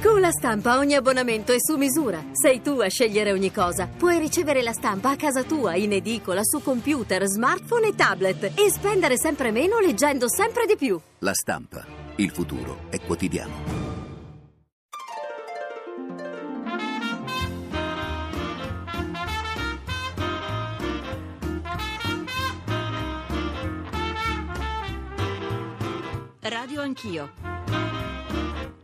Con 0.00 0.20
la 0.20 0.30
stampa 0.30 0.78
ogni 0.78 0.94
abbonamento 0.94 1.52
è 1.52 1.56
su 1.58 1.76
misura. 1.76 2.22
Sei 2.30 2.62
tu 2.62 2.78
a 2.78 2.88
scegliere 2.88 3.32
ogni 3.32 3.50
cosa. 3.50 3.88
Puoi 3.88 4.20
ricevere 4.20 4.62
la 4.62 4.72
stampa 4.72 5.10
a 5.10 5.16
casa 5.16 5.42
tua, 5.42 5.74
in 5.74 5.92
edicola, 5.92 6.44
su 6.44 6.62
computer, 6.62 7.26
smartphone 7.26 7.88
e 7.88 7.94
tablet 7.96 8.52
e 8.54 8.70
spendere 8.70 9.18
sempre 9.18 9.50
meno 9.50 9.80
leggendo 9.80 10.28
sempre 10.28 10.66
di 10.66 10.76
più. 10.76 11.00
La 11.18 11.34
stampa. 11.34 11.84
Il 12.16 12.30
futuro 12.30 12.82
è 12.90 13.00
quotidiano. 13.00 13.86
Radio 26.40 26.80
Anch'io. 26.82 27.87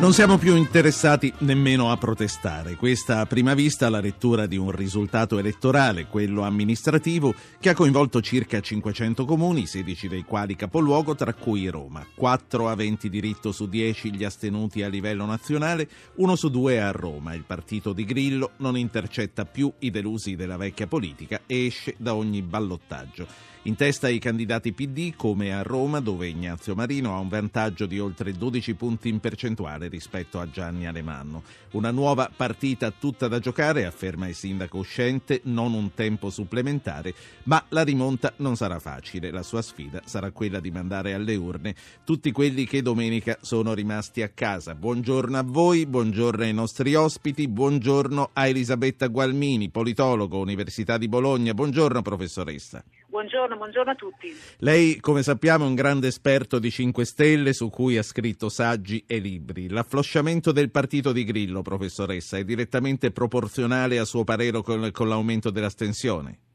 Non 0.00 0.14
siamo 0.14 0.38
più 0.38 0.56
interessati 0.56 1.30
nemmeno 1.40 1.90
a 1.90 1.96
protestare. 1.98 2.74
Questa 2.76 3.20
a 3.20 3.26
prima 3.26 3.52
vista 3.52 3.90
la 3.90 4.00
lettura 4.00 4.46
di 4.46 4.56
un 4.56 4.70
risultato 4.70 5.38
elettorale, 5.38 6.06
quello 6.06 6.40
amministrativo, 6.40 7.34
che 7.60 7.68
ha 7.68 7.74
coinvolto 7.74 8.22
circa 8.22 8.60
500 8.60 9.26
comuni, 9.26 9.66
16 9.66 10.08
dei 10.08 10.24
quali 10.24 10.56
capoluogo, 10.56 11.14
tra 11.14 11.34
cui 11.34 11.68
Roma. 11.68 12.06
4 12.14 12.70
aventi 12.70 13.10
diritto 13.10 13.52
su 13.52 13.68
10 13.68 14.14
gli 14.14 14.24
astenuti 14.24 14.82
a 14.82 14.88
livello 14.88 15.26
nazionale, 15.26 15.86
uno 16.14 16.34
su 16.34 16.48
due 16.48 16.80
a 16.80 16.92
Roma. 16.92 17.34
Il 17.34 17.44
partito 17.46 17.92
di 17.92 18.06
Grillo 18.06 18.52
non 18.56 18.78
intercetta 18.78 19.44
più 19.44 19.70
i 19.80 19.90
delusi 19.90 20.34
della 20.34 20.56
vecchia 20.56 20.86
politica 20.86 21.42
e 21.44 21.66
esce 21.66 21.94
da 21.98 22.14
ogni 22.14 22.40
ballottaggio. 22.40 23.26
In 23.64 23.76
testa 23.76 24.08
i 24.08 24.18
candidati 24.18 24.72
PD 24.72 25.14
come 25.14 25.52
a 25.54 25.60
Roma 25.60 26.00
dove 26.00 26.26
Ignazio 26.26 26.74
Marino 26.74 27.14
ha 27.14 27.18
un 27.18 27.28
vantaggio 27.28 27.84
di 27.84 27.98
oltre 27.98 28.32
12 28.32 28.72
punti 28.72 29.10
in 29.10 29.20
percentuale 29.20 29.88
rispetto 29.88 30.40
a 30.40 30.48
Gianni 30.48 30.86
Alemanno. 30.86 31.42
Una 31.72 31.90
nuova 31.90 32.30
partita 32.34 32.90
tutta 32.90 33.28
da 33.28 33.38
giocare, 33.38 33.84
afferma 33.84 34.28
il 34.28 34.34
sindaco 34.34 34.78
uscente, 34.78 35.42
non 35.44 35.74
un 35.74 35.92
tempo 35.92 36.30
supplementare, 36.30 37.12
ma 37.44 37.62
la 37.68 37.82
rimonta 37.82 38.32
non 38.36 38.56
sarà 38.56 38.78
facile. 38.78 39.30
La 39.30 39.42
sua 39.42 39.60
sfida 39.60 40.00
sarà 40.06 40.30
quella 40.30 40.58
di 40.58 40.70
mandare 40.70 41.12
alle 41.12 41.36
urne 41.36 41.74
tutti 42.02 42.32
quelli 42.32 42.64
che 42.64 42.80
domenica 42.80 43.36
sono 43.42 43.74
rimasti 43.74 44.22
a 44.22 44.30
casa. 44.30 44.74
Buongiorno 44.74 45.36
a 45.36 45.42
voi, 45.44 45.84
buongiorno 45.84 46.44
ai 46.44 46.54
nostri 46.54 46.94
ospiti, 46.94 47.46
buongiorno 47.46 48.30
a 48.32 48.46
Elisabetta 48.46 49.08
Gualmini, 49.08 49.68
politologo, 49.68 50.38
Università 50.38 50.96
di 50.96 51.08
Bologna. 51.08 51.52
Buongiorno 51.52 52.00
professoressa. 52.00 52.82
Buongiorno, 53.10 53.56
buongiorno 53.56 53.90
a 53.90 53.94
tutti. 53.96 54.32
Lei, 54.58 55.00
come 55.00 55.24
sappiamo, 55.24 55.64
è 55.64 55.66
un 55.66 55.74
grande 55.74 56.06
esperto 56.06 56.60
di 56.60 56.70
5 56.70 57.04
Stelle 57.04 57.52
su 57.52 57.68
cui 57.68 57.98
ha 57.98 58.04
scritto 58.04 58.48
saggi 58.48 59.02
e 59.04 59.18
libri. 59.18 59.68
L'afflosciamento 59.68 60.52
del 60.52 60.70
partito 60.70 61.10
di 61.10 61.24
Grillo, 61.24 61.60
professoressa, 61.60 62.36
è 62.36 62.44
direttamente 62.44 63.10
proporzionale 63.10 63.98
a 63.98 64.04
suo 64.04 64.22
parere 64.22 64.62
con, 64.62 64.90
con 64.92 65.08
l'aumento 65.08 65.50
dell'astensione? 65.50 66.49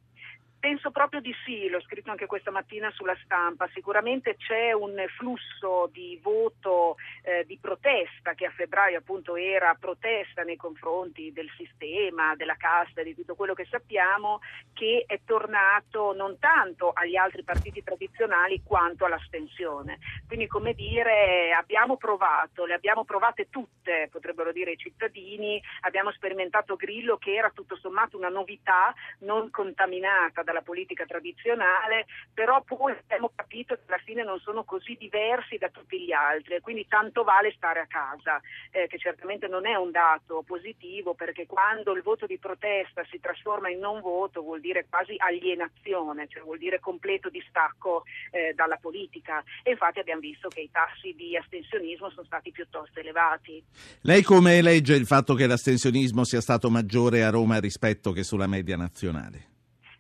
Penso 0.65 0.89
proprio 0.89 1.21
di 1.21 1.31
sì, 1.45 1.69
l'ho 1.69 1.79
scritto 1.81 2.09
anche 2.09 2.25
questa 2.25 2.49
mattina 2.49 2.89
sulla 2.89 3.15
stampa. 3.23 3.69
Sicuramente 3.71 4.35
c'è 4.35 4.71
un 4.71 4.95
flusso 5.15 5.87
di 5.93 6.19
voto 6.23 6.95
eh, 7.21 7.45
di 7.45 7.59
protesta 7.61 8.33
che 8.33 8.47
a 8.47 8.49
febbraio 8.49 8.97
appunto 8.97 9.35
era 9.35 9.75
protesta 9.79 10.41
nei 10.41 10.55
confronti 10.55 11.31
del 11.31 11.51
sistema, 11.55 12.35
della 12.35 12.55
casta, 12.55 13.03
di 13.03 13.13
tutto 13.13 13.35
quello 13.35 13.53
che 13.53 13.67
sappiamo, 13.69 14.39
che 14.73 15.03
è 15.05 15.19
tornato 15.23 16.13
non 16.13 16.39
tanto 16.39 16.89
agli 16.95 17.15
altri 17.15 17.43
partiti 17.43 17.83
tradizionali 17.83 18.63
quanto 18.63 19.05
all'astensione. 19.05 19.99
Quindi 20.25 20.47
come 20.47 20.73
dire 20.73 21.53
abbiamo 21.53 21.95
provato, 21.95 22.65
le 22.65 22.73
abbiamo 22.73 23.05
provate 23.05 23.49
tutte, 23.51 24.09
potrebbero 24.11 24.51
dire 24.51 24.71
i 24.71 24.77
cittadini, 24.77 25.61
abbiamo 25.81 26.11
sperimentato 26.11 26.75
Grillo 26.75 27.17
che 27.17 27.35
era 27.35 27.51
tutto 27.51 27.75
sommato 27.75 28.17
una 28.17 28.29
novità 28.29 28.91
non 29.19 29.51
contaminata 29.51 30.41
dalla 30.41 30.53
politica 30.61 31.05
tradizionale, 31.05 32.05
però 32.33 32.61
poi 32.63 32.93
abbiamo 32.93 33.31
capito 33.33 33.75
che 33.75 33.81
alla 33.87 34.01
fine 34.03 34.23
non 34.23 34.39
sono 34.39 34.63
così 34.63 34.95
diversi 34.99 35.57
da 35.57 35.69
tutti 35.69 35.99
gli 35.99 36.11
altri 36.11 36.53
quindi 36.61 36.87
tanto 36.87 37.23
vale 37.23 37.53
stare 37.55 37.79
a 37.79 37.85
casa, 37.87 38.41
eh, 38.71 38.87
che 38.87 38.97
certamente 38.97 39.47
non 39.47 39.65
è 39.65 39.75
un 39.75 39.91
dato 39.91 40.43
positivo 40.45 41.13
perché 41.13 41.45
quando 41.45 41.93
il 41.93 42.01
voto 42.01 42.25
di 42.25 42.37
protesta 42.37 43.03
si 43.09 43.19
trasforma 43.19 43.69
in 43.69 43.79
non 43.79 44.01
voto 44.01 44.41
vuol 44.41 44.61
dire 44.61 44.85
quasi 44.89 45.15
alienazione, 45.17 46.27
cioè 46.27 46.43
vuol 46.43 46.57
dire 46.57 46.79
completo 46.79 47.29
distacco 47.29 48.03
eh, 48.31 48.53
dalla 48.53 48.77
politica 48.77 49.43
e 49.63 49.71
infatti 49.71 49.99
abbiamo 49.99 50.21
visto 50.21 50.47
che 50.47 50.61
i 50.61 50.71
tassi 50.71 51.13
di 51.15 51.37
astensionismo 51.37 52.09
sono 52.09 52.25
stati 52.25 52.51
piuttosto 52.51 52.99
elevati. 52.99 53.63
Lei 54.01 54.23
come 54.23 54.61
legge 54.61 54.95
il 54.95 55.05
fatto 55.05 55.33
che 55.35 55.47
l'astensionismo 55.47 56.23
sia 56.23 56.41
stato 56.41 56.69
maggiore 56.69 57.23
a 57.23 57.29
Roma 57.29 57.59
rispetto 57.59 58.11
che 58.11 58.23
sulla 58.23 58.47
media 58.47 58.75
nazionale? 58.75 59.53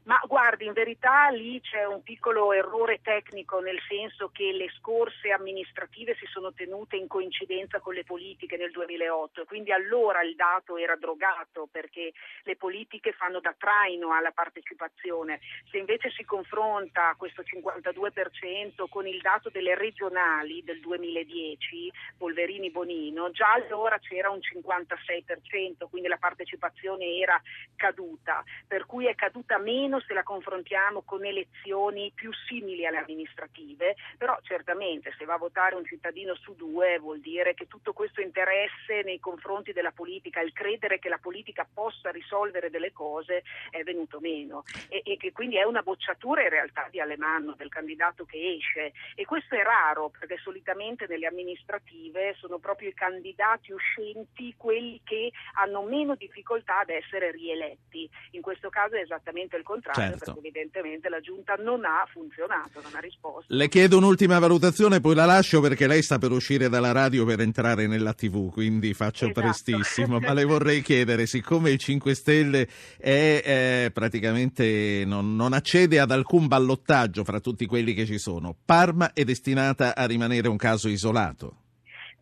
Ma 0.05 0.21
guardi, 0.27 0.65
in 0.65 0.73
verità 0.73 1.29
lì 1.29 1.59
c'è 1.61 1.83
un 1.83 2.03
piccolo 2.03 2.53
errore 2.53 3.01
tecnico, 3.01 3.59
nel 3.59 3.79
senso 3.87 4.29
che 4.31 4.51
le 4.51 4.69
scorse 4.77 5.31
amministrative 5.31 6.15
si 6.19 6.27
sono 6.27 6.53
tenute 6.53 6.95
in 6.95 7.07
coincidenza 7.07 7.79
con 7.79 7.95
le 7.95 8.03
politiche 8.03 8.55
nel 8.55 8.69
2008 8.69 9.41
e 9.41 9.45
quindi 9.45 9.71
allora 9.71 10.21
il 10.21 10.35
dato 10.35 10.77
era 10.77 10.95
drogato 10.95 11.67
perché 11.71 12.13
le 12.43 12.55
politiche 12.55 13.13
fanno 13.13 13.39
da 13.39 13.55
traino 13.57 14.13
alla 14.13 14.29
partecipazione. 14.29 15.39
Se 15.71 15.79
invece 15.79 16.11
si 16.11 16.23
confronta 16.23 17.15
questo 17.17 17.41
52% 17.41 18.85
con 18.87 19.07
il 19.07 19.19
dato 19.21 19.49
delle 19.49 19.73
regionali 19.73 20.63
del 20.63 20.81
2010, 20.81 21.91
Polverini-Bonino, 22.19 23.31
già 23.31 23.53
allora 23.53 23.97
c'era 23.97 24.29
un 24.29 24.37
56%, 24.37 25.89
quindi 25.89 26.09
la 26.09 26.17
partecipazione 26.17 27.17
era 27.17 27.41
caduta, 27.75 28.43
per 28.67 28.85
cui 28.85 29.07
è 29.07 29.15
caduta 29.15 29.57
meno 29.57 29.93
meno 29.95 29.99
se 30.01 30.13
la 30.13 30.23
confrontiamo 30.23 31.03
con 31.03 31.25
elezioni 31.25 32.11
più 32.13 32.31
simili 32.47 32.85
alle 32.85 32.97
amministrative, 32.97 33.95
però 34.17 34.37
certamente 34.41 35.13
se 35.17 35.25
va 35.25 35.35
a 35.35 35.37
votare 35.37 35.75
un 35.75 35.85
cittadino 35.85 36.35
su 36.35 36.55
due 36.55 36.99
vuol 36.99 37.19
dire 37.19 37.53
che 37.53 37.67
tutto 37.67 37.93
questo 37.93 38.21
interesse 38.21 39.03
nei 39.03 39.19
confronti 39.19 39.71
della 39.71 39.91
politica, 39.91 40.41
il 40.41 40.53
credere 40.53 40.99
che 40.99 41.09
la 41.09 41.17
politica 41.17 41.67
possa 41.71 42.11
risolvere 42.11 42.69
delle 42.69 42.91
cose 42.91 43.43
è 43.69 43.83
venuto 43.83 44.19
meno 44.19 44.63
e, 44.89 45.01
e 45.03 45.17
che 45.17 45.31
quindi 45.31 45.57
è 45.57 45.63
una 45.63 45.81
bocciatura 45.81 46.41
in 46.43 46.49
realtà 46.49 46.87
di 46.89 46.99
Alemanno, 46.99 47.53
del 47.55 47.69
candidato 47.69 48.25
che 48.25 48.57
esce 48.57 48.93
e 49.15 49.25
questo 49.25 49.55
è 49.55 49.63
raro 49.63 50.09
perché 50.09 50.37
solitamente 50.37 51.05
nelle 51.07 51.27
amministrative 51.27 52.33
sono 52.37 52.59
proprio 52.59 52.89
i 52.89 52.93
candidati 52.93 53.71
uscenti 53.71 54.53
quelli 54.57 55.01
che 55.03 55.31
hanno 55.53 55.83
meno 55.83 56.15
difficoltà 56.15 56.79
ad 56.79 56.89
essere 56.89 57.31
rieletti. 57.31 58.09
In 58.31 58.41
questo 58.41 58.69
caso 58.69 58.95
è 58.95 58.99
esattamente 58.99 59.55
il 59.55 59.63
contrario 59.63 59.84
contrario 59.85 60.11
certo. 60.11 60.33
perché 60.33 60.47
evidentemente 60.47 61.09
la 61.09 61.19
giunta 61.19 61.55
non 61.55 61.85
ha 61.85 62.05
funzionato, 62.11 62.81
non 62.81 62.91
ha 62.95 62.99
risposto. 62.99 63.45
Le 63.47 63.67
chiedo 63.67 63.97
un'ultima 63.97 64.39
valutazione, 64.39 64.99
poi 64.99 65.15
la 65.15 65.25
lascio 65.25 65.61
perché 65.61 65.87
lei 65.87 66.01
sta 66.01 66.17
per 66.17 66.31
uscire 66.31 66.69
dalla 66.69 66.91
radio 66.91 67.25
per 67.25 67.41
entrare 67.41 67.87
nella 67.87 68.13
TV, 68.13 68.51
quindi 68.51 68.93
faccio 68.93 69.25
esatto. 69.25 69.41
prestissimo, 69.41 70.19
ma 70.19 70.33
le 70.33 70.43
vorrei 70.45 70.81
chiedere, 70.81 71.25
siccome 71.25 71.71
il 71.71 71.77
5 71.77 72.13
Stelle 72.15 72.67
è, 72.97 73.41
è 73.43 73.91
praticamente 73.93 75.03
non, 75.05 75.35
non 75.35 75.53
accede 75.53 75.99
ad 75.99 76.11
alcun 76.11 76.47
ballottaggio 76.47 77.23
fra 77.23 77.39
tutti 77.39 77.65
quelli 77.65 77.93
che 77.93 78.05
ci 78.05 78.17
sono, 78.17 78.55
Parma 78.65 79.13
è 79.13 79.23
destinata 79.23 79.95
a 79.95 80.05
rimanere 80.05 80.47
un 80.47 80.57
caso 80.57 80.87
isolato? 80.87 81.64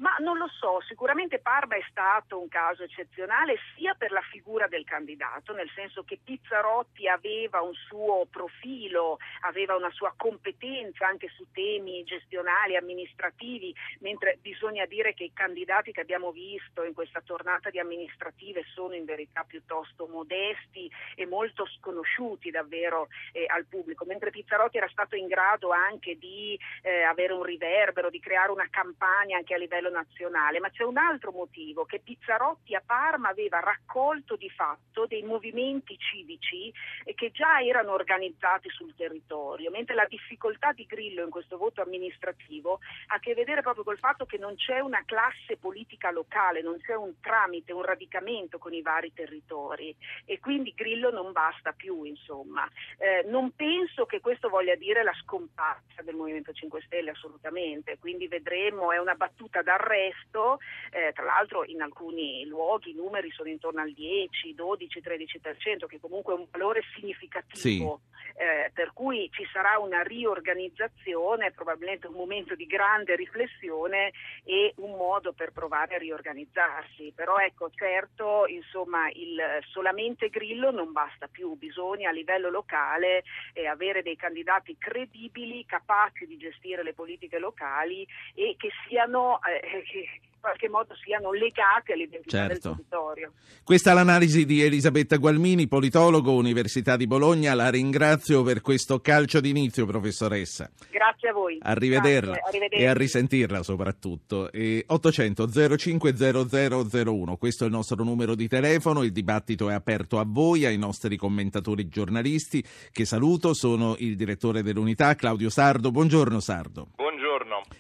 Ma 0.04 0.18
non 0.20 0.38
lo 0.38 0.50
so, 0.50 0.82
sicuramente 0.82 1.40
Parma 1.40 1.78
è 1.78 1.86
stato 1.90 2.38
un 2.38 2.50
caso 2.50 2.84
eccezionale 2.84 3.56
sia 3.74 3.94
per 3.94 4.12
la 4.12 4.20
figura 4.20 4.68
del 4.68 4.84
candidato, 4.84 5.54
nel 5.54 5.72
senso 5.74 6.04
che 6.04 6.20
Pizzarotti 6.22 7.08
aveva 7.08 7.62
un 7.62 7.74
suo 7.74 8.28
profilo, 8.30 9.18
aveva 9.44 9.78
una 9.78 9.92
sua 9.92 10.14
competenza 10.18 11.08
anche 11.08 11.30
su 11.30 11.48
temi 11.54 12.04
gestionali, 12.04 12.76
amministrativi, 12.76 13.74
mentre 14.00 14.40
bisogna 14.42 14.86
dire 14.86 15.14
che 15.14 15.24
i 15.24 15.32
candidati 15.34 15.94
che 15.94 16.02
abbiamo 16.02 16.34
visto 16.34 16.84
in 16.84 16.94
questa 16.94 17.22
tornata 17.22 17.70
di 17.70 17.80
amministrative 17.80 18.66
sono 18.74 18.96
in 18.96 19.06
verità 19.06 19.46
piuttosto 19.48 20.08
modesti 20.08 20.92
e 21.16 21.26
molto 21.26 21.66
sconosciuti 21.66 22.52
davvero 22.52 23.08
eh, 23.32 23.46
al 23.48 23.68
pubblico, 23.68 24.04
mentre 24.04 24.32
Pizzarotti 24.32 24.76
era 24.76 24.90
stato 24.90 25.16
in 25.16 25.28
grado 25.28 25.72
anche 25.72 26.18
di 26.18 26.60
eh, 26.82 27.04
avere 27.04 27.32
un 27.32 27.44
riverbero, 27.44 28.10
di 28.10 28.20
creare 28.20 28.52
una 28.52 28.68
campagna 28.70 29.38
anche 29.38 29.54
a 29.54 29.58
livello 29.58 29.92
nazionale, 29.94 30.60
ma 30.60 30.70
c'è 30.70 30.84
un 30.84 30.98
altro 30.98 31.32
motivo, 31.32 31.86
che 31.86 32.00
Pizzarotti 32.00 32.76
a 32.76 32.84
Parma 32.86 33.30
aveva 33.30 33.60
raccolto 33.60 34.36
di 34.36 34.50
fatto 34.50 35.06
dei 35.06 35.24
movimenti 35.24 35.98
civici 35.98 36.74
che 37.16 37.32
già 37.32 37.62
erano 37.62 37.94
organizzati 37.94 38.70
sul 38.70 38.94
territorio, 38.96 39.72
mentre 39.72 39.96
la 39.96 40.06
difficoltà 40.10 40.74
di 40.74 40.86
Grillo 40.86 41.24
in 41.24 41.30
questo 41.30 41.58
voto 41.58 41.82
amministrativo 41.82 42.80
ha 43.08 43.16
a 43.16 43.20
che 43.20 43.34
vedere 43.34 43.62
proprio 43.62 43.84
col 43.84 43.98
fatto 43.98 44.26
che 44.26 44.38
non 44.38 44.56
c'è 44.56 44.80
una 44.80 45.04
classe 45.06 45.58
politica 45.58 46.12
locale, 46.12 46.62
non 46.62 46.80
c'è 46.82 46.96
un 46.96 47.20
tramite, 47.22 47.72
un 47.72 47.84
radicamento 47.84 48.58
con 48.58 48.74
i 48.74 48.82
vari 48.82 49.14
territori 49.14 49.96
e 50.26 50.40
quindi 50.40 50.74
Grillo 50.76 51.12
non 51.12 51.32
basta 51.32 51.72
più, 51.72 52.04
insomma. 52.04 52.68
Eh, 52.98 53.24
non 53.30 53.52
penso 53.56 54.06
che 54.06 54.20
questo 54.20 54.50
voglia 54.50 54.76
dire 54.76 55.04
la 55.04 55.14
scomparsa 55.22 56.02
del 56.02 56.16
Movimento 56.16 56.52
5 56.52 56.82
Stelle 56.86 57.12
assolutamente, 57.12 57.98
quindi 58.00 58.28
vedremo, 58.28 58.92
è 58.92 58.98
una 58.98 59.16
battuta 59.16 59.62
d'arresto, 59.74 60.60
eh, 60.92 61.12
tra 61.14 61.26
l'altro 61.26 61.64
in 61.66 61.82
alcuni 61.82 62.46
luoghi 62.46 62.92
i 62.92 62.96
numeri 62.96 63.32
sono 63.32 63.50
intorno 63.50 63.82
al 63.82 63.92
10, 63.92 64.54
12, 64.54 65.02
13%, 65.02 65.86
che 65.88 66.00
comunque 66.00 66.34
è 66.34 66.38
un 66.38 66.48
valore 66.52 66.82
significativo, 66.96 68.02
sì. 68.14 68.42
eh, 68.42 68.72
per 68.74 68.94
cui 68.94 69.30
ci 69.32 69.46
sarà 69.52 69.80
una 69.80 70.02
riorganizzazione, 70.02 71.52
probabilmente 71.52 72.08
un 72.08 72.14
momento 72.14 72.56
di 72.56 72.66
grande 72.66 73.16
riflessione 73.16 74.12
e 74.44 74.74
un 74.78 74.92
modo 74.92 75.34
per 75.34 75.52
provare 75.52 75.96
a 75.96 76.00
riorganizzarsi, 76.00 77.14
però 77.16 77.38
ecco 77.38 77.70
certo 77.74 78.46
insomma 78.48 79.10
il, 79.14 79.42
solamente 79.72 80.30
Grillo 80.30 80.72
non 80.72 80.92
basta 80.92 81.28
più, 81.28 81.56
bisogna 81.56 82.10
a 82.10 82.12
livello 82.12 82.50
locale 82.50 83.24
eh, 83.54 83.68
avere 83.68 84.04
dei 84.04 84.16
candidati 84.16 84.78
credibili, 84.78 85.66
capaci 85.66 86.28
di 86.28 86.38
gestire 86.38 86.84
le 86.84 86.94
politiche 86.94 87.40
locali 87.40 88.06
e 88.36 88.56
che 88.58 88.70
siano 88.88 89.40
eh, 89.44 89.63
che 89.64 89.98
in 90.00 90.40
qualche 90.40 90.70
modo 90.70 90.94
siano 91.02 91.32
legate 91.32 91.94
all'identità 91.94 92.48
certo. 92.48 92.70
del 92.76 92.86
territorio. 92.90 93.32
Questa 93.64 93.92
è 93.92 93.94
l'analisi 93.94 94.46
di 94.46 94.62
Elisabetta 94.62 95.16
Gualmini, 95.16 95.68
politologo, 95.68 96.34
Università 96.34 96.98
di 96.98 97.08
Bologna. 97.08 97.54
La 97.54 97.70
ringrazio 97.70 98.44
per 98.44 98.60
questo 98.60 99.00
calcio 99.00 99.40
d'inizio, 99.40 99.86
professoressa. 99.86 100.70
Grazie 100.92 101.30
a 101.30 101.34
voi. 101.34 101.58
Arrivederla 101.62 102.38
e 102.70 102.86
a 102.86 102.94
risentirla 102.94 103.64
soprattutto. 103.64 104.52
E 104.52 104.84
800 104.86 105.78
05 105.78 106.14
0001, 106.14 107.38
questo 107.38 107.64
è 107.64 107.68
il 107.68 107.74
nostro 107.74 108.04
numero 108.04 108.36
di 108.36 108.50
telefono, 108.50 109.04
il 109.04 109.14
dibattito 109.14 109.70
è 109.70 109.74
aperto 109.74 110.20
a 110.20 110.26
voi, 110.28 110.66
ai 110.66 110.78
nostri 110.78 111.16
commentatori 111.16 111.88
giornalisti 111.88 112.62
che 112.92 113.06
saluto, 113.06 113.54
sono 113.54 113.96
il 114.00 114.18
direttore 114.18 114.62
dell'unità 114.62 115.16
Claudio 115.16 115.50
Sardo. 115.50 115.90
Buongiorno 115.90 116.42
Sardo. 116.42 116.90
Buongiorno. 116.96 117.13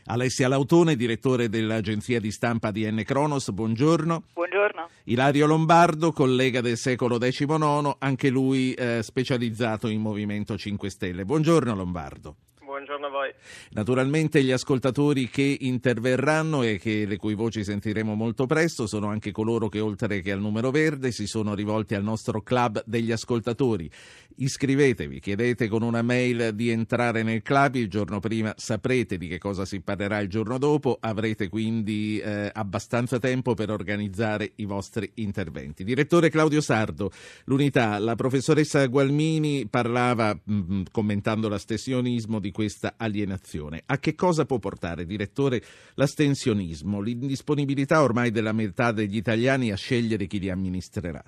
Alessia 0.05 0.47
Lautone, 0.47 0.95
direttore 0.95 1.49
dell'agenzia 1.49 2.19
di 2.19 2.31
stampa 2.31 2.71
di 2.71 2.89
N 2.89 3.01
Cronos, 3.05 3.51
buongiorno. 3.51 4.23
Buongiorno. 4.33 4.89
Ilario 5.05 5.45
Lombardo, 5.45 6.11
collega 6.11 6.61
del 6.61 6.77
secolo 6.77 7.17
XIX, 7.17 7.95
anche 7.99 8.29
lui 8.29 8.73
eh, 8.73 9.01
specializzato 9.01 9.87
in 9.87 10.01
Movimento 10.01 10.57
5 10.57 10.89
Stelle. 10.89 11.25
Buongiorno 11.25 11.75
Lombardo. 11.75 12.35
Buongiorno 12.73 13.05
a 13.05 13.09
voi. 13.11 13.31
Naturalmente 13.73 14.43
gli 14.43 14.49
ascoltatori 14.49 15.29
che 15.29 15.57
interverranno 15.59 16.63
e 16.63 16.79
che, 16.79 17.05
le 17.05 17.17
cui 17.17 17.35
voci 17.35 17.63
sentiremo 17.63 18.15
molto 18.15 18.47
presto 18.47 18.87
sono 18.87 19.09
anche 19.09 19.31
coloro 19.31 19.69
che 19.69 19.79
oltre 19.79 20.21
che 20.21 20.31
al 20.31 20.39
numero 20.39 20.71
verde 20.71 21.11
si 21.11 21.27
sono 21.27 21.53
rivolti 21.53 21.93
al 21.93 22.01
nostro 22.01 22.41
club 22.41 22.81
degli 22.87 23.11
ascoltatori. 23.11 23.87
Iscrivetevi, 24.35 25.19
chiedete 25.19 25.67
con 25.67 25.83
una 25.83 26.01
mail 26.01 26.55
di 26.55 26.71
entrare 26.71 27.21
nel 27.21 27.43
club, 27.43 27.75
il 27.75 27.87
giorno 27.87 28.19
prima 28.19 28.51
saprete 28.57 29.19
di 29.19 29.27
che 29.27 29.37
cosa 29.37 29.63
si 29.63 29.79
parlerà 29.79 30.19
il 30.21 30.27
giorno 30.27 30.57
dopo, 30.57 30.97
avrete 30.99 31.49
quindi 31.49 32.17
eh, 32.17 32.49
abbastanza 32.51 33.19
tempo 33.19 33.53
per 33.53 33.69
organizzare 33.69 34.53
i 34.55 34.65
vostri 34.65 35.11
interventi. 35.15 35.83
Direttore 35.83 36.29
Claudio 36.29 36.61
Sardo, 36.61 37.11
l'unità, 37.45 37.99
la 37.99 38.15
professoressa 38.15 38.83
Gualmini 38.87 39.67
parlava 39.67 40.33
mh, 40.33 40.53
mm, 40.53 40.81
commentando 40.91 41.47
l'astensionismo 41.47 42.39
di 42.39 42.49
questa 42.63 42.95
alienazione. 42.98 43.83
A 43.86 44.00
che 44.00 44.15
cosa 44.15 44.45
può 44.45 44.57
portare, 44.57 45.06
direttore, 45.06 45.62
l'astensionismo, 45.95 47.01
l'indisponibilità 47.01 48.01
ormai 48.01 48.31
della 48.31 48.54
metà 48.54 48.94
degli 48.94 49.18
italiani 49.18 49.71
a 49.71 49.75
scegliere 49.75 50.27
chi 50.27 50.39
li 50.39 50.50
amministrerà? 50.50 51.21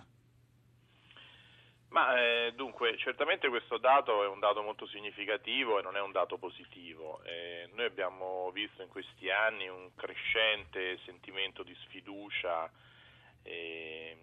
Ma 1.89 2.17
eh, 2.19 2.53
dunque, 2.55 2.97
certamente 2.97 3.49
questo 3.49 3.77
dato 3.77 4.23
è 4.23 4.27
un 4.27 4.39
dato 4.39 4.61
molto 4.61 4.85
significativo 4.87 5.79
e 5.79 5.81
non 5.81 5.95
è 5.95 6.01
un 6.01 6.11
dato 6.11 6.37
positivo. 6.37 7.21
Eh, 7.23 7.69
noi 7.73 7.85
abbiamo 7.85 8.49
visto 8.53 8.81
in 8.81 8.89
questi 8.89 9.29
anni 9.29 9.67
un 9.67 9.89
crescente 9.95 10.99
sentimento 11.05 11.63
di 11.63 11.75
sfiducia, 11.83 12.69
eh, 13.43 14.17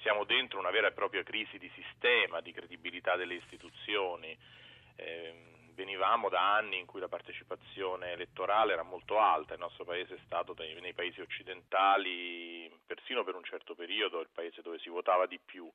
siamo 0.00 0.24
dentro 0.24 0.58
una 0.58 0.70
vera 0.70 0.88
e 0.88 0.92
propria 0.92 1.22
crisi 1.22 1.58
di 1.58 1.70
sistema, 1.74 2.40
di 2.40 2.52
credibilità 2.52 3.16
delle 3.16 3.34
istituzioni. 3.34 4.36
Ehm, 4.96 5.57
venivamo 5.78 6.28
da 6.28 6.56
anni 6.56 6.76
in 6.76 6.86
cui 6.86 6.98
la 6.98 7.06
partecipazione 7.06 8.10
elettorale 8.10 8.72
era 8.72 8.82
molto 8.82 9.20
alta, 9.20 9.54
il 9.54 9.60
nostro 9.60 9.84
paese 9.84 10.16
è 10.16 10.18
stato 10.24 10.52
nei 10.58 10.92
paesi 10.92 11.20
occidentali, 11.20 12.68
persino 12.84 13.22
per 13.22 13.36
un 13.36 13.44
certo 13.44 13.76
periodo, 13.76 14.20
il 14.20 14.28
paese 14.34 14.60
dove 14.60 14.80
si 14.80 14.88
votava 14.88 15.26
di 15.26 15.38
più. 15.38 15.70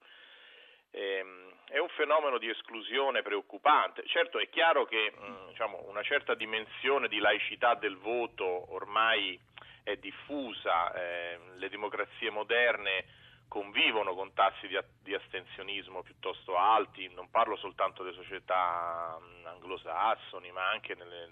Ehm, 0.92 1.54
è 1.70 1.78
un 1.78 1.88
fenomeno 1.96 2.38
di 2.38 2.50
esclusione 2.50 3.22
preoccupante. 3.22 4.06
Certo 4.06 4.40
è 4.40 4.50
chiaro 4.50 4.84
che 4.86 5.14
mm, 5.18 5.48
diciamo, 5.48 5.86
una 5.88 6.04
certa 6.04 6.36
dimensione 6.36 7.08
di 7.08 7.20
laicità 7.20 7.74
del 7.76 7.96
voto 7.96 8.74
ormai 8.74 9.40
è 9.84 9.96
diffusa, 9.96 10.94
eh, 10.94 11.40
le 11.56 11.70
democrazie 11.70 12.30
moderne 12.30 13.06
convivono 13.54 14.16
con 14.16 14.34
tassi 14.34 14.68
di, 14.68 14.76
di, 15.04 15.14
astensionismo 15.14 16.02
piuttosto 16.02 16.58
alti, 16.58 17.08
non 17.14 17.30
parlo 17.30 17.56
soltanto 17.56 18.02
delle 18.02 18.16
società 18.16 19.16
mm, 19.22 19.46
anglosassoni, 19.46 20.52
ma 20.52 20.72
anche 20.72 20.96
nelle, 20.96 21.28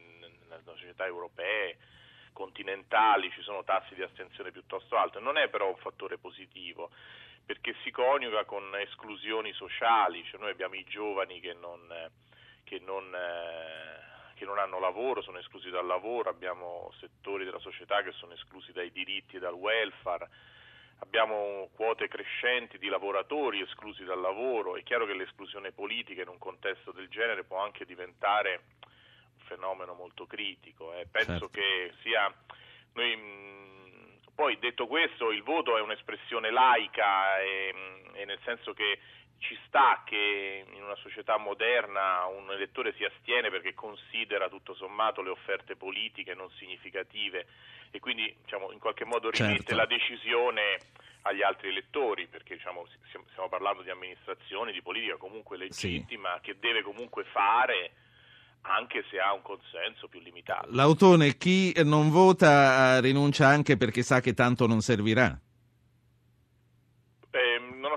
nelle 0.47 0.61
società 0.63 1.03
europee, 1.03 1.79
continentali, 2.31 3.31
ci 3.31 3.41
sono 3.41 3.63
tassi 3.63 3.95
di 3.95 4.03
astensione 4.03 4.51
piuttosto 4.51 4.97
alti. 4.97 5.19
Non 5.19 5.35
è 5.35 5.49
però 5.49 5.69
un 5.69 5.77
fattore 5.77 6.19
positivo 6.19 6.91
perché 7.43 7.73
si 7.81 7.89
coniuga 7.89 8.45
con 8.45 8.69
esclusioni 8.75 9.51
sociali, 9.53 10.23
cioè 10.25 10.39
noi 10.39 10.51
abbiamo 10.51 10.75
i 10.75 10.83
giovani 10.83 11.39
che 11.39 11.53
non, 11.53 11.79
che 12.63 12.79
non, 12.85 13.11
eh, 13.15 14.35
che 14.35 14.45
non 14.45 14.59
hanno 14.59 14.77
lavoro, 14.77 15.23
sono 15.23 15.39
esclusi 15.39 15.71
dal 15.71 15.87
lavoro, 15.87 16.29
abbiamo 16.29 16.93
settori 16.99 17.45
della 17.45 17.57
società 17.57 18.03
che 18.03 18.11
sono 18.11 18.33
esclusi 18.33 18.71
dai 18.73 18.91
diritti 18.91 19.37
e 19.37 19.39
dal 19.39 19.55
welfare, 19.55 20.29
abbiamo 21.03 21.69
quote 21.75 22.07
crescenti 22.07 22.77
di 22.77 22.87
lavoratori 22.87 23.61
esclusi 23.61 24.03
dal 24.03 24.19
lavoro, 24.19 24.75
è 24.75 24.83
chiaro 24.83 25.05
che 25.05 25.13
l'esclusione 25.13 25.71
politica 25.71 26.21
in 26.21 26.27
un 26.27 26.37
contesto 26.37 26.91
del 26.91 27.09
genere 27.09 27.43
può 27.43 27.59
anche 27.59 27.85
diventare 27.85 28.61
un 29.37 29.45
fenomeno 29.45 29.93
molto 29.93 30.25
critico, 30.25 30.93
eh. 30.93 31.07
penso 31.09 31.31
certo. 31.31 31.49
che 31.49 31.93
sia 32.01 32.33
noi 32.93 33.39
poi 34.33 34.57
detto 34.59 34.87
questo, 34.87 35.31
il 35.31 35.43
voto 35.43 35.77
è 35.77 35.81
un'espressione 35.81 36.49
laica 36.49 37.39
e, 37.39 37.73
e 38.13 38.25
nel 38.25 38.39
senso 38.43 38.73
che 38.73 38.99
ci 39.41 39.57
sta 39.65 40.03
che 40.05 40.65
in 40.71 40.83
una 40.83 40.95
società 40.97 41.37
moderna 41.37 42.25
un 42.25 42.51
elettore 42.51 42.93
si 42.95 43.03
astiene 43.03 43.49
perché 43.49 43.73
considera 43.73 44.47
tutto 44.49 44.73
sommato 44.75 45.21
le 45.21 45.29
offerte 45.29 45.75
politiche 45.75 46.35
non 46.35 46.49
significative 46.57 47.47
e 47.89 47.99
quindi 47.99 48.33
diciamo, 48.43 48.71
in 48.71 48.79
qualche 48.79 49.03
modo 49.03 49.29
rimette 49.29 49.73
certo. 49.73 49.75
la 49.75 49.85
decisione 49.85 50.77
agli 51.23 51.41
altri 51.41 51.69
elettori 51.69 52.27
perché 52.27 52.55
diciamo, 52.55 52.85
stiamo 53.31 53.49
parlando 53.49 53.81
di 53.81 53.89
amministrazione, 53.89 54.71
di 54.71 54.81
politica 54.81 55.17
comunque 55.17 55.57
legittima 55.57 56.35
sì. 56.35 56.41
che 56.41 56.59
deve 56.59 56.83
comunque 56.83 57.23
fare 57.25 57.91
anche 58.61 59.03
se 59.09 59.19
ha 59.19 59.33
un 59.33 59.41
consenso 59.41 60.07
più 60.07 60.19
limitato. 60.19 60.67
L'autone, 60.69 61.35
chi 61.35 61.73
non 61.83 62.11
vota 62.11 62.97
eh, 62.97 63.01
rinuncia 63.01 63.47
anche 63.47 63.75
perché 63.75 64.03
sa 64.03 64.21
che 64.21 64.35
tanto 64.35 64.67
non 64.67 64.81
servirà? 64.81 65.35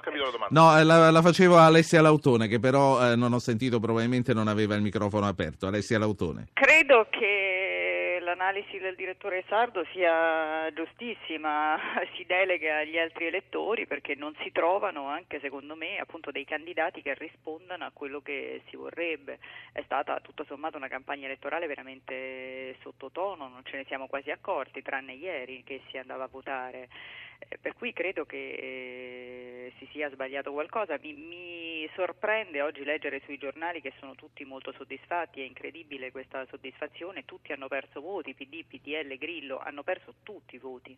Capito 0.04 0.24
la 0.24 0.30
domanda. 0.30 0.60
No, 0.60 0.78
eh, 0.78 0.84
la, 0.84 1.10
la 1.10 1.22
facevo 1.22 1.56
a 1.56 1.64
Alessia 1.64 2.02
Lautone, 2.02 2.46
che 2.46 2.60
però 2.60 3.10
eh, 3.10 3.16
non 3.16 3.32
ho 3.32 3.38
sentito, 3.38 3.80
probabilmente 3.80 4.34
non 4.34 4.48
aveva 4.48 4.74
il 4.74 4.82
microfono 4.82 5.26
aperto. 5.26 5.66
Alessia 5.66 5.98
Lautone. 5.98 6.48
Credo 6.52 7.06
che 7.08 8.18
l'analisi 8.20 8.78
del 8.78 8.96
direttore 8.96 9.44
Sardo 9.48 9.86
sia 9.92 10.70
giustissima, 10.74 11.78
si 12.16 12.24
delega 12.26 12.78
agli 12.78 12.98
altri 12.98 13.26
elettori 13.26 13.86
perché 13.86 14.14
non 14.14 14.34
si 14.42 14.52
trovano 14.52 15.06
anche 15.06 15.40
secondo 15.40 15.74
me 15.74 15.98
appunto 15.98 16.30
dei 16.30 16.44
candidati 16.44 17.00
che 17.00 17.14
rispondano 17.14 17.84
a 17.84 17.90
quello 17.94 18.20
che 18.20 18.60
si 18.68 18.76
vorrebbe. 18.76 19.38
È 19.72 19.82
stata 19.84 20.20
tutto 20.20 20.44
sommato 20.44 20.76
una 20.76 20.88
campagna 20.88 21.24
elettorale 21.24 21.66
veramente 21.66 22.76
sottotono, 22.82 23.48
non 23.48 23.62
ce 23.64 23.78
ne 23.78 23.84
siamo 23.86 24.06
quasi 24.06 24.30
accorti 24.30 24.82
tranne 24.82 25.14
ieri 25.14 25.62
che 25.64 25.80
si 25.88 25.96
andava 25.96 26.24
a 26.24 26.28
votare. 26.30 26.88
Eh, 27.38 27.58
per 27.60 27.74
cui 27.74 27.92
credo 27.92 28.24
che 28.24 28.36
eh, 28.36 29.72
si 29.78 29.88
sia 29.92 30.10
sbagliato 30.10 30.52
qualcosa. 30.52 30.98
Mi, 31.02 31.12
mi, 31.14 31.88
sorprende 31.94 32.62
oggi 32.62 32.82
leggere 32.82 33.20
sui 33.24 33.38
giornali 33.38 33.80
che 33.80 33.92
sono 34.00 34.14
tutti 34.14 34.44
molto 34.44 34.72
soddisfatti, 34.72 35.40
è 35.40 35.44
incredibile 35.44 36.10
questa 36.10 36.46
soddisfazione, 36.48 37.24
tutti 37.24 37.52
hanno 37.52 37.68
perso 37.68 38.00
voti, 38.00 38.34
PD, 38.34 38.64
PDL, 38.64 39.16
Grillo, 39.18 39.58
hanno 39.58 39.82
perso 39.82 40.14
tutti 40.22 40.54
i 40.56 40.58
voti. 40.58 40.96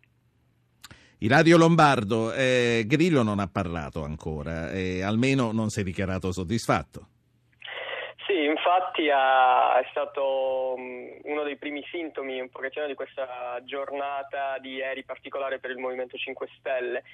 Ilario 1.19 1.57
Lombardo, 1.57 2.33
eh, 2.33 2.85
Grillo 2.87 3.23
non 3.23 3.41
ha 3.41 3.49
parlato 3.49 4.05
ancora, 4.05 4.71
eh, 4.71 5.03
almeno 5.03 5.51
non 5.51 5.71
si 5.71 5.81
è 5.81 5.83
dichiarato 5.83 6.31
soddisfatto. 6.31 7.09
Sì, 8.27 8.45
infatti 8.45 9.07
è 9.07 9.87
stato 9.91 10.75
mm, 10.77 11.19
uno 11.23 11.45
dei 11.45 11.57
primi 11.57 11.85
sintomi 11.93 12.41
un 12.41 12.49
pochettino 12.49 12.87
di 12.87 12.95
questa 12.95 13.61
giornata 13.63 14.59
di 14.59 14.75
ieri 14.75 15.05
particolare 15.05 15.61
per 15.61 15.71
il 15.71 15.79
Movimento 15.79 16.17
5 16.17 16.49
Stelle. 16.59 17.05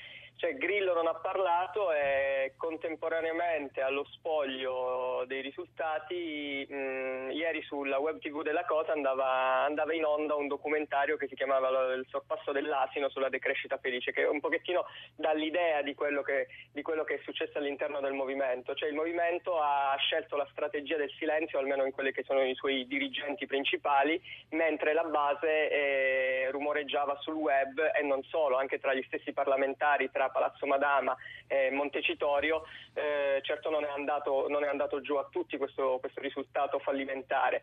Cioè 0.42 0.56
Grillo 0.56 0.92
non 0.92 1.06
ha 1.06 1.14
parlato 1.14 1.92
e 1.92 2.54
contemporaneamente 2.56 3.80
allo 3.80 4.04
spoglio 4.10 5.22
dei 5.28 5.40
risultati 5.40 6.66
mh, 6.68 7.30
ieri 7.30 7.62
sulla 7.62 8.00
web 8.00 8.18
tv 8.18 8.42
della 8.42 8.64
Cosa 8.64 8.90
andava, 8.90 9.62
andava, 9.62 9.94
in 9.94 10.04
onda 10.04 10.34
un 10.34 10.48
documentario 10.48 11.16
che 11.16 11.28
si 11.28 11.36
chiamava 11.36 11.68
Il 11.94 12.06
sorpasso 12.08 12.50
dell'asino 12.50 13.08
sulla 13.08 13.28
decrescita 13.28 13.78
felice 13.78 14.10
che 14.10 14.24
un 14.24 14.40
pochettino 14.40 14.84
dà 15.14 15.32
l'idea 15.32 15.80
di 15.80 15.94
quello, 15.94 16.22
che, 16.22 16.48
di 16.72 16.82
quello 16.82 17.04
che 17.04 17.14
è 17.14 17.20
successo 17.22 17.58
all'interno 17.58 18.00
del 18.00 18.12
movimento. 18.12 18.74
Cioè 18.74 18.88
il 18.88 18.96
movimento 18.96 19.60
ha 19.60 19.94
scelto 19.96 20.34
la 20.34 20.48
strategia 20.50 20.96
del 20.96 21.12
silenzio, 21.18 21.60
almeno 21.60 21.84
in 21.84 21.92
quelli 21.92 22.10
che 22.10 22.24
sono 22.24 22.42
i 22.42 22.56
suoi 22.56 22.84
dirigenti 22.88 23.46
principali, 23.46 24.20
mentre 24.50 24.92
la 24.92 25.04
base 25.04 25.70
eh, 25.70 26.48
rumoreggiava 26.50 27.16
sul 27.20 27.34
web 27.34 27.78
e 27.94 28.02
non 28.02 28.24
solo, 28.24 28.56
anche 28.56 28.80
tra 28.80 28.92
gli 28.92 29.04
stessi 29.04 29.32
parlamentari, 29.32 30.10
tra 30.10 30.30
Palazzo 30.32 30.66
Madama 30.66 31.16
e 31.46 31.70
Montecitorio, 31.70 32.64
eh, 32.94 33.40
certo 33.42 33.70
non 33.70 33.84
è, 33.84 33.88
andato, 33.88 34.48
non 34.48 34.64
è, 34.64 34.68
andato, 34.68 35.00
giù 35.00 35.14
a 35.14 35.28
tutti 35.30 35.56
questo, 35.56 35.98
questo 36.00 36.20
risultato 36.20 36.78
fallimentare 36.80 37.62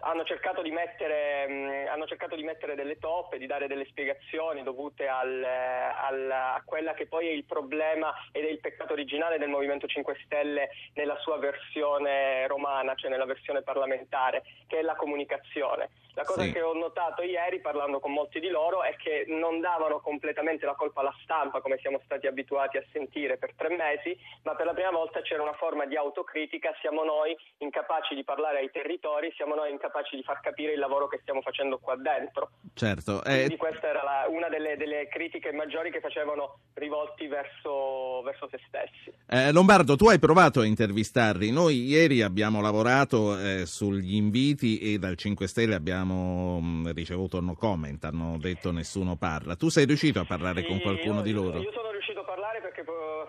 hanno 0.00 0.24
cercato, 0.24 0.62
mettere, 0.62 1.48
mh, 1.48 1.88
hanno 1.88 2.06
cercato, 2.06 2.36
di 2.36 2.44
mettere, 2.44 2.74
delle 2.74 2.98
toppe, 2.98 3.38
di 3.38 3.46
dare 3.46 3.66
delle 3.66 3.86
spiegazioni 3.86 4.62
dovute 4.62 5.08
al, 5.08 5.42
al, 5.42 6.30
a 6.30 6.62
quella 6.64 6.94
che 6.94 7.06
poi 7.06 7.28
è 7.28 7.32
il 7.32 7.44
problema 7.44 8.12
ed 8.32 8.44
è 8.44 8.48
il 8.48 8.60
peccato 8.60 8.92
originale 8.92 9.38
del 9.38 9.48
Movimento 9.48 9.86
5 9.86 10.16
Stelle 10.24 10.70
nella 10.94 11.18
sua 11.18 11.38
versione 11.38 12.46
romana, 12.46 12.94
cioè 12.94 13.10
nella 13.10 13.24
versione 13.24 13.62
parlamentare, 13.62 14.44
che 14.66 14.78
è 14.78 14.82
la 14.82 14.94
comunicazione. 14.94 15.90
La 16.18 16.24
cosa 16.24 16.42
sì. 16.42 16.50
che 16.50 16.62
ho 16.62 16.74
notato 16.74 17.22
ieri 17.22 17.60
parlando 17.60 18.00
con 18.00 18.10
molti 18.10 18.40
di 18.40 18.48
loro 18.48 18.82
è 18.82 18.96
che 18.96 19.24
non 19.28 19.60
davano 19.60 20.00
completamente 20.00 20.66
la 20.66 20.74
colpa 20.74 21.00
alla 21.00 21.14
stampa 21.22 21.60
come 21.60 21.78
siamo 21.78 22.00
stati 22.04 22.26
abituati 22.26 22.76
a 22.76 22.84
sentire 22.90 23.36
per 23.38 23.54
tre 23.54 23.68
mesi, 23.70 24.18
ma 24.42 24.56
per 24.56 24.66
la 24.66 24.74
prima 24.74 24.90
volta 24.90 25.22
c'era 25.22 25.42
una 25.42 25.54
forma 25.54 25.86
di 25.86 25.96
autocritica, 25.96 26.74
siamo 26.80 27.04
noi 27.04 27.36
incapaci 27.58 28.16
di 28.16 28.24
parlare 28.24 28.58
ai 28.58 28.70
territori, 28.72 29.32
siamo 29.36 29.54
noi 29.54 29.70
incapaci 29.70 30.08
capaci 30.08 30.16
di 30.16 30.22
far 30.22 30.40
capire 30.40 30.72
il 30.72 30.78
lavoro 30.78 31.08
che 31.08 31.18
stiamo 31.22 31.40
facendo 31.40 31.78
qua 31.78 31.96
dentro. 31.96 32.50
Certo. 32.74 33.22
Eh... 33.24 33.36
Quindi 33.36 33.56
questa 33.56 33.88
era 33.88 34.02
la, 34.02 34.26
una 34.28 34.48
delle, 34.48 34.76
delle, 34.76 35.08
critiche 35.08 35.52
maggiori 35.52 35.90
che 35.90 36.00
facevano 36.00 36.60
rivolti 36.74 37.26
verso, 37.26 38.22
verso 38.22 38.48
se 38.50 38.60
stessi. 38.66 39.12
Eh, 39.26 39.52
Lombardo, 39.52 39.96
tu 39.96 40.08
hai 40.08 40.18
provato 40.18 40.60
a 40.60 40.64
intervistarli. 40.64 41.50
Noi 41.50 41.84
ieri 41.84 42.22
abbiamo 42.22 42.60
lavorato 42.60 43.38
eh, 43.38 43.66
sugli 43.66 44.14
inviti 44.14 44.78
e 44.78 44.98
dal 44.98 45.16
5 45.16 45.46
Stelle 45.46 45.74
abbiamo 45.74 46.07
mh, 46.14 46.88
mm, 46.88 46.90
ricevuto 46.92 47.40
no 47.40 47.54
comment, 47.54 48.02
hanno 48.04 48.38
detto 48.38 48.72
nessuno 48.72 49.16
parla. 49.16 49.56
Tu 49.56 49.68
sei 49.68 49.86
riuscito 49.86 50.20
a 50.20 50.24
parlare 50.24 50.62
sì, 50.62 50.66
con 50.66 50.80
qualcuno 50.80 51.16
io, 51.16 51.22
di 51.22 51.32
loro? 51.32 51.58
Io 51.58 51.72
sono 51.72 51.90
riuscito 51.90 52.20
a 52.20 52.24
parlare 52.24 52.60
perché 52.60 52.84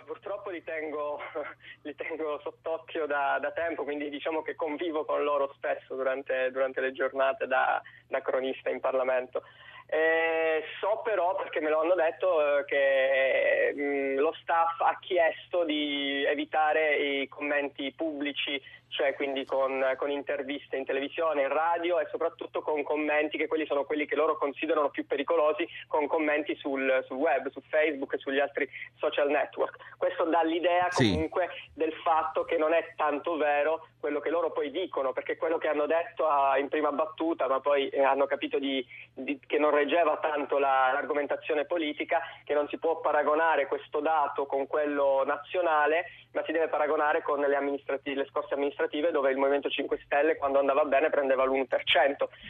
purtroppo 0.06 0.50
li 0.50 0.64
tengo, 0.64 1.20
li 1.84 1.96
tengo 1.96 2.40
sott'occhio 2.44 3.06
da, 3.06 3.38
da, 3.40 3.52
tempo, 3.52 3.84
quindi 3.84 4.10
diciamo 4.10 4.42
che 4.42 4.56
convivo 4.56 5.06
con 5.06 5.24
loro 5.24 5.52
spesso 5.56 5.96
durante, 5.96 6.50
durante 6.52 6.82
le 6.82 6.92
giornate 6.92 7.48
da, 7.48 7.82
da 8.08 8.22
cronista 8.22 8.70
in 8.70 8.80
Parlamento. 8.80 9.44
Eh, 9.92 10.64
so 10.80 11.02
però, 11.04 11.36
perché 11.36 11.60
me 11.60 11.70
lo 11.70 11.80
hanno 11.80 11.96
detto, 11.96 12.60
eh, 12.60 12.66
che 12.66 13.74
mh, 13.76 13.82
mm, 13.82 14.18
lo 14.18 14.32
staff 14.42 14.80
ha 14.82 14.98
chiesto 15.00 15.64
di 15.64 16.24
evitare 16.26 16.96
i 16.96 17.28
commenti 17.28 17.92
pubblici 17.96 18.62
cioè 18.90 19.14
quindi 19.14 19.46
con, 19.46 19.84
con, 19.98 20.10
interviste 20.12 20.76
in 20.76 20.86
televisione, 20.86 21.44
in 21.44 21.50
radio 21.50 22.00
e 22.00 22.08
soprattutto 22.10 22.62
con 22.62 22.84
commenti 22.84 23.38
che 23.38 23.48
quelli 23.48 23.66
sono 23.66 23.86
quelli 23.86 24.06
che 24.06 24.16
loro 24.16 24.38
considerano 24.38 24.90
più 24.90 25.06
pericolosi, 25.06 25.68
con 25.88 26.08
commenti 26.08 26.56
sul, 26.56 27.04
sul 27.06 27.18
web, 27.18 27.50
su 27.52 27.62
Facebook 27.70 28.14
e 28.14 28.18
sugli 28.18 28.40
altri 28.40 28.68
social 28.98 29.30
network. 29.30 29.96
Questo 29.98 30.26
dà 30.26 30.42
l'idea 30.44 30.88
comunque 30.92 31.50
sì. 31.52 31.70
del 31.76 31.94
fatto 32.04 32.44
che 32.44 32.58
non 32.58 32.74
è 32.74 32.94
tanto 32.96 33.38
vero 33.38 33.88
quello 34.00 34.20
che 34.20 34.30
loro 34.30 34.52
poi 34.52 34.72
dicono, 34.72 35.14
perché 35.14 35.38
quello 35.38 35.58
che 35.58 35.68
hanno 35.68 35.86
detto 35.86 36.28
in 36.58 36.68
prima 36.68 36.92
battuta, 36.92 37.48
ma 37.48 37.60
poi 37.60 37.90
eh, 37.90 38.02
hanno 38.02 38.26
capito 38.26 38.58
di, 38.60 38.86
di, 39.14 39.40
che 39.46 39.60
non 39.60 39.72
reggeva 39.80 40.18
tanto 40.22 40.58
la, 40.58 40.92
l'argomentazione 40.94 41.66
politica, 41.66 42.20
che 42.44 42.54
non 42.54 42.68
si 42.68 42.78
può 42.78 43.00
paragonare 43.00 43.68
questo 43.68 44.00
dato 44.00 44.46
con 44.46 44.68
quello 44.68 45.24
nazionale, 45.26 46.06
ma 46.32 46.44
si 46.46 46.52
deve 46.52 46.68
paragonare 46.68 47.22
con 47.24 47.40
le, 47.40 47.48
le 47.48 48.28
scorse 48.30 48.54
amministrative 48.54 49.12
dove 49.12 49.32
il 49.32 49.38
Movimento 49.38 49.70
5 49.70 50.00
Stelle 50.06 50.38
quando 50.38 50.60
andava 50.60 50.86
bene 50.86 51.10
prendeva 51.10 51.46
l'1%. 51.46 51.66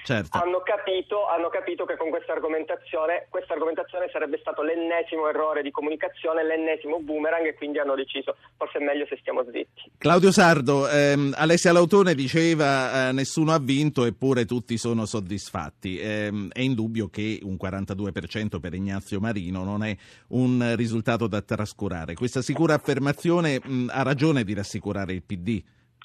Certo. 0.04 0.38
Hanno, 0.38 0.62
capito, 0.62 1.28
hanno 1.28 1.50
capito 1.50 1.86
che 1.86 1.96
con 1.96 2.10
questa 2.10 2.34
argomentazione, 2.34 3.28
questa 3.30 3.54
argomentazione 3.54 4.10
sarebbe 4.12 4.38
stato 4.40 4.62
l'ennesimo 4.62 5.30
errore 5.30 5.62
di 5.62 5.72
comunicazione, 5.72 6.44
l'ennesimo 6.44 7.00
boomerang 7.00 7.46
e 7.46 7.54
quindi 7.54 7.80
hanno 7.80 7.96
deciso 7.96 8.36
forse 8.58 8.80
è 8.80 8.84
meglio 8.84 9.06
se 9.08 9.18
stiamo 9.20 9.44
zitti. 9.46 9.92
Claudio 9.98 10.32
Sardo, 10.32 10.88
ehm, 10.90 11.34
Alessia 11.38 11.72
Lautone 11.72 12.14
diceva 12.14 13.10
eh, 13.10 13.12
nessuno 13.12 13.54
ha 13.54 13.60
vinto 13.60 14.06
eppure 14.06 14.46
tutti 14.46 14.78
sono 14.78 15.06
soddisfatti. 15.06 16.00
Eh, 16.00 16.48
è 16.52 16.60
indubbio 16.60 17.10
che 17.20 17.40
un 17.44 17.58
42% 17.60 18.60
per 18.60 18.74
Ignazio 18.74 19.20
Marino 19.20 19.64
non 19.64 19.84
è 19.84 19.96
un 20.30 20.76
risultato 20.76 21.28
da 21.28 21.42
trascurare. 21.42 22.14
Questa 22.14 22.42
sicura 22.42 22.76
affermazione 22.76 23.60
mh, 23.62 23.90
ha 23.92 24.04
ragione 24.04 24.44
di 24.44 24.54
rassicurare 24.54 25.14
il 25.14 25.24
PD, 25.24 25.62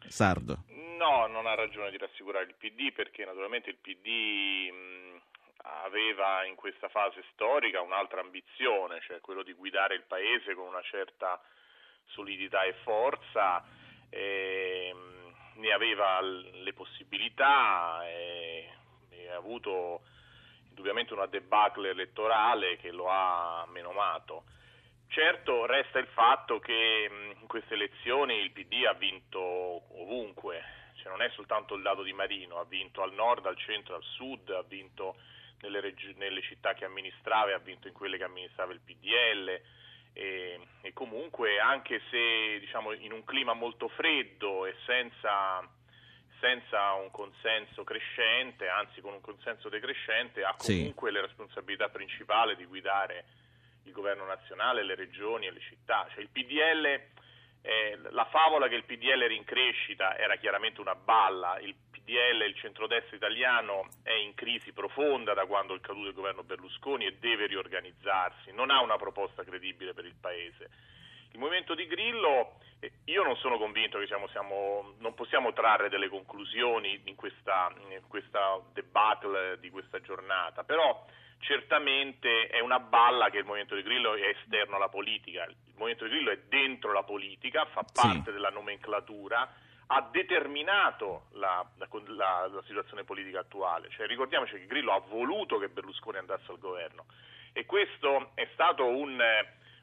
Sardo? 0.09 0.65
No, 0.99 1.27
non 1.29 1.47
ha 1.47 1.55
ragione 1.55 1.91
di 1.91 1.99
rassicurare 1.99 2.47
il 2.47 2.55
PD 2.59 2.93
perché 2.93 3.25
naturalmente 3.25 3.71
il 3.71 3.77
PD 3.81 4.71
mh, 4.71 5.21
aveva 5.87 6.45
in 6.45 6.57
questa 6.57 6.89
fase 6.89 7.23
storica 7.33 7.81
un'altra 7.81 8.21
ambizione, 8.21 9.01
cioè 9.07 9.21
quello 9.21 9.43
di 9.43 9.53
guidare 9.53 9.95
il 9.95 10.05
Paese 10.07 10.55
con 10.55 10.67
una 10.67 10.83
certa 10.83 11.41
solidità 12.07 12.65
e 12.65 12.75
forza. 12.83 13.65
E, 14.11 14.93
ne 15.57 15.71
aveva 15.71 16.21
le 16.21 16.73
possibilità 16.73 18.05
e, 18.09 18.69
e 19.11 19.29
ha 19.29 19.37
avuto 19.37 20.03
indubbiamente 20.75 21.15
una 21.15 21.27
debacle 21.27 21.91
elettorale 21.91 22.77
che 22.77 22.91
lo 22.91 23.09
ha 23.09 23.65
menomato. 23.71 24.45
Certo 25.07 25.67
resta 25.67 26.01
il 26.01 26.09
fatto 26.09 26.59
che 26.59 27.09
in 27.41 27.47
queste 27.47 27.75
elezioni 27.75 28.35
il 28.41 28.51
PD 28.51 28.85
ha 28.85 28.95
vinto 28.95 29.39
ovunque, 29.39 30.63
cioè 30.97 31.13
non 31.13 31.23
è 31.23 31.31
soltanto 31.31 31.77
il 31.77 31.83
dato 31.83 32.03
di 32.03 32.13
Marino, 32.13 32.59
ha 32.59 32.65
vinto 32.65 33.03
al 33.03 33.13
nord, 33.13 33.47
al 33.47 33.57
centro, 33.57 33.95
al 33.95 34.03
sud, 34.03 34.51
ha 34.51 34.63
vinto 34.63 35.15
nelle, 35.61 35.81
reg- 35.81 36.17
nelle 36.17 36.43
città 36.43 36.75
che 36.75 36.85
amministrava 36.85 37.51
e 37.51 37.53
ha 37.53 37.59
vinto 37.59 37.87
in 37.87 37.95
quelle 37.95 38.19
che 38.19 38.25
amministrava 38.25 38.73
il 38.73 38.81
PDL 38.81 39.61
e, 40.13 40.61
e 40.81 40.93
comunque 40.93 41.61
anche 41.61 42.01
se 42.11 42.59
diciamo, 42.59 42.93
in 42.93 43.13
un 43.13 43.25
clima 43.25 43.53
molto 43.53 43.87
freddo 43.89 44.67
e 44.67 44.75
senza, 44.85 45.61
senza, 46.45 46.93
un 46.93 47.11
consenso 47.11 47.85
crescente, 47.85 48.69
anzi 48.69 49.01
con 49.01 49.15
un 49.15 49.23
consenso 49.23 49.71
decrescente, 49.71 50.45
ha 50.45 50.55
comunque 50.59 51.09
sì. 51.09 51.15
la 51.15 51.23
responsabilità 51.23 51.89
principale 51.89 52.55
di 52.55 52.67
guidare 52.67 53.25
il 53.85 53.93
governo 53.93 54.27
nazionale, 54.27 54.85
le 54.85 54.95
regioni 54.95 55.47
e 55.47 55.53
le 55.53 55.61
città. 55.61 56.07
Cioè, 56.13 56.21
il 56.21 56.29
PDL, 56.29 56.85
eh, 57.63 57.99
la 58.11 58.27
favola 58.27 58.69
che 58.69 58.75
il 58.75 58.85
PDL 58.85 59.23
era 59.23 59.33
in 59.33 59.45
crescita 59.45 60.19
era 60.19 60.37
chiaramente 60.37 60.83
una 60.83 60.95
balla, 60.95 61.59
il 61.61 61.75
PDL, 61.91 62.43
il 62.47 62.57
centrodestra 62.57 63.17
italiano, 63.17 63.89
è 64.03 64.13
in 64.13 64.35
crisi 64.35 64.73
profonda 64.73 65.33
da 65.33 65.47
quando 65.47 65.75
è 65.75 65.81
caduto 65.81 66.09
il 66.09 66.15
governo 66.15 66.43
Berlusconi 66.43 67.07
e 67.07 67.17
deve 67.17 67.47
riorganizzarsi, 67.47 68.53
non 68.53 68.71
ha 68.71 68.83
una 68.83 68.97
proposta 68.97 69.43
credibile 69.45 69.95
per 69.95 70.05
il 70.05 70.17
Paese. 70.21 70.69
Il 71.35 71.41
movimento 71.41 71.75
di 71.75 71.89
Grillo, 71.89 72.61
eh, 72.79 72.93
io 73.07 73.25
non 73.25 73.35
sono 73.37 73.59
convinto 73.59 73.99
che 73.99 74.07
siamo, 74.07 74.29
siamo, 74.29 74.95
non 74.99 75.15
possiamo 75.15 75.53
trarre 75.53 75.89
delle 75.89 76.09
conclusioni 76.09 77.03
in 77.07 77.17
questa, 77.17 77.73
in 77.91 78.01
questa 78.07 78.61
debacle 78.73 79.59
di 79.59 79.69
questa 79.69 80.01
giornata, 80.01 80.63
però 80.63 81.05
certamente 81.39 82.47
è 82.47 82.61
una 82.61 82.79
balla 82.79 83.31
che 83.31 83.39
il 83.39 83.45
movimento 83.45 83.75
di 83.75 83.83
Grillo 83.83 84.15
è 84.15 84.29
esterno 84.29 84.77
alla 84.77 84.89
politica, 84.89 85.43
il 85.43 85.57
movimento 85.75 86.05
di 86.05 86.11
Grillo 86.11 86.31
è 86.31 86.39
dentro 86.49 86.93
la 86.93 87.03
politica, 87.03 87.65
fa 87.65 87.85
parte 87.93 88.27
sì. 88.27 88.33
della 88.33 88.51
nomenclatura, 88.51 89.53
ha 89.87 90.09
determinato 90.13 91.27
la, 91.33 91.69
la, 91.79 91.89
la, 92.49 92.63
situazione 92.65 93.03
politica 93.03 93.41
attuale. 93.41 93.91
Cioè, 93.91 94.07
ricordiamoci 94.07 94.53
che 94.53 94.67
Grillo 94.67 94.93
ha 94.93 95.01
voluto 95.01 95.59
che 95.59 95.69
Berlusconi 95.69 96.19
andasse 96.19 96.53
al 96.53 96.61
governo 96.61 97.07
e 97.53 97.67
questo 97.67 98.31
è 98.35 98.49
stato 98.53 98.87
un, 98.87 99.21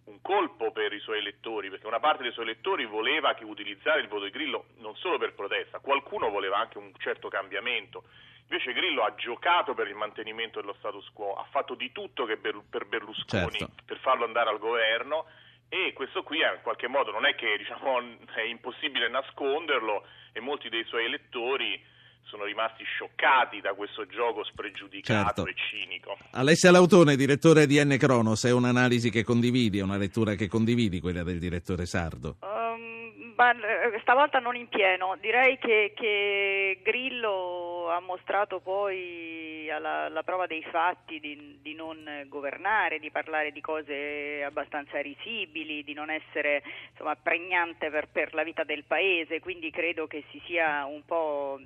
un, 0.05 0.22
colpo 0.22 0.72
per 0.72 0.93
i 0.93 1.00
suoi 1.00 1.20
elettori, 1.20 1.70
perché 1.70 1.88
una 1.88 2.00
parte 2.00 2.24
dei 2.24 2.31
suoi 2.31 2.46
elettori 2.46 2.86
voleva 2.86 3.34
che 3.34 3.43
utilizzare 3.43 4.01
il 4.01 4.08
voto 4.08 4.25
di 4.25 4.31
Grillo 4.31 4.65
non 4.77 4.96
solo 4.96 5.17
per 5.17 5.34
protesta, 5.34 5.79
qualcuno 5.79 6.29
voleva 6.29 6.58
anche 6.58 6.77
un 6.77 6.91
certo 6.98 7.27
cambiamento. 7.29 8.03
Invece 8.50 8.74
Grillo 8.74 9.03
ha 9.03 9.15
giocato 9.15 9.74
per 9.74 9.88
il 9.88 9.96
mantenimento 9.96 10.60
dello 10.60 10.75
status 10.77 11.10
quo, 11.13 11.36
ha 11.36 11.46
fatto 11.50 11.74
di 11.74 11.91
tutto 11.91 12.25
per 12.25 12.86
Berlusconi 12.86 13.60
certo. 13.60 13.84
per 13.86 13.98
farlo 14.00 14.25
andare 14.25 14.50
al 14.50 14.60
governo 14.60 15.25
e 15.70 15.93
questo 15.93 16.22
qui 16.24 16.39
in 16.39 16.60
qualche 16.62 16.89
modo 16.89 17.12
non 17.12 17.25
è 17.25 17.34
che 17.36 17.55
diciamo, 17.58 18.00
è 18.36 18.41
impossibile 18.41 19.08
nasconderlo 19.08 20.05
e 20.34 20.41
molti 20.41 20.67
dei 20.67 20.84
suoi 20.84 21.05
elettori 21.05 21.81
sono 22.23 22.45
rimasti 22.45 22.83
scioccati 22.83 23.59
da 23.61 23.73
questo 23.73 24.05
gioco 24.07 24.43
spregiudicato 24.43 25.43
certo. 25.43 25.45
e 25.47 25.53
cinico. 25.69 26.17
Alessia 26.31 26.71
Lautone, 26.71 27.15
direttore 27.15 27.65
di 27.65 27.83
N 27.83 27.97
Cronos, 27.97 28.45
è 28.45 28.51
un'analisi 28.51 29.09
che 29.09 29.23
condividi, 29.23 29.79
è 29.79 29.83
una 29.83 29.97
lettura 29.97 30.35
che 30.35 30.47
condividi, 30.47 30.99
quella 30.99 31.23
del 31.23 31.39
direttore 31.39 31.85
Sardo? 31.85 32.37
Um, 33.41 34.00
stavolta 34.01 34.38
non 34.38 34.55
in 34.55 34.67
pieno, 34.67 35.17
direi 35.19 35.57
che, 35.57 35.93
che 35.95 36.79
Grillo 36.83 37.89
ha 37.89 38.00
mostrato 38.00 38.60
poi 38.60 39.67
alla, 39.71 40.03
alla 40.03 40.21
prova 40.21 40.45
dei 40.45 40.63
fatti 40.69 41.19
di, 41.19 41.57
di, 41.60 41.74
non 41.74 42.25
governare, 42.27 43.00
di 43.00 43.10
parlare 43.10 43.51
di 43.51 43.60
cose 43.60 44.43
abbastanza 44.43 45.01
risibili, 45.01 45.83
di 45.83 45.93
non 45.93 46.12
essere 46.12 46.62
insomma, 46.91 47.15
pregnante 47.15 47.89
per, 47.89 48.10
per, 48.10 48.36
la 48.36 48.43
vita 48.43 48.63
del 48.63 48.83
paese, 48.83 49.39
quindi 49.39 49.71
credo 49.71 50.05
che 50.05 50.24
si, 50.29 50.39
sia 50.45 50.88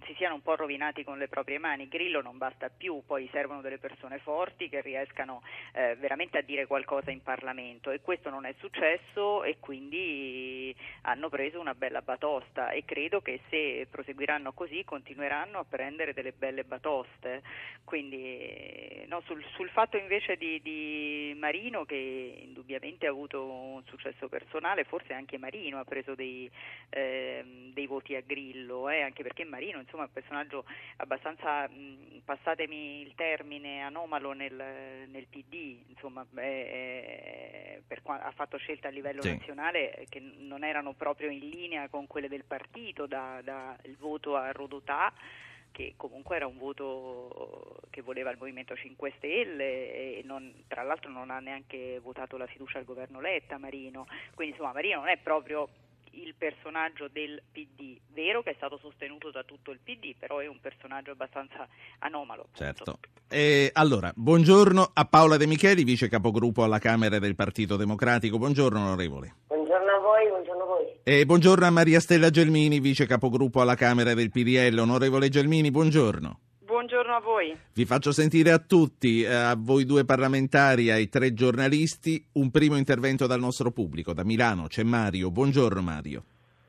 si, 0.06 0.14
siano 0.16 0.36
un 0.36 0.42
po' 0.42 0.56
rovinati 0.56 1.04
con 1.04 1.18
le 1.18 1.28
proprie 1.28 1.60
mani. 1.60 1.90
Grillo 1.90 2.22
non 2.22 2.38
basta 2.38 2.70
più, 2.70 3.04
poi 3.06 3.28
servono 3.34 3.60
delle 3.60 3.80
persone 3.80 4.20
forti 4.20 4.70
che 4.70 4.80
riescano 4.80 5.42
eh, 5.74 5.98
veramente 6.00 6.38
a 6.38 6.42
dire 6.42 6.68
qualcosa 6.68 7.12
in 7.12 7.22
Parlamento. 7.22 7.92
E 7.92 8.00
questo 8.00 8.30
non 8.30 8.46
è 8.46 8.54
successo 8.60 9.44
e 9.44 9.58
quindi 9.60 10.74
hanno 11.02 11.28
preso 11.28 11.60
una 11.66 11.74
bella 11.74 12.04
batosta 12.04 12.70
e 12.70 12.86
credo 12.86 13.22
che 13.22 13.42
se 13.50 13.88
proseguiranno 13.90 14.54
così 14.54 14.84
continueranno 14.84 15.58
a 15.58 15.66
prendere 15.66 16.14
delle 16.14 16.32
belle 16.32 16.64
batoste. 16.64 17.42
Quindi 17.84 19.04
no, 19.08 19.22
sul, 19.26 19.44
sul, 19.56 19.70
fatto 19.70 19.98
invece 19.98 20.38
di, 20.38 20.62
di, 20.62 21.36
Marino 21.38 21.86
che 21.86 22.42
indubbiamente 22.44 23.08
ha 23.08 23.10
avuto 23.10 23.44
un 23.44 23.84
successo 23.86 24.28
personale, 24.28 24.84
forse 24.84 25.14
anche 25.14 25.38
Marino 25.38 25.80
ha 25.80 25.84
preso 25.84 26.14
dei, 26.14 26.50
eh, 26.90 27.72
dei 27.74 27.88
voti 27.88 28.16
a 28.16 28.22
grillo, 28.22 28.90
eh, 28.90 29.02
anche 29.02 29.24
perché 29.24 29.44
Marino 29.44 29.80
insomma, 29.80 30.04
è 30.04 30.08
un 30.08 30.14
personaggio 30.14 30.66
abbastanza, 30.98 31.68
mh, 31.68 32.22
passatemi 32.26 33.02
il 33.02 33.14
termine, 33.16 33.82
anomalo 33.82 34.34
nel, 34.34 35.08
nel 35.08 35.28
PD, 35.28 35.84
insomma, 35.88 36.26
eh, 36.36 37.82
per, 37.88 38.02
ha 38.04 38.32
fatto 38.36 38.58
scelte 38.58 38.88
a 38.88 38.92
livello 38.92 39.22
sì. 39.22 39.30
nazionale 39.30 40.06
che 40.10 40.20
non 40.20 40.64
erano 40.64 40.94
proprio 40.94 41.30
in 41.30 41.40
linea 41.40 41.54
con 41.90 42.08
quelle 42.08 42.28
del 42.28 42.44
partito, 42.46 43.06
dal 43.06 43.44
da 43.44 43.76
voto 44.00 44.36
a 44.36 44.52
Rodotà 44.52 45.14
che 45.76 45.96
comunque 45.98 46.38
era 46.38 46.48
un 46.48 46.58
voto 46.58 47.82
che 47.90 48.02
voleva 48.02 48.32
il 48.32 48.38
Movimento 48.40 48.78
5 48.78 49.14
Stelle 49.18 50.20
e 50.20 50.22
non, 50.24 50.64
tra 50.70 50.84
l'altro 50.84 51.12
non 51.12 51.30
ha 51.30 51.40
neanche 51.40 52.00
votato 52.02 52.38
la 52.38 52.48
fiducia 52.48 52.78
al 52.78 52.86
governo 52.86 53.20
Letta 53.20 53.58
Marino, 53.58 54.08
quindi 54.36 54.54
insomma 54.54 54.72
Marino 54.72 55.00
non 55.00 55.10
è 55.10 55.18
proprio 55.18 55.68
il 56.12 56.34
personaggio 56.38 57.10
del 57.12 57.42
PD, 57.52 57.98
vero 58.14 58.42
che 58.42 58.52
è 58.52 58.56
stato 58.56 58.78
sostenuto 58.78 59.32
da 59.32 59.44
tutto 59.44 59.72
il 59.72 59.80
PD, 59.84 60.16
però 60.18 60.40
è 60.40 60.48
un 60.48 60.62
personaggio 60.62 61.12
abbastanza 61.12 61.68
anomalo. 62.00 62.48
Certo. 62.54 63.00
E 63.28 63.70
allora, 63.74 64.14
buongiorno 64.16 64.92
a 64.94 65.06
Paola 65.06 65.36
De 65.36 65.46
Micheli, 65.46 65.84
vice 65.84 66.08
capogruppo 66.08 66.64
alla 66.64 66.80
Camera 66.80 67.20
del 67.20 67.36
Partito 67.36 67.76
Democratico. 67.76 68.38
Buongiorno 68.38 68.80
onorevole. 68.80 69.36
Voi, 70.26 70.30
buongiorno 70.30 70.64
a 70.64 70.66
voi. 70.66 71.00
E 71.04 71.26
buongiorno 71.26 71.66
a 71.66 71.70
Maria 71.70 72.00
Stella 72.00 72.32
Gelmini, 72.32 72.80
vice 72.80 73.06
capogruppo 73.06 73.62
alla 73.62 73.76
Camera 73.76 74.16
del 74.16 74.32
PDL. 74.32 74.76
Onorevole 74.80 75.30
Gelmini, 75.30 75.70
buongiorno. 75.70 76.40
Buongiorno 76.62 77.16
a 77.16 77.20
voi. 77.20 77.56
Vi 77.74 77.86
faccio 77.86 78.12
sentire 78.12 78.52
a 78.52 78.58
tutti, 78.58 79.22
eh, 79.22 79.32
a 79.32 79.56
voi 79.56 79.86
due 79.86 80.04
parlamentari, 80.04 80.90
ai 80.90 81.10
tre 81.10 81.34
giornalisti, 81.34 82.24
un 82.34 82.50
primo 82.50 82.76
intervento 82.76 83.28
dal 83.28 83.40
nostro 83.40 83.70
pubblico. 83.70 84.14
Da 84.14 84.24
Milano 84.24 84.66
c'è 84.66 84.82
Mario. 84.82 85.30
Buongiorno 85.30 85.82
Mario. 85.82 86.24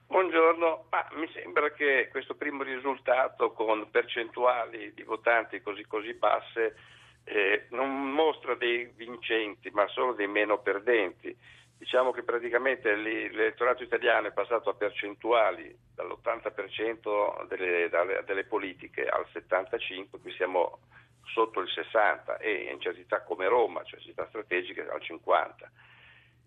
Buongiorno, 0.06 0.84
ah, 0.90 1.08
mi 1.16 1.28
sembra 1.32 1.70
che 1.72 2.08
questo 2.10 2.34
primo 2.34 2.62
risultato 2.62 3.52
con 3.52 3.88
percentuali 3.90 4.92
di 4.94 5.02
votanti 5.02 5.62
così, 5.62 5.84
così 5.86 6.12
basse 6.12 6.76
eh, 7.25 7.66
non 7.70 8.12
mostra 8.12 8.54
dei 8.54 8.90
vincenti 8.94 9.70
ma 9.70 9.86
solo 9.88 10.12
dei 10.12 10.28
meno 10.28 10.58
perdenti 10.60 11.34
diciamo 11.78 12.11
che 12.11 12.23
praticamente 12.23 12.95
l'elettorato 12.95 13.83
italiano 13.83 14.28
è 14.28 14.33
passato 14.33 14.71
a 14.71 14.75
percentuali 14.75 15.76
dall'80% 15.95 17.47
delle, 17.47 17.88
dalle, 17.88 18.23
delle 18.25 18.45
politiche 18.45 19.06
al 19.06 19.26
75%, 19.33 20.21
qui 20.21 20.33
siamo 20.33 20.80
sotto 21.26 21.61
il 21.61 21.68
60% 21.68 22.38
e 22.40 22.71
in 22.73 22.80
città 22.80 23.23
come 23.23 23.47
Roma, 23.49 23.82
cioè 23.84 24.00
città 24.00 24.26
strategiche, 24.28 24.86
al 24.89 25.00
50%. 25.00 25.69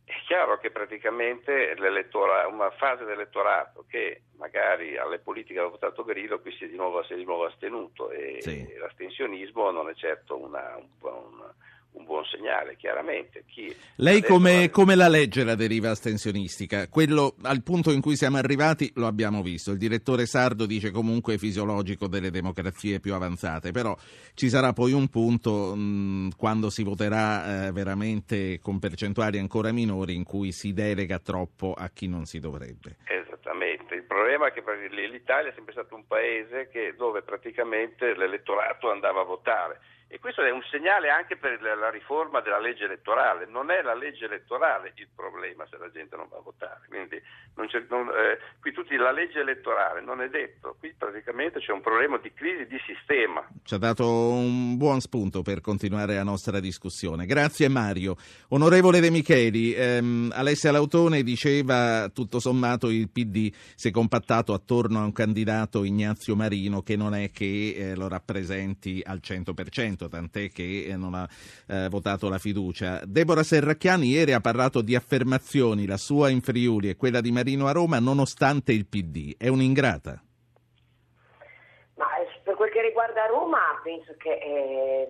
È 0.10 0.14
chiaro 0.26 0.58
che 0.58 0.72
praticamente 0.72 1.76
una 1.78 2.72
fase 2.72 3.04
dell'elettorato 3.04 3.86
che 3.88 4.24
magari 4.38 4.98
alle 4.98 5.20
politiche 5.20 5.60
aveva 5.60 5.74
votato 5.74 6.04
Grillo, 6.04 6.40
qui 6.40 6.52
si 6.54 6.64
è 6.64 6.68
di 6.68 6.76
nuovo, 6.76 7.04
si 7.04 7.14
è 7.14 7.16
di 7.16 7.26
nuovo 7.26 7.46
astenuto 7.46 8.10
e 8.10 8.38
sì. 8.42 8.76
l'astensionismo 8.76 9.70
non 9.70 9.88
è 9.88 9.94
certo 9.94 10.36
una, 10.36 10.76
un, 10.78 10.88
un 11.00 11.54
un 11.92 12.06
buon 12.06 12.24
segnale, 12.26 12.76
chiaramente. 12.78 13.44
Chi 13.48 13.74
Lei 13.96 14.22
come, 14.22 14.70
come, 14.70 14.96
la 14.96 15.08
legge 15.08 15.44
la 15.44 15.56
deriva 15.56 15.90
astensionistica? 15.90 16.88
Quello 16.88 17.36
al 17.44 17.64
punto 17.64 17.92
in 17.92 18.02
cui 18.02 18.16
siamo 18.16 18.38
arrivati 18.38 18.92
lo 18.96 19.08
abbiamo 19.08 19.42
visto. 19.42 19.72
Il 19.72 19.78
direttore 19.78 20.26
Sardo 20.26 20.66
dice 20.66 20.92
comunque 20.92 21.38
fisiologico 21.38 22.08
delle 22.08 22.32
democrazie 22.32 23.00
più 23.00 23.14
avanzate, 23.14 23.72
però 23.72 23.96
ci 24.34 24.50
sarà 24.50 24.74
poi 24.74 24.92
un 24.92 25.08
punto 25.10 25.76
mh, 25.76 26.36
quando 26.38 26.70
si 26.70 26.84
voterà 26.84 27.68
eh, 27.68 27.72
veramente 27.72 28.60
con 28.60 28.80
percentuali 28.80 29.40
ancora 29.40 29.72
minori 29.72 30.16
in 30.16 30.24
cui 30.24 30.52
si 30.52 30.74
delega 30.74 31.20
troppo 31.20 31.74
a 31.78 31.90
chi 31.90 32.08
non 32.08 32.26
si 32.26 32.40
dovrebbe. 32.40 32.98
Esattamente, 33.06 33.96
il 33.96 34.04
problema 34.04 34.48
è 34.48 34.52
che 34.54 34.62
l'Italia 35.10 35.50
è 35.50 35.54
sempre 35.56 35.74
stato 35.74 35.96
un 35.96 36.06
paese 36.06 36.70
che, 36.72 36.94
dove 36.96 37.24
praticamente 37.24 38.16
l'elettorato 38.16 38.92
andava 38.92 39.22
a 39.22 39.26
votare 39.26 39.80
e 40.12 40.20
questo 40.20 40.42
è 40.42 40.50
un 40.50 40.64
segnale 40.72 41.10
anche 41.10 41.38
per 41.38 41.62
la 41.62 41.92
riforma 41.92 42.42
della 42.42 42.60
legge 42.60 42.86
elettorale. 42.86 43.46
Non 43.46 43.70
è 43.70 43.84
la 43.84 43.94
legge 43.94 44.26
elettorale 44.26 44.92
il 44.96 45.08
problema 45.16 45.68
se 45.70 45.78
la 45.78 45.92
gente 45.92 46.16
non 46.16 46.28
va 46.28 46.38
a 46.38 46.42
votare. 46.42 46.82
Quindi 46.88 47.22
non 47.56 47.68
eh, 47.68 48.40
qui 48.60 48.72
tutti 48.72 48.96
la 48.96 49.12
legge 49.12 49.42
elettorale 49.42 50.02
non 50.02 50.22
è 50.22 50.30
detto. 50.30 50.76
Qui 50.80 50.96
praticamente 50.98 51.60
c'è 51.60 51.72
un 51.72 51.82
problema 51.82 52.18
di 52.18 52.34
crisi 52.34 52.66
di 52.66 52.80
sistema. 52.88 53.48
Ci 53.64 53.76
ha 53.76 53.78
dato 53.78 54.08
un 54.08 54.78
buon 54.78 55.00
spunto 55.00 55.44
per 55.44 55.62
continuare 55.62 56.16
la 56.16 56.24
nostra 56.24 56.60
discussione. 56.60 57.28
Grazie 57.28 57.70
Mario. 57.70 58.16
Onorevole 58.50 59.02
De 59.02 59.12
Micheli, 59.12 59.74
ehm, 59.74 60.32
Alessia 60.34 60.72
Lautone 60.72 61.22
diceva 61.22 62.10
tutto 62.10 62.40
sommato 62.40 62.90
il 62.90 63.12
PD 63.12 63.54
si 63.76 63.90
è 63.90 63.92
compattato 63.92 64.54
attorno 64.54 65.02
a 65.02 65.04
un 65.04 65.12
candidato 65.12 65.84
Ignazio 65.84 66.36
Marino 66.36 66.82
che 66.82 66.96
non 66.96 67.14
è 67.14 67.30
che 67.30 67.76
eh, 67.78 67.96
lo 67.96 68.08
rappresenti 68.08 69.04
al 69.06 69.20
100% 69.24 69.99
tant'è 70.08 70.50
che 70.50 70.86
eh, 70.88 70.96
non 70.96 71.14
ha 71.14 71.28
eh, 71.68 71.90
votato 71.90 72.30
la 72.30 72.38
fiducia. 72.38 73.02
Deborah 73.06 73.44
Serracchiani 73.44 74.08
ieri 74.08 74.34
ha 74.34 74.40
parlato 74.40 74.82
di 74.82 74.96
affermazioni, 74.96 75.86
la 75.86 75.98
sua 75.98 76.30
in 76.30 76.42
Friuli 76.42 76.90
e 76.90 76.96
quella 76.96 77.22
di 77.22 77.32
Marino 77.32 77.68
a 77.68 77.72
Roma, 77.72 78.00
nonostante 78.00 78.72
il 78.72 78.88
PD. 78.88 79.36
È 79.38 79.48
un'ingrata? 79.48 80.22
Ma 81.96 82.18
eh, 82.18 82.28
per 82.44 82.56
quel 82.56 82.70
che 82.70 82.82
riguarda 82.82 83.26
Roma, 83.26 83.60
penso 83.84 84.16
che 84.18 84.32
eh, 84.32 85.08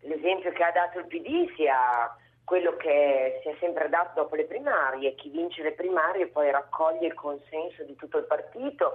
l'esempio 0.00 0.52
che 0.52 0.62
ha 0.62 0.72
dato 0.72 0.98
il 0.98 1.06
PD 1.06 1.52
sia 1.56 2.14
quello 2.44 2.76
che 2.76 3.40
si 3.42 3.48
è 3.48 3.56
sempre 3.60 3.90
dato 3.90 4.22
dopo 4.22 4.34
le 4.34 4.46
primarie, 4.46 5.14
chi 5.14 5.28
vince 5.28 5.62
le 5.62 5.72
primarie 5.72 6.28
poi 6.28 6.50
raccoglie 6.50 7.06
il 7.06 7.14
consenso 7.14 7.84
di 7.84 7.94
tutto 7.94 8.16
il 8.16 8.24
partito 8.24 8.94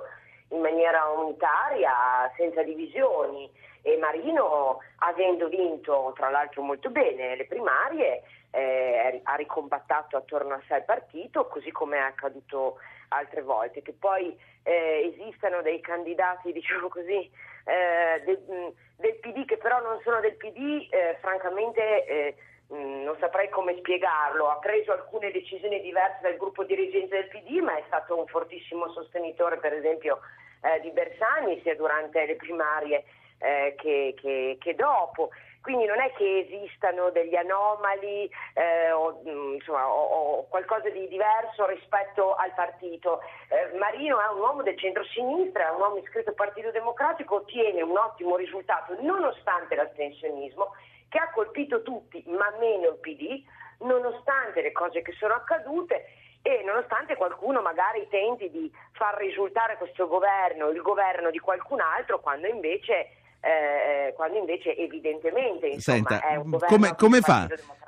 in 0.50 0.60
maniera 0.60 1.08
unitaria, 1.10 1.92
senza 2.36 2.64
divisioni 2.64 3.50
e 3.86 3.98
Marino, 3.98 4.80
avendo 5.00 5.50
vinto 5.50 6.14
tra 6.16 6.30
l'altro 6.30 6.62
molto 6.62 6.90
bene 6.90 7.36
le 7.36 7.46
primarie, 7.46 8.24
eh, 8.52 9.20
ha 9.24 9.36
ricompattato 9.36 10.16
attorno 10.16 10.54
a 10.54 10.62
sé 10.68 10.78
il 10.78 10.84
partito, 10.86 11.48
così 11.48 11.70
come 11.72 11.98
è 11.98 12.02
accaduto 12.02 12.78
altre 13.10 13.42
volte. 13.42 13.82
Che 13.82 13.92
poi 13.92 14.36
eh, 14.64 15.14
esistano 15.14 15.62
dei 15.62 15.82
candidati, 15.82 16.54
diciamo 16.54 16.88
così, 16.88 17.30
eh, 17.66 18.22
del, 18.24 18.74
del, 18.96 19.16
PD 19.16 19.46
che 19.46 19.58
però 19.58 19.82
non 19.82 20.00
sono 20.02 20.22
del 20.22 20.36
PD, 20.36 20.88
eh, 20.90 21.18
francamente 21.20 22.06
eh, 22.06 22.36
mh, 22.68 23.04
non 23.04 23.18
saprei 23.20 23.50
come 23.50 23.76
spiegarlo, 23.80 24.50
ha 24.50 24.60
preso 24.60 24.94
alcune 24.94 25.32
decisioni 25.32 25.82
diverse 25.82 26.20
dal 26.22 26.38
gruppo 26.38 26.64
dirigente 26.64 27.16
del 27.16 27.28
PD, 27.28 27.60
ma 27.60 27.76
è 27.76 27.84
stato 27.88 28.18
un 28.18 28.28
fortissimo 28.28 28.90
sostenitore, 28.92 29.58
per 29.58 29.74
esempio, 29.74 30.20
eh, 30.62 30.80
di 30.80 30.92
Bersani, 30.92 31.60
sia 31.64 31.76
durante 31.76 32.26
le 32.26 32.36
primarie 32.38 33.04
eh, 33.44 33.76
che, 33.78 34.16
che, 34.18 34.58
che 34.60 34.76
dopo. 34.76 35.30
Quindi 35.62 35.86
non 35.86 36.02
è 36.02 36.12
che 36.14 36.40
esistano 36.40 37.10
degli 37.12 37.36
anomali 37.36 38.30
eh, 38.54 38.92
o, 38.92 39.22
mm, 39.26 39.54
insomma, 39.54 39.88
o, 39.88 40.04
o, 40.04 40.48
qualcosa 40.48 40.90
di 40.90 41.08
diverso 41.08 41.66
rispetto 41.68 42.36
al 42.36 42.54
partito. 42.54 43.22
Eh, 43.48 43.78
Marino 43.78 44.20
è 44.20 44.28
un 44.34 44.40
uomo 44.40 44.62
del 44.62 44.78
centro-sinistra, 44.78 45.70
è 45.70 45.72
un 45.72 45.80
uomo 45.80 45.98
iscritto 45.98 46.30
al 46.30 46.36
Partito 46.36 46.72
Democratico, 46.72 47.36
ottiene 47.36 47.82
un 47.82 47.98
ottimo 47.98 48.36
risultato 48.36 48.98
nonostante 49.00 49.76
l'astensionismo 49.76 50.76
che 51.08 51.18
ha 51.18 51.30
colpito 51.30 51.82
tutti, 51.82 52.22
ma 52.28 52.54
meno 52.60 52.90
il 52.90 52.98
PD, 52.98 53.42
nonostante 53.80 54.62
le 54.62 54.74
cose 54.74 55.02
che 55.02 55.14
sono 55.14 55.36
accadute 55.36 56.08
e 56.42 56.62
nonostante 56.66 57.16
qualcuno 57.16 57.62
magari 57.62 58.06
tenti 58.10 58.50
di 58.50 58.70
far 58.92 59.16
risultare 59.16 59.78
questo 59.78 60.08
governo 60.08 60.68
il 60.70 60.82
governo 60.82 61.30
di 61.30 61.40
qualcun 61.40 61.80
altro 61.80 62.20
quando 62.20 62.48
invece 62.48 63.23
eh, 63.44 64.14
quando 64.14 64.38
invece 64.38 64.76
evidentemente 64.78 65.68
insomma, 65.68 65.98
Senta, 65.98 66.22
è 66.22 66.36
un 66.38 66.50
governo 66.52 66.78
come, 66.78 66.96
come, 66.96 67.20
fa, 67.20 67.48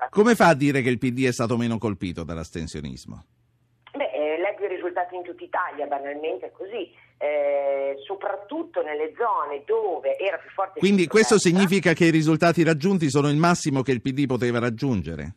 come 0.09 0.35
fa 0.35 0.49
a 0.49 0.53
dire 0.53 0.81
che 0.81 0.89
il 0.89 0.97
PD 0.97 1.25
è 1.25 1.31
stato 1.31 1.55
meno 1.55 1.77
colpito 1.77 2.23
dall'astensionismo? 2.23 3.25
Beh, 3.95 4.11
eh, 4.11 4.37
leggo 4.37 4.65
i 4.65 4.67
risultati 4.67 5.15
in 5.15 5.23
tutta 5.23 5.43
Italia, 5.45 5.85
banalmente 5.87 6.47
è 6.47 6.51
così, 6.51 6.91
eh, 7.17 7.95
soprattutto 8.05 8.81
nelle 8.81 9.13
zone 9.15 9.63
dove 9.65 10.17
era 10.17 10.37
più 10.37 10.49
forte 10.49 10.79
Quindi 10.79 11.07
questo 11.07 11.39
significa 11.39 11.93
che 11.93 12.05
i 12.05 12.11
risultati 12.11 12.61
raggiunti 12.61 13.09
sono 13.09 13.29
il 13.29 13.37
massimo 13.37 13.81
che 13.81 13.93
il 13.93 14.01
PD 14.01 14.25
poteva 14.25 14.59
raggiungere? 14.59 15.35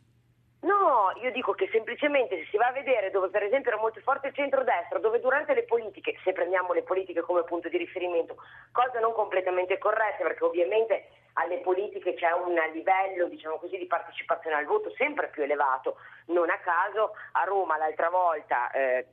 Io 1.21 1.31
dico 1.31 1.53
che 1.53 1.67
semplicemente 1.71 2.37
se 2.37 2.47
si 2.49 2.57
va 2.57 2.67
a 2.67 2.71
vedere 2.71 3.11
dove 3.11 3.29
per 3.29 3.43
esempio 3.43 3.71
era 3.71 3.79
molto 3.79 3.99
forte 4.01 4.27
il 4.27 4.33
centrodestra, 4.33 4.99
dove 4.99 5.19
durante 5.19 5.53
le 5.53 5.63
politiche, 5.63 6.17
se 6.23 6.31
prendiamo 6.31 6.71
le 6.71 6.83
politiche 6.83 7.21
come 7.21 7.43
punto 7.43 7.67
di 7.67 7.77
riferimento, 7.77 8.37
cosa 8.71 8.99
non 8.99 9.13
completamente 9.13 9.77
corretta, 9.77 10.23
perché 10.23 10.45
ovviamente 10.45 11.07
alle 11.39 11.59
politiche 11.59 12.13
c'è 12.15 12.31
un 12.31 12.53
livello, 12.73 13.27
diciamo 13.27 13.55
così, 13.55 13.77
di 13.77 13.85
partecipazione 13.85 14.57
al 14.57 14.65
voto 14.65 14.91
sempre 14.97 15.29
più 15.29 15.43
elevato. 15.43 15.97
Non 16.27 16.49
a 16.49 16.57
caso 16.59 17.13
a 17.33 17.43
Roma 17.43 17.77
l'altra 17.77 18.09
volta 18.09 18.69
eh, 18.71 19.07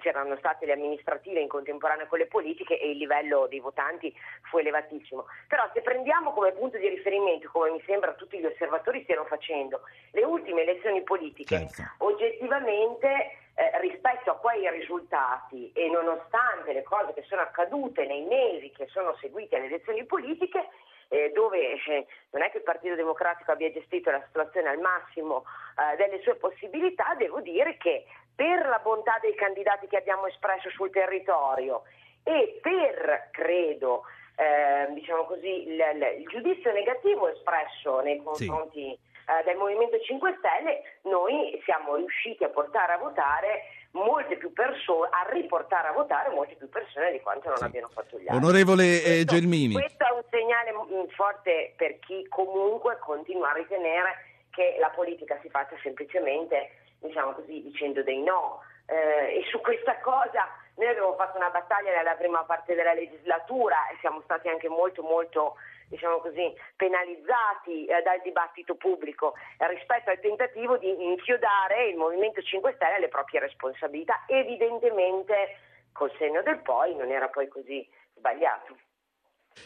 c'erano 0.00 0.36
state 0.36 0.66
le 0.66 0.72
amministrative 0.72 1.40
in 1.40 1.48
contemporanea 1.48 2.06
con 2.06 2.18
le 2.18 2.26
politiche 2.26 2.78
e 2.78 2.90
il 2.90 2.98
livello 2.98 3.46
dei 3.46 3.60
votanti 3.60 4.14
fu 4.50 4.58
elevatissimo. 4.58 5.26
Però 5.46 5.68
se 5.72 5.80
prendiamo 5.80 6.32
come 6.32 6.52
punto 6.52 6.76
di 6.76 6.88
riferimento, 6.88 7.48
come 7.50 7.70
mi 7.70 7.82
sembra 7.86 8.12
tutti 8.12 8.38
gli 8.38 8.46
osservatori 8.46 9.02
stiano 9.04 9.24
facendo, 9.24 9.80
le 10.12 10.24
ultime 10.24 10.62
elezioni 10.62 11.02
politiche, 11.02 11.68
Certo. 11.68 12.04
oggettivamente 12.04 13.38
eh, 13.54 13.80
rispetto 13.80 14.30
a 14.30 14.36
quei 14.36 14.68
risultati 14.70 15.72
e 15.72 15.88
nonostante 15.88 16.72
le 16.72 16.82
cose 16.82 17.14
che 17.14 17.22
sono 17.22 17.40
accadute 17.40 18.06
nei 18.06 18.22
mesi 18.22 18.70
che 18.70 18.86
sono 18.88 19.16
seguiti 19.20 19.54
alle 19.54 19.66
elezioni 19.66 20.04
politiche, 20.04 20.68
eh, 21.08 21.30
dove 21.34 21.72
eh, 21.72 22.06
non 22.30 22.42
è 22.42 22.50
che 22.50 22.58
il 22.58 22.62
Partito 22.62 22.94
Democratico 22.94 23.52
abbia 23.52 23.72
gestito 23.72 24.10
la 24.10 24.22
situazione 24.26 24.68
al 24.68 24.78
massimo 24.78 25.44
eh, 25.76 25.96
delle 25.96 26.20
sue 26.22 26.36
possibilità, 26.36 27.14
devo 27.16 27.40
dire 27.40 27.76
che 27.76 28.04
per 28.34 28.66
la 28.66 28.78
bontà 28.82 29.18
dei 29.20 29.34
candidati 29.34 29.86
che 29.88 29.96
abbiamo 29.96 30.26
espresso 30.26 30.70
sul 30.70 30.90
territorio 30.90 31.82
e 32.22 32.58
per, 32.60 33.28
credo, 33.32 34.04
eh, 34.36 34.92
diciamo 34.92 35.24
così, 35.24 35.68
il, 35.68 35.80
il- 36.18 36.26
giudizio 36.28 36.72
negativo 36.72 37.28
espresso 37.28 38.00
nei 38.00 38.22
confronti 38.22 38.92
eh, 38.92 39.44
del 39.44 39.56
Movimento 39.56 39.98
5 39.98 40.36
Stelle, 40.38 40.82
noi 41.02 41.60
siamo 41.64 41.96
riusciti 41.96 42.44
a 42.44 42.48
portare 42.48 42.92
a 42.92 42.98
votare 42.98 43.62
molte 43.92 44.36
più 44.36 44.52
persone, 44.52 45.08
a 45.10 45.26
riportare 45.30 45.88
a 45.88 45.92
votare 45.92 46.30
molte 46.30 46.54
più 46.54 46.68
persone 46.68 47.10
di 47.12 47.20
quanto 47.20 47.48
non 47.48 47.56
Sì. 47.56 47.64
abbiano 47.64 47.88
fatto 47.88 48.18
gli 48.18 48.28
altri. 48.28 48.36
Onorevole 48.36 48.84
eh, 48.84 49.00
Questo- 49.00 49.34
Gelmini, 49.34 49.72
Questo 49.74 50.04
è 50.06 50.10
un 50.12 50.22
segnale 50.30 50.72
mm, 50.72 51.06
forte 51.14 51.72
per 51.76 51.98
chi 52.00 52.26
comunque 52.28 52.98
continua 52.98 53.50
a 53.50 53.54
ritenere 53.54 54.24
che 54.50 54.76
la 54.78 54.90
politica 54.90 55.38
si 55.40 55.48
faccia 55.48 55.76
semplicemente, 55.82 56.70
diciamo 57.00 57.32
così, 57.32 57.62
dicendo 57.62 58.02
dei 58.02 58.22
no. 58.22 58.60
Eh, 58.86 59.38
e 59.38 59.44
su 59.50 59.60
questa 59.60 59.98
cosa 60.00 60.48
noi 60.76 60.88
abbiamo 60.88 61.14
fatto 61.14 61.36
una 61.36 61.50
battaglia 61.50 61.94
nella 61.94 62.14
prima 62.14 62.42
parte 62.44 62.74
della 62.74 62.94
legislatura 62.94 63.88
e 63.88 63.96
siamo 64.00 64.20
stati 64.22 64.48
anche 64.48 64.68
molto 64.68 65.02
molto 65.02 65.56
diciamo 65.88 66.18
così, 66.18 66.52
penalizzati 66.76 67.86
eh, 67.86 68.02
dal 68.02 68.20
dibattito 68.22 68.74
pubblico 68.76 69.34
rispetto 69.58 70.10
al 70.10 70.20
tentativo 70.20 70.76
di 70.76 70.88
inchiodare 70.88 71.88
il 71.88 71.96
Movimento 71.96 72.40
5 72.40 72.72
Stelle 72.74 72.96
alle 72.96 73.08
proprie 73.08 73.40
responsabilità. 73.40 74.24
Evidentemente 74.26 75.58
col 75.92 76.12
segno 76.18 76.42
del 76.42 76.60
poi 76.60 76.94
non 76.94 77.10
era 77.10 77.28
poi 77.28 77.48
così 77.48 77.86
sbagliato. 78.14 78.76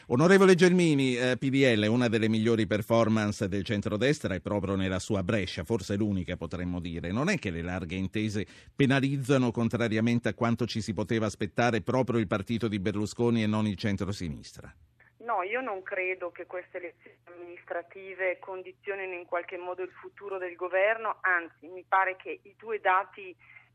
Onorevole 0.07 0.55
Gelmini, 0.55 1.17
eh, 1.17 1.37
PDL, 1.37 1.87
una 1.87 2.09
delle 2.09 2.29
migliori 2.29 2.67
performance 2.67 3.47
del 3.47 3.63
centrodestra 3.63 4.35
è 4.35 4.41
proprio 4.41 4.75
nella 4.75 4.99
sua 4.99 5.23
Brescia, 5.23 5.65
forse 5.65 5.97
l'unica 5.97 6.37
potremmo 6.37 6.81
dire. 6.81 7.13
Non 7.13 7.29
è 7.29 7.39
che 7.39 7.51
le 7.51 7.61
larghe 7.61 7.97
intese 7.97 8.47
penalizzano, 8.75 9.51
contrariamente 9.51 10.29
a 10.29 10.35
quanto 10.35 10.67
ci 10.67 10.81
si 10.81 10.95
poteva 10.95 11.27
aspettare, 11.27 11.83
proprio 11.83 12.19
il 12.19 12.27
partito 12.27 12.69
di 12.69 12.81
Berlusconi 12.81 13.43
e 13.43 13.47
non 13.47 13.67
il 13.67 13.77
centrosinistra? 13.77 14.75
No, 15.23 15.43
io 15.43 15.61
non 15.61 15.83
credo 15.83 16.33
che 16.33 16.47
queste 16.47 16.79
elezioni 16.79 17.17
amministrative 17.27 18.41
condizionino 18.41 19.15
in 19.15 19.25
qualche 19.25 19.57
modo 19.57 19.83
il 19.83 19.91
futuro 19.91 20.37
del 20.37 20.57
governo, 20.57 21.19
anzi 21.21 21.69
mi 21.69 21.85
pare 21.87 22.17
che 22.17 22.41
i 22.43 22.55
due 22.57 22.81
dati 22.81 23.35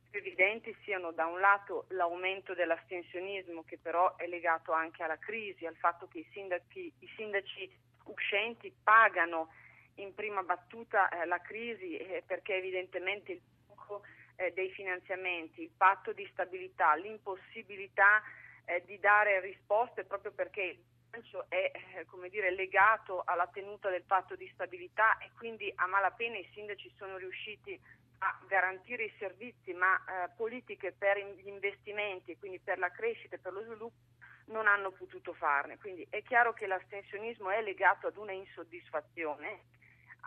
più 0.09 0.19
evidenti 0.19 0.75
siano 0.83 1.11
da 1.11 1.25
un 1.25 1.39
lato 1.39 1.85
l'aumento 1.89 2.53
dell'astensionismo 2.53 3.63
che 3.63 3.77
però 3.77 4.17
è 4.17 4.27
legato 4.27 4.73
anche 4.73 5.03
alla 5.03 5.17
crisi, 5.17 5.65
al 5.65 5.77
fatto 5.77 6.09
che 6.09 6.19
i 6.19 6.27
sindaci, 6.33 6.91
i 6.99 7.13
sindaci 7.15 7.71
uscenti 8.03 8.73
pagano 8.83 9.49
in 9.95 10.13
prima 10.13 10.43
battuta 10.43 11.07
eh, 11.09 11.25
la 11.25 11.39
crisi 11.39 11.95
eh, 11.95 12.23
perché 12.25 12.55
evidentemente 12.55 13.31
il 13.31 13.41
blocco 13.65 14.01
eh, 14.35 14.51
dei 14.51 14.69
finanziamenti, 14.71 15.61
il 15.61 15.71
patto 15.75 16.11
di 16.11 16.27
stabilità, 16.33 16.93
l'impossibilità 16.95 18.21
eh, 18.65 18.83
di 18.85 18.99
dare 18.99 19.39
risposte 19.39 20.03
proprio 20.03 20.31
perché 20.31 20.77
bilancio 21.09 21.45
è 21.49 21.71
eh, 21.73 22.29
dire, 22.29 22.51
legato 22.51 23.23
alla 23.25 23.47
tenuta 23.47 23.89
del 23.89 24.03
patto 24.03 24.35
di 24.35 24.49
stabilità 24.53 25.17
e 25.17 25.31
quindi 25.37 25.71
a 25.75 25.87
malapena 25.87 26.37
i 26.37 26.49
sindaci 26.53 26.93
sono 26.97 27.17
riusciti 27.17 27.79
a 28.19 28.39
garantire 28.47 29.05
i 29.05 29.13
servizi, 29.17 29.73
ma 29.73 29.95
eh, 29.95 30.29
politiche 30.35 30.91
per 30.91 31.17
gli 31.17 31.47
investimenti 31.47 32.31
e 32.31 32.37
quindi 32.37 32.59
per 32.59 32.79
la 32.79 32.91
crescita 32.91 33.35
e 33.35 33.39
per 33.39 33.53
lo 33.53 33.61
sviluppo 33.61 34.15
non 34.47 34.67
hanno 34.67 34.91
potuto 34.91 35.33
farne. 35.33 35.77
Quindi 35.77 36.05
è 36.09 36.21
chiaro 36.23 36.53
che 36.53 36.67
l'astensionismo 36.67 37.49
è 37.49 37.61
legato 37.61 38.07
ad 38.07 38.17
una 38.17 38.31
insoddisfazione 38.31 39.75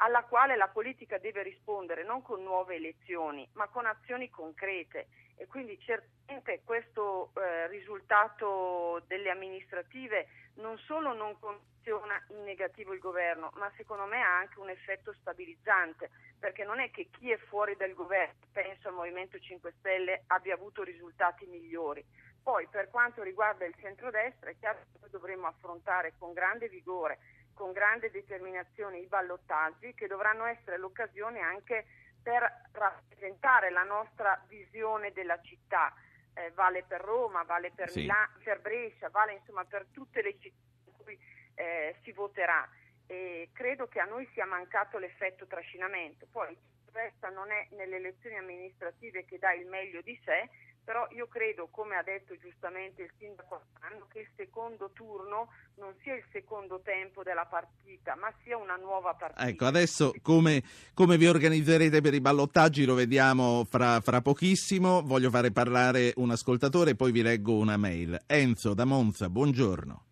alla 0.03 0.25
quale 0.25 0.57
la 0.57 0.69
politica 0.69 1.19
deve 1.19 1.43
rispondere 1.43 2.05
non 2.05 2.23
con 2.23 2.43
nuove 2.43 2.77
elezioni, 2.77 3.47
ma 3.55 3.69
con 3.69 3.87
azioni 3.87 4.31
concrete. 4.31 5.09
E 5.41 5.47
quindi 5.47 5.79
certamente 5.81 6.61
questo 6.65 7.33
eh, 7.35 7.67
risultato 7.69 9.03
delle 9.07 9.31
amministrative 9.31 10.29
non 10.57 10.77
solo 10.77 11.15
non 11.15 11.39
condiziona 11.39 12.23
in 12.29 12.43
negativo 12.43 12.93
il 12.93 12.99
governo, 12.99 13.51
ma 13.55 13.73
secondo 13.75 14.05
me 14.05 14.21
ha 14.21 14.37
anche 14.37 14.61
un 14.61 14.69
effetto 14.69 15.15
stabilizzante, 15.15 16.11
perché 16.39 16.63
non 16.63 16.79
è 16.79 16.91
che 16.91 17.09
chi 17.11 17.31
è 17.31 17.39
fuori 17.39 17.75
dal 17.75 17.95
governo, 17.95 18.35
penso 18.53 18.89
al 18.89 18.95
Movimento 18.95 19.39
5 19.39 19.73
Stelle, 19.79 20.25
abbia 20.27 20.53
avuto 20.53 20.83
risultati 20.83 21.47
migliori. 21.47 22.05
Poi 22.43 22.67
per 22.67 22.91
quanto 22.91 23.23
riguarda 23.23 23.65
il 23.65 23.75
centrodestra 23.81 24.51
è 24.51 24.57
chiaro 24.59 24.81
che 24.93 24.99
noi 25.01 25.11
dovremo 25.11 25.47
affrontare 25.47 26.13
con 26.19 26.35
grande 26.35 26.69
vigore, 26.69 27.19
con 27.55 27.73
grande 27.73 28.11
determinazione 28.11 28.99
i 28.99 29.07
ballottaggi 29.07 29.95
che 29.95 30.07
dovranno 30.07 30.45
essere 30.45 30.77
l'occasione 30.77 31.41
anche 31.41 31.87
per 32.23 32.69
rappresentare 32.73 33.71
la 33.71 33.83
nostra 33.85 34.43
visione 34.49 35.13
della 35.13 35.41
città. 35.41 35.93
Eh, 36.35 36.51
vale 36.53 36.85
per 36.85 37.01
Roma, 37.01 37.43
vale 37.43 37.73
per, 37.73 37.91
Sì. 37.91 38.01
Milano, 38.01 38.39
per 38.43 38.61
Brescia, 38.61 39.09
vale 39.11 39.35
insomma 39.35 39.65
per 39.65 39.87
tutte 39.93 40.23
le 40.23 40.39
città 40.39 40.57
in 40.85 40.93
cui 40.97 41.19
eh, 41.55 41.97
si 42.03 42.13
voterà. 42.13 42.69
E 43.07 43.51
credo 43.53 43.89
che 43.89 43.99
a 43.99 44.05
noi 44.05 44.29
sia 44.33 44.47
mancato 44.47 44.99
l'effetto 44.99 45.47
trascinamento. 45.47 46.27
Poi 46.31 46.57
resta 46.93 47.29
non 47.29 47.51
è 47.51 47.67
nelle 47.73 47.97
elezioni 47.97 48.37
amministrative 48.37 49.25
che 49.25 49.39
dà 49.39 49.53
il 49.53 49.67
meglio 49.67 50.01
di 50.03 50.19
sé, 50.25 50.49
però 50.91 51.07
io 51.11 51.29
credo, 51.29 51.69
come 51.71 51.95
ha 51.95 52.03
detto 52.03 52.35
giustamente 52.37 53.03
il 53.03 53.11
sindaco 53.17 53.61
Anno, 53.79 54.09
che 54.13 54.19
il 54.19 54.29
secondo 54.35 54.91
turno 54.93 55.47
non 55.77 55.95
sia 56.03 56.17
il 56.17 56.25
secondo 56.33 56.81
tempo 56.83 57.23
della 57.23 57.47
partita, 57.49 58.17
ma 58.17 58.29
sia 58.43 58.57
una 58.57 58.75
nuova 58.75 59.15
partita. 59.15 59.47
Ecco, 59.47 59.67
adesso 59.67 60.13
come, 60.21 60.65
come 60.93 61.17
vi 61.17 61.29
organizzerete 61.29 62.01
per 62.01 62.15
i 62.15 62.21
ballottaggi 62.21 62.85
lo 62.85 62.95
vediamo 62.95 63.65
fra, 63.71 64.01
fra 64.01 64.21
pochissimo. 64.21 65.03
Voglio 65.03 65.31
fare 65.31 65.53
parlare 65.53 66.13
un 66.17 66.33
ascoltatore 66.33 66.91
e 66.91 66.97
poi 66.97 67.13
vi 67.13 67.23
leggo 67.23 67.57
una 67.57 67.77
mail. 67.77 68.19
Enzo 68.27 68.75
da 68.75 68.85
Monza, 68.85 69.29
buongiorno. 69.29 70.05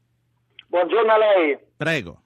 Buongiorno 0.68 1.12
a 1.12 1.18
lei. 1.18 1.58
Prego. 1.76 2.22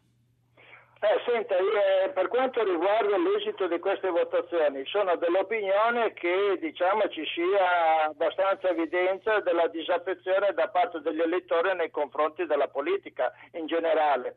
Eh, 1.05 1.21
senta, 1.27 1.57
eh, 1.57 2.11
per 2.11 2.29
quanto 2.29 2.63
riguarda 2.63 3.19
l'esito 3.19 3.67
di 3.67 3.81
queste 3.81 4.09
votazioni, 4.09 4.87
sono 4.87 5.17
dell'opinione 5.17 6.13
che 6.13 6.57
diciamo, 6.61 7.09
ci 7.09 7.27
sia 7.27 8.05
abbastanza 8.05 8.69
evidenza 8.69 9.41
della 9.41 9.67
disaffezione 9.67 10.53
da 10.53 10.69
parte 10.69 11.01
degli 11.01 11.21
elettori 11.21 11.75
nei 11.75 11.91
confronti 11.91 12.47
della 12.47 12.69
politica 12.69 13.33
in 13.55 13.67
generale. 13.67 14.37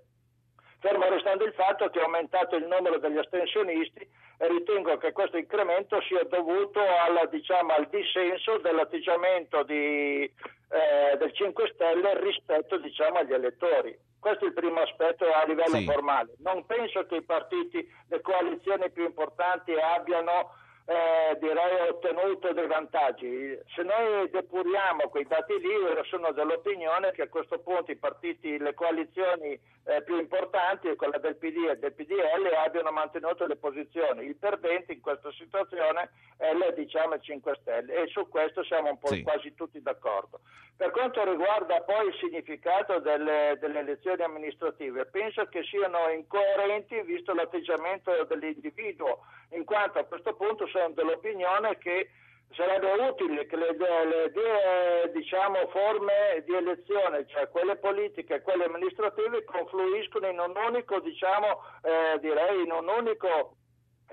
Fermo 0.79 1.07
restando 1.07 1.45
il 1.45 1.53
fatto 1.53 1.87
che 1.91 1.99
è 1.99 2.03
aumentato 2.03 2.55
il 2.55 2.65
numero 2.65 2.97
degli 2.97 3.19
astensionisti 3.19 4.09
ritengo 4.37 4.97
che 4.97 5.11
questo 5.11 5.37
incremento 5.37 6.01
sia 6.01 6.23
dovuto 6.23 6.79
alla, 6.79 7.27
diciamo, 7.27 7.73
al 7.73 7.87
dissenso 7.89 8.57
dell'atteggiamento 8.57 9.61
di, 9.61 10.23
eh, 10.23 11.15
del 11.17 11.31
5 11.31 11.71
Stelle 11.75 12.19
rispetto 12.21 12.77
diciamo, 12.77 13.19
agli 13.19 13.33
elettori. 13.33 14.04
Questo 14.25 14.45
è 14.45 14.47
il 14.47 14.53
primo 14.55 14.81
aspetto 14.81 15.23
a 15.31 15.45
livello 15.45 15.75
Sì. 15.77 15.85
formale. 15.85 16.33
Non 16.39 16.65
penso 16.65 17.05
che 17.05 17.17
i 17.17 17.21
partiti, 17.21 17.87
le 18.07 18.21
coalizioni 18.21 18.89
più 18.89 19.05
importanti 19.05 19.71
abbiano 19.75 20.49
eh, 20.87 21.37
direi 21.39 21.89
ottenuto 21.89 22.53
dei 22.53 22.67
vantaggi. 22.67 23.57
Se 23.73 23.81
noi 23.81 24.29
depuriamo 24.29 25.09
quei 25.09 25.25
dati 25.25 25.57
lì, 25.59 25.67
io 25.67 26.03
sono 26.03 26.31
dell'opinione 26.31 27.11
che 27.11 27.23
a 27.23 27.27
questo 27.27 27.59
punto 27.59 27.91
i 27.91 27.95
partiti, 27.97 28.57
le 28.59 28.73
coalizioni 28.75 29.59
eh, 29.87 30.03
più 30.03 30.17
importanti, 30.19 30.95
quella 30.95 31.17
del 31.17 31.37
PD 31.37 31.69
e 31.69 31.77
del 31.77 31.93
PDL, 31.93 32.53
abbiano 32.63 32.91
mantenuto 32.91 33.47
le 33.47 33.55
posizioni. 33.55 34.25
Il 34.25 34.35
perdente 34.35 34.93
in 34.93 35.01
questa 35.01 35.31
situazione 35.31 36.11
è 36.37 36.49
il, 36.51 36.73
diciamo, 36.75 37.15
il 37.15 37.21
5 37.21 37.57
Stelle 37.61 37.93
e 38.03 38.07
su 38.07 38.27
questo 38.29 38.63
siamo 38.63 38.89
un 38.89 38.99
po' 38.99 39.07
Sì. 39.07 39.23
quasi 39.23 39.53
tutti 39.55 39.81
d'accordo. 39.81 40.41
Per 40.77 40.91
quanto 40.91 41.23
riguarda 41.23 41.81
poi 41.81 42.07
il 42.07 42.15
significato 42.15 42.99
delle, 42.99 43.57
delle 43.61 43.79
elezioni 43.79 44.21
amministrative, 44.23 45.05
penso 45.05 45.45
che 45.45 45.63
siano 45.63 46.09
incoerenti 46.09 47.01
visto 47.03 47.33
l'atteggiamento 47.33 48.11
dell'individuo, 48.25 49.21
in 49.51 49.63
quanto 49.63 49.99
a 49.99 50.03
questo 50.03 50.33
punto 50.33 50.67
sono 50.75 50.93
dell'opinione 50.93 51.77
che 51.77 52.09
sarebbe 52.51 52.91
utile 53.09 53.45
che 53.47 53.55
le, 53.55 53.75
le 53.77 54.31
due 54.31 55.11
diciamo, 55.13 55.67
forme 55.69 56.43
di 56.45 56.53
elezione, 56.53 57.25
cioè 57.27 57.49
quelle 57.49 57.77
politiche 57.77 58.35
e 58.35 58.41
quelle 58.41 58.65
amministrative, 58.65 59.43
confluiscono 59.45 60.27
in 60.27 60.39
un 60.39 60.53
unico, 60.55 60.99
diciamo, 60.99 61.61
eh, 61.83 62.19
direi, 62.19 62.63
in 62.63 62.71
un 62.71 62.87
unico 62.87 63.55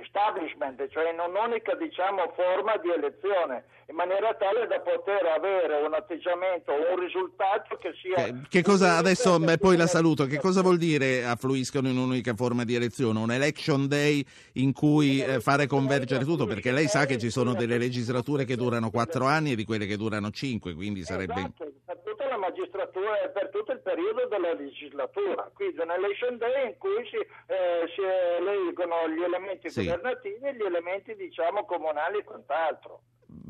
establishment, 0.01 0.89
cioè 0.89 1.11
in 1.11 1.19
un'unica 1.19 1.75
diciamo, 1.75 2.33
forma 2.35 2.77
di 2.79 2.91
elezione, 2.91 3.65
in 3.89 3.95
maniera 3.95 4.35
tale 4.35 4.67
da 4.67 4.81
poter 4.81 5.25
avere 5.27 5.85
un 5.85 5.93
atteggiamento, 5.95 6.73
un 6.73 6.99
risultato 6.99 7.77
che 7.77 7.93
sia... 8.01 8.15
Che, 8.15 8.35
che 8.49 8.63
cosa 8.63 8.97
adesso 8.97 9.39
poi 9.59 9.77
la 9.77 9.87
saluto, 9.87 10.25
che 10.27 10.39
cosa 10.39 10.63
vuol 10.63 10.79
dire 10.79 11.25
affluiscono 11.25 11.89
in 11.89 11.97
un'unica 11.99 12.35
forma 12.35 12.65
di 12.65 12.75
elezione? 12.75 13.19
Un 13.19 13.33
election 13.33 13.87
day 13.87 14.25
in 14.55 14.73
cui 14.73 15.23
eh, 15.23 15.41
fare 15.41 15.67
convergere 15.67 16.25
tutto? 16.25 16.47
Perché 16.47 16.73
lei 16.73 16.89
sa 16.89 17.05
che 17.07 17.19
ci 17.19 17.31
sono 17.31 17.55
delle 17.55 17.79
legislature 17.79 18.45
che 18.45 18.57
durano 18.57 18.91
quattro 18.91 19.27
anni 19.27 19.53
e 19.53 19.57
di 19.57 19.65
quelle 19.65 19.87
che 19.87 19.97
durano 19.97 20.31
cinque, 20.31 20.75
quindi 20.75 21.03
sarebbe... 21.03 21.33
Esatto, 21.35 21.73
per 21.85 21.99
tutta 22.05 22.29
la 22.29 22.39
magistratura 22.39 23.02
e 23.02 23.02
per 23.33 23.49
tutto 23.51 23.73
il 23.73 23.81
periodo 23.81 24.27
della 24.27 24.53
legislatura. 24.55 25.51
Quindi 25.55 25.81
un 25.81 25.91
election 25.91 26.39
day 26.39 26.67
in 26.67 26.79
cui 26.79 27.07
si, 27.07 27.17
eh, 27.17 27.89
si 27.95 28.01
eleggono 28.03 29.09
gli 29.09 29.23
elementi 29.23 29.71
Sì. 29.71 29.85
governativi 29.85 30.47
e 30.47 30.55
gli 30.55 30.63
elementi 30.63 31.15
diciamo 31.17 31.65
comunali 31.65 32.19
e 32.19 32.25
quant'altro. 32.25 33.01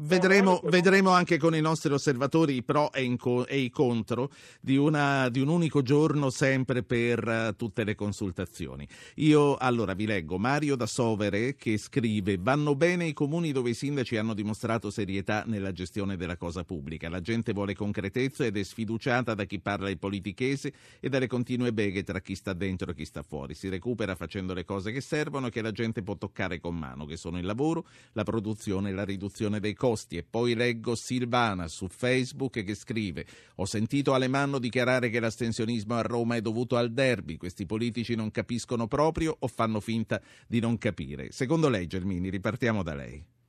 Vedremo, 0.05 0.61
vedremo 0.65 1.11
anche 1.11 1.39
con 1.39 1.55
i 1.55 1.61
nostri 1.61 1.93
osservatori 1.93 2.57
i 2.57 2.65
pro 2.65 2.93
e, 2.93 3.05
in 3.05 3.17
co- 3.17 3.47
e 3.47 3.59
i 3.59 3.71
contro 3.71 4.33
di, 4.61 4.77
una- 4.77 5.29
di 5.29 5.39
un 5.39 5.47
unico 5.47 5.81
giorno 5.83 6.29
sempre 6.29 6.83
per 6.83 7.27
eh, 7.29 7.55
tutte 7.57 7.85
le 7.85 7.95
consultazioni. 7.95 8.87
Io 9.17 9.55
allora 9.57 9.95
vi 9.95 10.07
leggo 10.07 10.39
Mario 10.39 10.75
da 10.75 10.87
Sovere 10.87 11.55
che 11.55 11.79
scrive 11.79 12.37
vanno 12.37 12.75
bene 12.75 13.07
i 13.07 13.13
comuni 13.13 13.53
dove 13.53 13.71
i 13.71 13.75
sindaci 13.75 14.17
hanno 14.17 14.35
dimostrato 14.35 14.91
serietà 14.91 15.45
nella 15.47 15.71
gestione 15.71 16.17
della 16.17 16.37
cosa 16.37 16.65
pubblica. 16.65 17.09
La 17.09 17.21
gente 17.21 17.53
vuole 17.53 17.77
concretezza 17.77 18.45
ed 18.45 18.57
è 18.57 18.63
sfiduciata 18.65 19.35
da 19.35 19.45
chi 19.45 19.61
parla 19.61 19.89
il 19.89 19.99
politichese 20.01 20.73
e 20.99 21.09
dalle 21.11 21.29
continue 21.29 21.73
beghe 21.73 22.03
tra 22.03 22.21
chi 22.21 22.35
sta 22.35 22.55
dentro 22.55 22.91
e 22.91 22.95
chi 22.95 23.05
sta 23.05 23.23
fuori. 23.23 23.55
Si 23.55 23.69
recupera 23.69 24.17
facendo 24.17 24.53
le 24.53 24.65
cose 24.65 24.91
che 24.91 25.01
servono 25.01 25.47
e 25.47 25.51
che 25.51 25.63
la 25.63 25.71
gente 25.71 26.03
può 26.03 26.17
toccare 26.17 26.59
con 26.59 26.77
mano, 26.77 27.05
che 27.05 27.17
sono 27.17 27.39
il 27.39 27.47
lavoro, 27.47 27.87
la 28.15 28.25
produzione 28.25 28.91
e 28.91 28.93
la 28.93 29.05
riduzione 29.05 29.61
dei 29.61 29.75
costi. 29.75 29.91
E 30.19 30.23
poi 30.23 30.55
leggo 30.55 30.95
Silvana 30.95 31.69
su 31.69 31.89
Facebook 31.89 32.63
che 32.65 32.75
scrive: 32.75 33.27
Ho 33.57 33.65
sentito 33.65 34.15
Alemanno 34.15 34.59
dichiarare 34.59 35.11
che 35.11 35.21
l'astensionismo 35.21 35.95
a 35.95 36.03
Roma 36.03 36.37
è 36.37 36.41
dovuto 36.41 36.77
al 36.77 36.93
derby. 36.93 37.37
Questi 37.37 37.67
politici 37.67 38.15
non 38.15 38.31
capiscono 38.31 38.87
proprio 38.87 39.37
o 39.39 39.49
fanno 39.49 39.81
finta 39.81 40.21
di 40.47 40.61
non 40.61 40.79
capire. 40.79 41.33
Secondo 41.33 41.69
lei, 41.69 41.87
Gelmini, 41.87 42.31
ripartiamo 42.31 42.83
da 42.83 42.95
lei. 42.95 43.41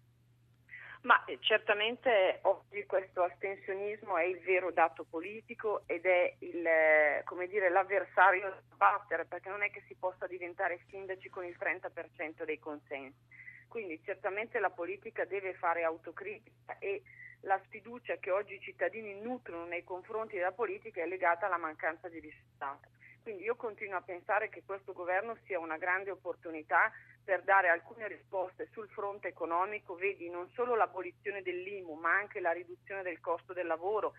Ma 1.03 1.21
eh, 1.25 1.38
certamente 1.41 2.39
oggi 2.43 2.86
questo 2.86 3.23
astensionismo 3.23 4.17
è 4.17 4.23
il 4.23 4.39
vero 4.39 4.71
dato 4.71 5.03
politico 5.03 5.84
ed 5.86 6.06
è 6.06 6.34
il, 6.39 6.65
eh, 6.65 7.23
dire, 7.49 7.69
l'avversario 7.69 8.49
da 8.69 8.75
battere, 8.77 9.25
perché 9.25 9.49
non 9.49 9.63
è 9.63 9.69
che 9.69 9.84
si 9.86 9.95
possa 9.95 10.27
diventare 10.27 10.79
sindaci 10.88 11.29
con 11.29 11.43
il 11.43 11.58
30% 11.60 12.45
dei 12.45 12.58
consensi. 12.58 13.19
Quindi 13.67 14.02
certamente 14.04 14.60
la 14.60 14.69
politica 14.69 15.26
deve 15.26 15.54
fare 15.54 15.84
autocritica 15.84 16.78
e 16.80 17.02
la 17.41 17.60
sfiducia 17.65 18.17
che 18.17 18.32
oggi 18.32 18.56
i 18.56 18.62
cittadini 18.62 19.19
nutrono 19.19 19.65
nei 19.65 19.84
confronti 19.84 20.36
della 20.36 20.52
politica 20.52 21.02
è 21.02 21.08
legata 21.08 21.45
alla 21.45 21.58
mancanza 21.58 22.08
di 22.08 22.19
risultato. 22.19 22.89
Quindi 23.21 23.43
io 23.43 23.56
continuo 23.56 23.97
a 23.97 24.02
pensare 24.02 24.49
che 24.49 24.63
questo 24.65 24.91
governo 24.91 25.38
sia 25.45 25.58
una 25.58 25.78
grande 25.78 26.12
opportunità 26.12 26.91
per 27.23 27.41
dare 27.43 27.69
alcune 27.69 28.08
risposte 28.10 28.67
sul 28.71 28.89
fronte 28.89 29.30
economico, 29.30 29.95
vedi 29.95 30.30
non 30.30 30.49
solo 30.49 30.76
l'abolizione 30.76 31.41
dell'IMU, 31.41 31.93
ma 31.93 32.17
anche 32.17 32.41
la 32.41 32.52
riduzione 32.52 33.02
del 33.02 33.21
costo 33.21 33.54
del 33.54 33.65
lavoro, 33.65 34.13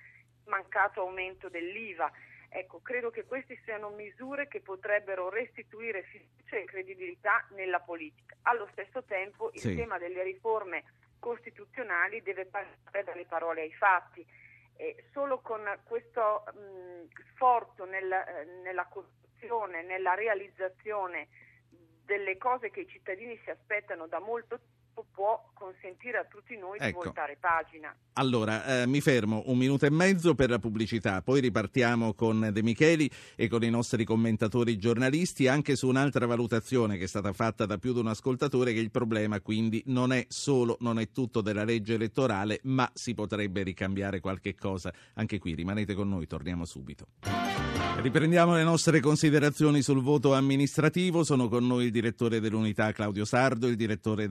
mancato 0.46 1.00
aumento 1.00 1.50
dell'IVA. 1.50 2.10
Ecco, 2.56 2.80
credo 2.82 3.10
che 3.10 3.24
queste 3.24 3.60
siano 3.64 3.90
misure 3.90 4.46
che 4.46 4.60
potrebbero 4.60 5.28
restituire 5.28 6.04
fiducia 6.04 6.56
e 6.56 6.64
credibilità 6.66 7.44
nella 7.50 7.80
politica. 7.80 8.36
Allo 8.42 8.68
stesso 8.70 9.02
tempo 9.02 9.50
il 9.54 9.58
Sì. 9.58 9.74
tema 9.74 9.98
delle 9.98 10.22
riforme 10.22 10.84
costituzionali 11.18 12.22
deve 12.22 12.46
passare 12.46 13.02
dalle 13.02 13.24
parole 13.24 13.62
ai 13.62 13.72
fatti. 13.72 14.24
E 14.76 15.04
solo 15.10 15.40
con 15.40 15.62
questo 15.82 16.44
mh, 16.54 17.08
sforzo 17.32 17.86
nel, 17.86 18.12
eh, 18.12 18.44
nella 18.62 18.84
costruzione, 18.86 19.82
nella 19.82 20.14
realizzazione 20.14 21.26
delle 22.04 22.36
cose 22.36 22.70
che 22.70 22.80
i 22.82 22.86
cittadini 22.88 23.36
si 23.42 23.50
aspettano 23.50 24.06
da 24.06 24.20
molto 24.20 24.58
tempo 24.58 24.72
può 25.10 25.50
consentire 25.54 26.18
a 26.18 26.24
tutti 26.24 26.56
noi 26.56 26.78
di 26.78 26.84
Ecco. 26.84 27.04
voltare 27.04 27.36
pagina. 27.40 27.94
Allora, 28.14 28.82
eh, 28.82 28.86
mi 28.86 29.00
fermo 29.00 29.42
un 29.46 29.56
minuto 29.56 29.86
e 29.86 29.90
mezzo 29.90 30.34
per 30.34 30.50
la 30.50 30.58
pubblicità, 30.58 31.22
poi 31.22 31.40
ripartiamo 31.40 32.14
con 32.14 32.50
De 32.52 32.62
Micheli 32.62 33.10
e 33.34 33.48
con 33.48 33.64
i 33.64 33.70
nostri 33.70 34.04
commentatori 34.04 34.76
giornalisti 34.78 35.48
anche 35.48 35.74
su 35.74 35.88
un'altra 35.88 36.26
valutazione 36.26 36.96
che 36.96 37.04
è 37.04 37.08
stata 37.08 37.32
fatta 37.32 37.66
da 37.66 37.78
più 37.78 37.92
di 37.92 38.00
un 38.00 38.08
ascoltatore 38.08 38.72
che 38.72 38.80
il 38.80 38.90
problema 38.90 39.40
quindi 39.40 39.82
non 39.86 40.12
è 40.12 40.26
solo, 40.28 40.76
non 40.80 40.98
è 40.98 41.10
tutto 41.10 41.40
della 41.40 41.64
legge 41.64 41.94
elettorale, 41.94 42.60
ma 42.64 42.88
si 42.92 43.14
potrebbe 43.14 43.62
ricambiare 43.62 44.20
qualche 44.20 44.54
cosa. 44.54 44.92
Anche 45.14 45.38
qui 45.38 45.54
rimanete 45.54 45.94
con 45.94 46.08
noi, 46.08 46.26
torniamo 46.26 46.64
subito. 46.64 47.06
Riprendiamo 47.96 48.54
le 48.54 48.64
nostre 48.64 49.00
considerazioni 49.00 49.80
sul 49.80 50.02
voto 50.02 50.34
amministrativo. 50.34 51.24
Sono 51.24 51.48
con 51.48 51.66
noi 51.66 51.86
il 51.86 51.90
direttore 51.90 52.40
dell'unità 52.40 52.92
Claudio 52.92 53.24
Sardo, 53.24 53.66
il 53.66 53.76
direttore 53.76 54.28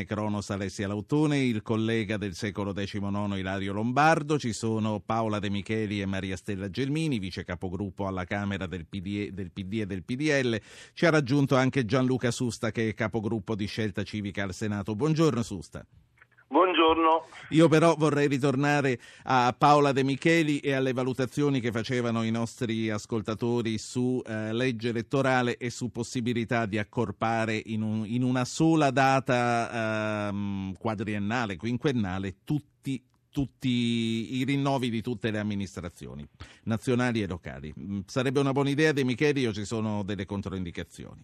dell'ADN 0.00 0.04
Cronos 0.04 0.50
Alessia 0.50 0.88
Lautone, 0.88 1.38
il 1.38 1.62
collega 1.62 2.16
del 2.16 2.34
secolo 2.34 2.72
XIX 2.72 3.36
Ilario 3.36 3.72
Lombardo. 3.72 4.38
Ci 4.38 4.52
sono 4.52 5.00
Paola 5.00 5.38
De 5.38 5.50
Micheli 5.50 6.00
e 6.00 6.06
Maria 6.06 6.36
Stella 6.36 6.70
Gelmini, 6.70 7.18
vice 7.18 7.44
capogruppo 7.44 8.06
alla 8.06 8.24
Camera 8.24 8.66
del 8.66 8.86
PD, 8.86 9.30
del 9.30 9.50
PD 9.50 9.80
e 9.80 9.86
del 9.86 10.04
PDL. 10.04 10.60
Ci 10.92 11.06
ha 11.06 11.10
raggiunto 11.10 11.56
anche 11.56 11.84
Gianluca 11.84 12.30
Susta, 12.30 12.70
che 12.70 12.88
è 12.88 12.94
capogruppo 12.94 13.54
di 13.54 13.66
Scelta 13.66 14.02
Civica 14.02 14.42
al 14.42 14.54
Senato. 14.54 14.94
Buongiorno 14.94 15.42
Susta. 15.42 15.84
Buongiorno. 16.94 17.24
Io 17.50 17.68
però 17.68 17.94
vorrei 17.96 18.26
ritornare 18.26 18.98
a 19.24 19.54
Paola 19.56 19.92
De 19.92 20.02
Micheli 20.02 20.58
e 20.58 20.72
alle 20.72 20.92
valutazioni 20.92 21.60
che 21.60 21.70
facevano 21.70 22.24
i 22.24 22.32
nostri 22.32 22.90
ascoltatori 22.90 23.78
su 23.78 24.20
eh, 24.26 24.52
legge 24.52 24.88
elettorale 24.88 25.56
e 25.56 25.70
su 25.70 25.92
possibilità 25.92 26.66
di 26.66 26.78
accorpare 26.78 27.60
in, 27.66 27.82
un- 27.82 28.04
in 28.06 28.24
una 28.24 28.44
sola 28.44 28.90
data 28.90 30.28
ehm, 30.30 30.74
quadriennale, 30.78 31.56
quinquennale, 31.56 32.38
tutti 32.44 32.68
tutti 33.32 34.40
i 34.40 34.44
rinnovi 34.44 34.90
di 34.90 35.02
tutte 35.02 35.30
le 35.30 35.38
amministrazioni 35.38 36.26
nazionali 36.64 37.22
e 37.22 37.28
locali. 37.28 37.72
Mm, 37.78 38.00
Sarebbe 38.06 38.40
una 38.40 38.50
buona 38.50 38.70
idea 38.70 38.90
De 38.90 39.04
Micheli 39.04 39.46
o 39.46 39.52
ci 39.52 39.64
sono 39.64 40.02
delle 40.02 40.26
controindicazioni? 40.26 41.22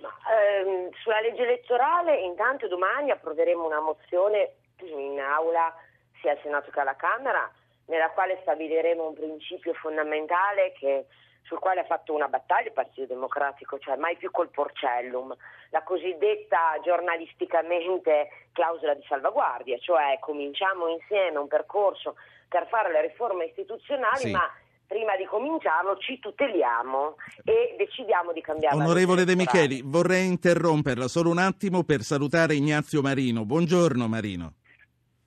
Ma, 0.00 0.08
ehm, 0.08 0.90
sulla 1.02 1.20
legge 1.20 1.42
elettorale, 1.42 2.20
intanto 2.20 2.68
domani 2.68 3.10
approveremo 3.10 3.66
una 3.66 3.80
mozione 3.80 4.52
in 4.86 5.20
aula 5.20 5.74
sia 6.20 6.32
al 6.32 6.40
Senato 6.42 6.70
che 6.70 6.80
alla 6.80 6.96
Camera, 6.96 7.50
nella 7.86 8.10
quale 8.10 8.38
stabiliremo 8.42 9.08
un 9.08 9.14
principio 9.14 9.74
fondamentale 9.74 10.72
che 10.78 11.06
sul 11.42 11.58
quale 11.58 11.80
ha 11.80 11.84
fatto 11.84 12.14
una 12.14 12.28
battaglia 12.28 12.68
il 12.68 12.72
Partito 12.72 13.06
Democratico, 13.06 13.78
cioè 13.78 13.96
mai 13.96 14.16
più 14.16 14.30
col 14.30 14.48
porcellum, 14.50 15.34
la 15.70 15.82
cosiddetta 15.82 16.78
giornalisticamente 16.84 18.28
clausola 18.52 18.94
di 18.94 19.04
salvaguardia, 19.08 19.76
cioè 19.78 20.18
cominciamo 20.20 20.88
insieme 20.88 21.38
un 21.38 21.48
percorso 21.48 22.14
per 22.48 22.68
fare 22.68 22.92
le 22.92 23.02
riforme 23.02 23.46
istituzionali, 23.46 24.18
Sì. 24.18 24.30
ma 24.30 24.48
prima 24.86 25.16
di 25.16 25.24
cominciarlo 25.24 25.96
ci 25.96 26.18
tuteliamo 26.18 27.16
e 27.44 27.74
decidiamo 27.78 28.32
di 28.32 28.42
cambiare. 28.42 28.76
Onorevole 28.76 29.24
De. 29.24 29.34
Micheli, 29.34 29.80
vorrei 29.82 30.26
interromperla 30.26 31.08
solo 31.08 31.30
un 31.30 31.38
attimo 31.38 31.82
per 31.82 32.02
salutare 32.02 32.54
Ignazio 32.54 33.00
Marino. 33.00 33.44
Buongiorno 33.44 34.06
Marino. 34.06 34.52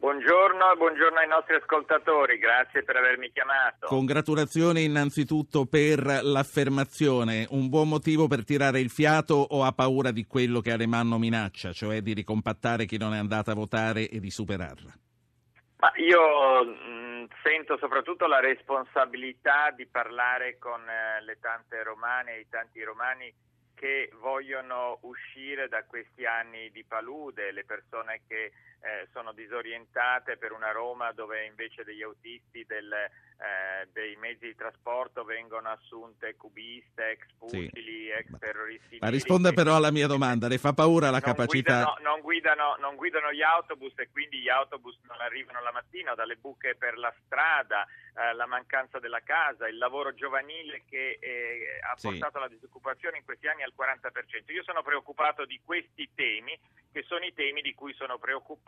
Buongiorno 0.05 0.75
buongiorno 0.77 1.17
ai 1.17 1.27
nostri 1.27 1.55
ascoltatori, 1.55 2.37
grazie 2.37 2.83
per 2.83 2.95
avermi 2.95 3.31
chiamato. 3.31 3.87
Congratulazioni 3.87 4.83
innanzitutto 4.83 5.65
per 5.65 6.05
l'affermazione. 6.21 7.47
Un 7.49 7.69
buon 7.69 7.89
motivo 7.89 8.27
per 8.27 8.45
tirare 8.45 8.79
il 8.81 8.91
fiato 8.91 9.33
o 9.33 9.63
ha 9.63 9.71
paura 9.71 10.11
di 10.11 10.27
quello 10.27 10.59
che 10.59 10.71
Alemanno 10.71 11.17
minaccia, 11.17 11.71
cioè 11.71 12.01
di 12.01 12.13
ricompattare 12.13 12.85
chi 12.85 12.99
non 12.99 13.15
è 13.15 13.17
andata 13.17 13.53
a 13.53 13.55
votare 13.55 14.07
e 14.07 14.19
di 14.19 14.29
superarla? 14.29 14.93
Ma 15.77 15.91
io 15.95 16.63
mh, 16.63 17.27
sento 17.41 17.75
soprattutto 17.79 18.27
la 18.27 18.39
responsabilità 18.39 19.71
di 19.71 19.87
parlare 19.87 20.59
con 20.59 20.87
eh, 20.87 21.23
le 21.23 21.39
tante 21.39 21.81
romane 21.81 22.35
e 22.35 22.39
i 22.41 22.47
tanti 22.47 22.83
romani 22.83 23.33
che 23.73 24.09
vogliono 24.19 24.99
uscire 25.01 25.67
da 25.67 25.83
questi 25.83 26.25
anni 26.25 26.69
di 26.71 26.85
palude, 26.85 27.51
le 27.51 27.65
persone 27.65 28.21
che 28.27 28.51
eh, 28.85 29.07
sono 29.11 29.33
disorientate 29.33 30.37
per 30.37 30.51
una 30.51 30.71
Roma 30.71 31.11
dove 31.11 31.43
invece 31.45 31.83
degli 31.83 32.03
autisti 32.03 32.63
del, 32.65 32.91
eh, 32.93 33.87
dei 33.91 34.15
mezzi 34.17 34.45
di 34.45 34.55
trasporto 34.55 35.23
vengono 35.23 35.69
assunte 35.69 36.35
cubiste, 36.35 37.09
ex 37.11 37.25
Sì. 37.47 37.67
pugili, 37.67 38.11
ex 38.11 38.27
terroristi. 38.39 38.97
Ma 39.01 39.09
risponda 39.09 39.51
però 39.53 39.75
alla 39.75 39.91
mia 39.91 40.05
domanda, 40.07 40.47
le 40.47 40.59
fa 40.59 40.73
paura 40.73 41.07
la 41.09 41.19
non 41.19 41.21
capacità... 41.33 41.83
guidano, 41.83 41.97
non, 42.01 42.21
guidano, 42.21 42.75
non 42.79 42.95
guidano 42.95 43.31
gli 43.33 43.41
autobus 43.41 43.93
e 43.97 44.09
quindi 44.11 44.39
gli 44.39 44.49
autobus 44.49 44.97
non 45.07 45.19
arrivano 45.19 45.61
la 45.61 45.71
mattina, 45.71 46.13
dalle 46.13 46.35
buche 46.35 46.75
per 46.75 46.97
la 46.97 47.13
strada, 47.25 47.87
eh, 48.17 48.33
la 48.33 48.45
mancanza 48.45 48.99
della 48.99 49.21
casa, 49.21 49.67
il 49.67 49.77
lavoro 49.77 50.13
giovanile 50.13 50.83
che 50.87 51.17
eh, 51.19 51.79
ha 51.81 51.97
Sì. 51.97 52.09
portato 52.09 52.37
la 52.39 52.47
disoccupazione 52.47 53.17
in 53.17 53.25
questi 53.25 53.47
anni 53.47 53.63
al 53.63 53.73
40%. 53.75 54.51
Io 54.53 54.63
sono 54.63 54.83
preoccupato 54.83 55.45
di 55.45 55.59
questi 55.65 56.09
temi, 56.13 56.57
che 56.91 57.03
sono 57.03 57.25
i 57.25 57.33
temi 57.33 57.61
di 57.61 57.73
cui 57.73 57.93
sono 57.93 58.17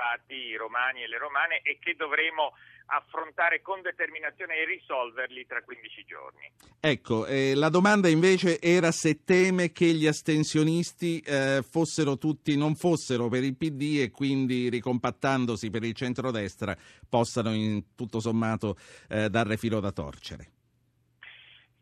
preoccupati 0.07 0.33
i 0.33 0.55
romani 0.55 1.03
e 1.03 1.07
le 1.07 1.17
romane 1.17 1.59
e 1.61 1.77
che 1.79 1.95
dovremo 1.95 2.53
affrontare 2.89 3.61
con 3.61 3.81
determinazione 3.81 4.55
e 4.55 4.65
risolverli 4.65 5.45
tra 5.45 5.61
15 5.61 6.05
giorni. 6.05 6.51
Ecco, 6.79 7.25
eh, 7.25 7.53
la 7.53 7.67
domanda 7.67 8.07
invece 8.07 8.61
era 8.61 8.91
se 8.91 9.25
teme 9.25 9.73
che 9.73 9.87
gli 9.87 10.07
astensionisti 10.07 11.19
eh, 11.19 11.61
fossero 11.69 12.17
tutti, 12.17 12.55
non 12.55 12.75
fossero 12.75 13.27
per 13.27 13.43
il 13.43 13.57
PD 13.57 13.99
e 13.99 14.11
quindi 14.11 14.69
ricompattandosi 14.69 15.69
per 15.69 15.83
il 15.83 15.93
centrodestra 15.93 16.75
possano 17.09 17.53
in 17.53 17.93
tutto 17.95 18.21
sommato 18.21 18.77
eh, 19.09 19.29
dare 19.29 19.57
filo 19.57 19.81
da 19.81 19.91
torcere. 19.91 20.51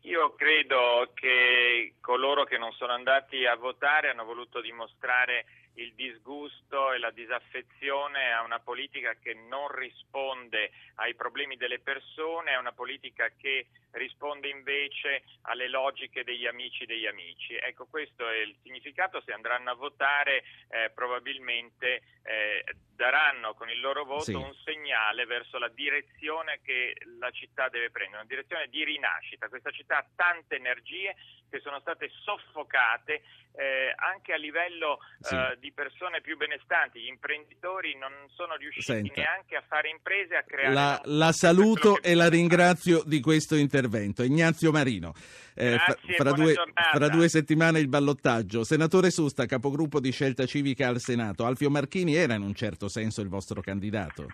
Io 0.06 0.34
credo 0.34 1.10
che 1.14 1.94
coloro 2.00 2.44
che 2.44 2.58
non 2.58 2.72
sono 2.72 2.92
andati 2.92 3.44
a 3.44 3.56
votare 3.56 4.08
hanno 4.10 4.24
voluto 4.24 4.60
dimostrare 4.60 5.44
il 5.76 5.94
disgusto 5.94 6.92
e 6.92 6.98
la 6.98 7.10
disaffezione 7.10 8.32
a 8.32 8.42
una 8.42 8.58
politica 8.60 9.14
che 9.14 9.34
non 9.34 9.68
risponde 9.74 10.70
ai 10.96 11.14
problemi 11.14 11.56
delle 11.56 11.80
persone, 11.80 12.54
a 12.54 12.58
una 12.58 12.72
politica 12.72 13.30
che 13.36 13.66
risponde 13.92 14.48
invece 14.48 15.22
alle 15.42 15.68
logiche 15.68 16.22
degli 16.24 16.46
amici 16.46 16.84
degli 16.86 17.06
amici. 17.06 17.54
Ecco, 17.56 17.86
questo 17.86 18.28
è 18.28 18.36
il 18.38 18.54
significato. 18.62 19.20
Se 19.22 19.32
andranno 19.32 19.70
a 19.70 19.74
votare, 19.74 20.44
eh, 20.68 20.90
probabilmente 20.94 22.02
eh, 22.22 22.64
daranno 22.94 23.54
con 23.54 23.70
il 23.70 23.80
loro 23.80 24.04
voto 24.04 24.22
Sì. 24.24 24.34
un 24.34 24.54
segnale 24.64 25.26
verso 25.26 25.58
la 25.58 25.68
direzione 25.68 26.60
che 26.62 26.96
la 27.18 27.30
città 27.30 27.68
deve 27.68 27.90
prendere, 27.90 28.18
una 28.22 28.28
direzione 28.28 28.68
di 28.68 28.84
rinascita. 28.84 29.48
Questa 29.48 29.70
città 29.70 29.98
ha 29.98 30.08
tante 30.14 30.56
energie 30.56 31.14
che 31.48 31.60
sono 31.60 31.78
state 31.80 32.10
soffocate 32.22 33.22
eh, 33.58 33.92
anche 33.96 34.32
a 34.32 34.36
livello 34.36 34.98
Sì. 35.20 35.34
eh, 35.34 35.56
di 35.66 35.72
persone 35.72 36.20
più 36.20 36.36
benestanti. 36.36 37.00
Gli 37.00 37.08
imprenditori 37.08 37.96
non 37.98 38.12
sono 38.28 38.54
riusciti 38.54 38.84
Senta. 38.84 39.20
neanche 39.20 39.56
a 39.56 39.62
fare 39.66 39.88
imprese 39.88 40.34
e 40.34 40.36
a 40.36 40.42
creare 40.44 40.72
La, 40.72 41.00
lavoro. 41.02 41.18
la 41.18 41.32
saluto 41.32 42.02
e 42.02 42.14
la 42.14 42.28
ringrazio 42.28 43.02
di 43.04 43.20
questo 43.20 43.56
intervento. 43.56 44.22
Ignazio 44.22 44.70
Marino. 44.70 45.12
Eh, 45.56 45.76
fra- 45.76 45.94
Grazie, 45.94 46.14
fra, 46.14 46.32
buona 46.32 46.44
due, 46.44 46.54
fra 46.92 47.08
due 47.08 47.28
settimane 47.28 47.80
il 47.80 47.88
ballottaggio. 47.88 48.62
Senatore 48.62 49.10
Susta, 49.10 49.46
capogruppo 49.46 49.98
di 49.98 50.12
Scelta 50.12 50.46
Civica 50.46 50.86
al 50.86 51.00
Senato. 51.00 51.44
Alfio 51.44 51.68
Marchini 51.68 52.14
era 52.14 52.34
in 52.34 52.42
un 52.42 52.54
certo 52.54 52.88
senso 52.88 53.20
il 53.20 53.28
vostro 53.28 53.60
candidato. 53.60 54.28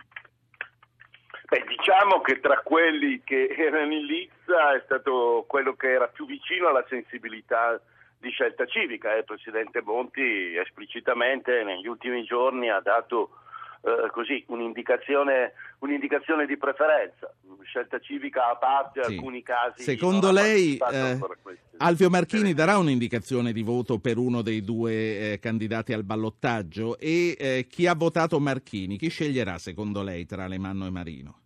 Beh, 1.48 1.64
diciamo 1.66 2.20
che 2.20 2.40
tra 2.40 2.60
quelli 2.62 3.22
che 3.24 3.46
erano 3.56 3.92
in 3.94 4.04
lizza 4.04 4.74
è 4.74 4.82
stato 4.84 5.44
quello 5.48 5.74
che 5.76 5.90
era 5.92 6.08
più 6.08 6.26
vicino 6.26 6.68
alla 6.68 6.84
sensibilità 6.88 7.80
di 8.22 8.30
scelta 8.30 8.64
civica. 8.66 9.12
eh. 9.14 9.18
Il 9.18 9.24
Presidente 9.24 9.82
Monti 9.82 10.56
esplicitamente 10.56 11.64
negli 11.64 11.88
ultimi 11.88 12.22
giorni 12.22 12.70
ha 12.70 12.80
dato 12.80 13.30
eh, 13.84 14.10
così, 14.12 14.44
un'indicazione, 14.46 15.52
un'indicazione 15.80 16.46
di 16.46 16.56
preferenza. 16.56 17.34
Scelta 17.64 17.98
civica 17.98 18.50
a 18.50 18.56
parte 18.56 19.02
Sì. 19.02 19.14
alcuni 19.14 19.42
casi. 19.42 19.82
Secondo 19.82 20.30
lei, 20.30 20.78
eh, 20.78 21.18
Alfio 21.78 22.08
Marchini 22.10 22.54
darà 22.54 22.78
un'indicazione 22.78 23.52
di 23.52 23.62
voto 23.62 23.98
per 23.98 24.18
uno 24.18 24.42
dei 24.42 24.62
due 24.62 24.92
eh, 25.32 25.38
candidati 25.40 25.92
al 25.92 26.04
ballottaggio 26.04 26.98
e 26.98 27.34
eh, 27.38 27.66
chi 27.68 27.86
ha 27.86 27.94
votato 27.94 28.38
Marchini, 28.38 28.96
chi 28.96 29.08
sceglierà 29.08 29.58
secondo 29.58 30.02
lei 30.02 30.26
tra 30.26 30.44
Alemanno 30.44 30.86
e 30.86 30.90
Marino? 30.90 31.40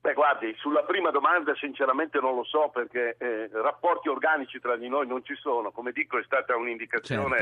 Beh, 0.00 0.14
guardi, 0.14 0.54
sulla 0.58 0.84
prima 0.84 1.10
domanda 1.10 1.54
sinceramente 1.56 2.20
non 2.20 2.34
lo 2.36 2.44
so 2.44 2.70
perché 2.72 3.16
eh, 3.18 3.48
rapporti 3.52 4.08
organici 4.08 4.60
tra 4.60 4.76
di 4.76 4.88
noi 4.88 5.06
non 5.06 5.24
ci 5.24 5.34
sono. 5.34 5.72
Come 5.72 5.92
dico, 5.92 6.18
è 6.18 6.22
stata 6.22 6.56
un'indicazione 6.56 7.36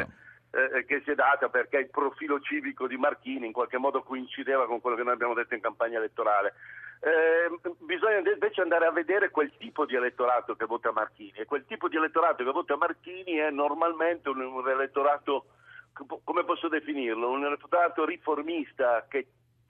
Certo. 0.50 0.76
eh, 0.76 0.84
che 0.86 1.02
si 1.04 1.10
è 1.10 1.14
data 1.14 1.48
perché 1.50 1.78
il 1.78 1.90
profilo 1.90 2.40
civico 2.40 2.86
di 2.86 2.96
Marchini 2.96 3.46
in 3.46 3.52
qualche 3.52 3.76
modo 3.76 4.02
coincideva 4.02 4.66
con 4.66 4.80
quello 4.80 4.96
che 4.96 5.02
noi 5.02 5.12
abbiamo 5.12 5.34
detto 5.34 5.54
in 5.54 5.60
campagna 5.60 5.98
elettorale. 5.98 6.54
Eh, 7.00 7.74
bisogna 7.80 8.16
invece 8.16 8.62
andare 8.62 8.86
a 8.86 8.90
vedere 8.90 9.30
quel 9.30 9.52
tipo 9.58 9.84
di 9.84 9.94
elettorato 9.94 10.56
che 10.56 10.64
vota 10.64 10.92
Marchini 10.92 11.32
e 11.34 11.44
quel 11.44 11.66
tipo 11.66 11.88
di 11.88 11.96
elettorato 11.96 12.42
che 12.42 12.50
vota 12.50 12.76
Marchini 12.76 13.34
è 13.34 13.50
normalmente 13.50 14.30
un, 14.30 14.40
un 14.40 14.66
elettorato, 14.66 15.44
come 15.92 16.44
posso 16.44 16.68
definirlo, 16.68 17.28
un 17.30 17.44
elettorato 17.44 18.06
riformista 18.06 19.04
che 19.08 19.26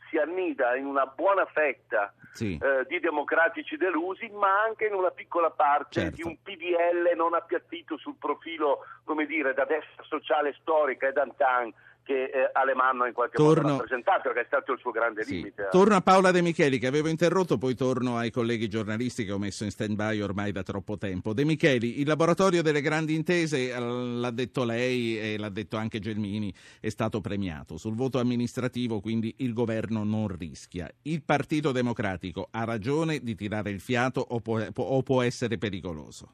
si 0.08 0.18
annida 0.18 0.76
in 0.76 0.86
una 0.86 1.06
buona 1.06 1.44
fetta 1.46 2.12
Sì. 2.32 2.58
eh, 2.60 2.84
di 2.86 3.00
democratici 3.00 3.76
delusi, 3.76 4.28
ma 4.28 4.62
anche 4.62 4.86
in 4.86 4.94
una 4.94 5.10
piccola 5.10 5.50
parte 5.50 6.00
Certo. 6.00 6.16
di 6.16 6.22
un 6.22 6.36
PDL 6.42 7.14
non 7.16 7.34
appiattito 7.34 7.96
sul 7.96 8.16
profilo, 8.18 8.80
come 9.04 9.26
dire, 9.26 9.54
da 9.54 9.64
destra 9.64 10.02
sociale 10.04 10.54
storica 10.60 11.08
e 11.08 11.12
d'antan 11.12 11.72
che 12.06 12.24
eh, 12.26 12.50
Alemanno 12.52 13.02
ha 13.02 13.08
in 13.08 13.12
qualche 13.12 13.36
Torno- 13.36 13.62
modo 13.62 13.72
rappresentato, 13.78 14.30
che 14.32 14.42
è 14.42 14.44
stato 14.46 14.72
il 14.72 14.78
suo 14.78 14.92
grande 14.92 15.24
Sì. 15.24 15.34
limite. 15.34 15.68
Torno 15.72 15.96
a 15.96 16.00
Paola 16.00 16.30
De 16.30 16.40
Micheli 16.40 16.78
che 16.78 16.86
avevo 16.86 17.08
interrotto, 17.08 17.58
poi 17.58 17.74
torno 17.74 18.16
ai 18.16 18.30
colleghi 18.30 18.68
giornalisti 18.68 19.24
che 19.24 19.32
ho 19.32 19.38
messo 19.38 19.64
in 19.64 19.72
stand-by 19.72 20.20
ormai 20.20 20.52
da 20.52 20.62
troppo 20.62 20.96
tempo. 20.98 21.32
De 21.34 21.44
Micheli, 21.44 22.00
il 22.00 22.06
laboratorio 22.06 22.62
delle 22.62 22.80
grandi 22.80 23.14
intese, 23.16 23.72
eh, 23.74 23.80
l'ha 23.80 24.30
detto 24.30 24.62
lei 24.62 25.18
e 25.18 25.36
l'ha 25.36 25.48
detto 25.48 25.76
anche 25.76 25.98
Gelmini, 25.98 26.54
è 26.80 26.88
stato 26.90 27.20
premiato. 27.20 27.76
Sul 27.76 27.96
voto 27.96 28.20
amministrativo 28.20 29.00
quindi 29.00 29.34
il 29.38 29.52
governo 29.52 30.04
non 30.04 30.28
rischia. 30.28 30.88
Il 31.02 31.22
Partito 31.24 31.72
Democratico 31.72 32.46
ha 32.52 32.62
ragione 32.64 33.18
di 33.18 33.34
tirare 33.34 33.70
il 33.70 33.80
fiato 33.80 34.24
o 34.26 34.38
può, 34.38 34.60
o 34.74 35.02
può 35.02 35.22
essere 35.22 35.58
pericoloso? 35.58 36.32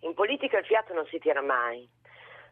In 0.00 0.14
politica 0.14 0.58
il 0.58 0.64
fiato 0.64 0.94
non 0.94 1.04
si 1.10 1.18
tira 1.18 1.42
mai, 1.42 1.86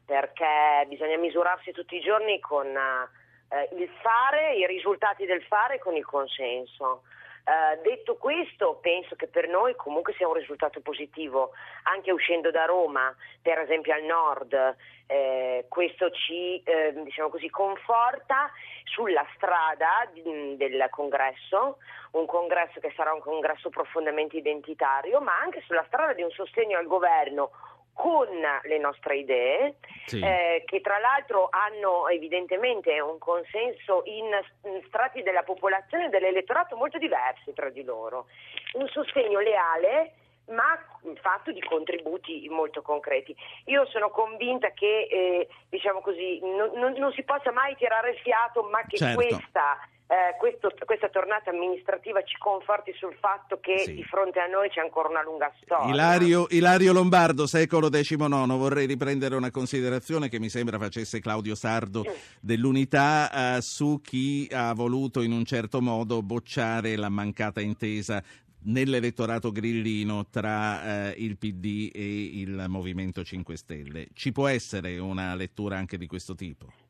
perché 0.04 0.84
bisogna 0.88 1.16
misurarsi 1.16 1.72
tutti 1.72 1.96
i 1.96 2.00
giorni 2.00 2.38
con 2.40 2.66
eh, 2.66 3.68
il 3.76 3.88
fare, 4.02 4.54
i 4.54 4.66
risultati 4.66 5.24
del 5.26 5.42
fare 5.44 5.76
e 5.76 5.78
con 5.78 5.96
il 5.96 6.04
consenso. 6.04 7.02
Eh, 7.46 7.76
detto 7.82 8.16
questo, 8.16 8.78
penso 8.80 9.16
che 9.16 9.26
per 9.26 9.48
noi 9.48 9.74
comunque 9.76 10.14
sia 10.14 10.26
un 10.26 10.32
risultato 10.32 10.80
positivo, 10.80 11.50
anche 11.82 12.10
uscendo 12.10 12.50
da 12.50 12.64
Roma, 12.64 13.14
per 13.42 13.58
esempio 13.58 13.92
al 13.92 14.02
nord, 14.02 14.76
eh, 15.06 15.66
questo 15.68 16.10
ci 16.10 16.62
eh, 16.62 16.94
diciamo 17.04 17.28
così, 17.28 17.50
conforta 17.50 18.50
sulla 18.84 19.26
strada 19.36 20.08
di- 20.12 20.56
del 20.56 20.86
congresso, 20.88 21.76
un 22.12 22.24
congresso 22.24 22.80
che 22.80 22.92
sarà 22.96 23.12
un 23.12 23.20
congresso 23.20 23.68
profondamente 23.68 24.38
identitario, 24.38 25.20
ma 25.20 25.38
anche 25.38 25.62
sulla 25.66 25.84
strada 25.86 26.14
di 26.14 26.22
un 26.22 26.30
sostegno 26.30 26.78
al 26.78 26.86
governo 26.86 27.50
con 27.94 28.28
le 28.62 28.78
nostre 28.78 29.16
idee, 29.16 29.76
Sì. 30.06 30.20
eh, 30.20 30.64
che 30.66 30.80
tra 30.80 30.98
l'altro 30.98 31.48
hanno 31.50 32.08
evidentemente 32.08 33.00
un 33.00 33.18
consenso 33.18 34.02
in, 34.04 34.26
in 34.64 34.82
strati 34.88 35.22
della 35.22 35.44
popolazione 35.44 36.06
e 36.06 36.08
dell'elettorato 36.08 36.76
molto 36.76 36.98
diversi 36.98 37.52
tra 37.54 37.70
di 37.70 37.84
loro. 37.84 38.26
Un 38.74 38.88
sostegno 38.88 39.38
leale 39.38 40.14
ma 40.46 40.78
fatto 41.22 41.52
di 41.52 41.60
contributi 41.62 42.46
molto 42.50 42.82
concreti. 42.82 43.34
Io 43.66 43.86
sono 43.86 44.10
convinta 44.10 44.72
che 44.72 45.06
eh, 45.10 45.48
diciamo 45.70 46.00
così, 46.00 46.38
non, 46.42 46.72
non, 46.74 46.92
non, 46.92 47.12
si 47.12 47.22
possa 47.22 47.50
mai 47.50 47.74
tirare 47.76 48.10
il 48.10 48.18
fiato, 48.18 48.62
ma 48.64 48.82
che 48.86 48.98
certo. 48.98 49.14
questa 49.16 49.78
eh, 50.14 50.36
questo, 50.38 50.72
questa 50.84 51.08
tornata 51.08 51.50
amministrativa 51.50 52.22
ci 52.22 52.36
conforti 52.38 52.92
sul 52.96 53.16
fatto 53.18 53.58
che 53.58 53.78
Sì. 53.78 53.94
di 53.94 54.04
fronte 54.04 54.38
a 54.38 54.46
noi 54.46 54.68
c'è 54.68 54.80
ancora 54.80 55.08
una 55.08 55.22
lunga 55.24 55.52
storia. 55.60 55.92
Ilario, 55.92 56.46
Ilario 56.50 56.92
Lombardo, 56.92 57.46
secolo 57.48 57.88
XIX, 57.88 58.46
vorrei 58.56 58.86
riprendere 58.86 59.34
una 59.34 59.50
considerazione 59.50 60.28
che 60.28 60.38
mi 60.38 60.48
sembra 60.48 60.78
facesse 60.78 61.18
Claudio 61.18 61.56
Sardo 61.56 62.04
dell'unità 62.40 63.56
eh, 63.56 63.60
su 63.60 64.00
chi 64.00 64.48
ha 64.52 64.72
voluto 64.72 65.20
in 65.20 65.32
un 65.32 65.44
certo 65.44 65.80
modo 65.80 66.22
bocciare 66.22 66.94
la 66.94 67.08
mancata 67.08 67.60
intesa 67.60 68.22
nell'elettorato 68.66 69.50
grillino 69.50 70.26
tra 70.30 71.10
eh, 71.10 71.14
il 71.18 71.36
PD 71.36 71.90
e 71.92 72.40
il 72.40 72.64
Movimento 72.68 73.24
5 73.24 73.56
Stelle. 73.56 74.08
Ci 74.14 74.30
può 74.30 74.46
essere 74.46 74.98
una 74.98 75.34
lettura 75.34 75.76
anche 75.76 75.98
di 75.98 76.06
questo 76.06 76.34
tipo? 76.34 76.83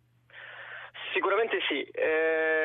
Sì, 1.74 1.84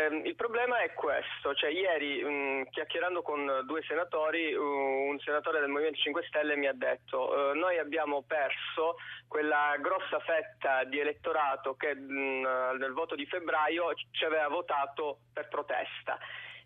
Ehm, 0.09 0.25
il 0.25 0.35
problema 0.35 0.79
è 0.81 0.93
questo, 0.93 1.53
cioè 1.55 1.71
ieri 1.71 2.23
mh, 2.23 2.69
chiacchierando 2.69 3.21
con 3.21 3.63
due 3.65 3.81
senatori, 3.83 4.53
uh, 4.53 4.61
un 4.61 5.19
senatore 5.19 5.59
del 5.59 5.69
Movimento 5.69 5.99
5 5.99 6.23
Stelle 6.27 6.55
mi 6.55 6.67
ha 6.67 6.73
detto 6.73 7.51
eh, 7.51 7.53
noi 7.55 7.77
abbiamo 7.77 8.23
perso 8.23 8.97
quella 9.27 9.75
grossa 9.79 10.19
fetta 10.19 10.83
di 10.83 10.99
elettorato 10.99 11.75
che 11.75 11.95
mh, 11.95 12.77
nel 12.77 12.93
voto 12.93 13.15
di 13.15 13.25
febbraio 13.25 13.93
ci 14.11 14.25
aveva 14.25 14.47
votato 14.47 15.19
per 15.33 15.47
protesta. 15.47 16.17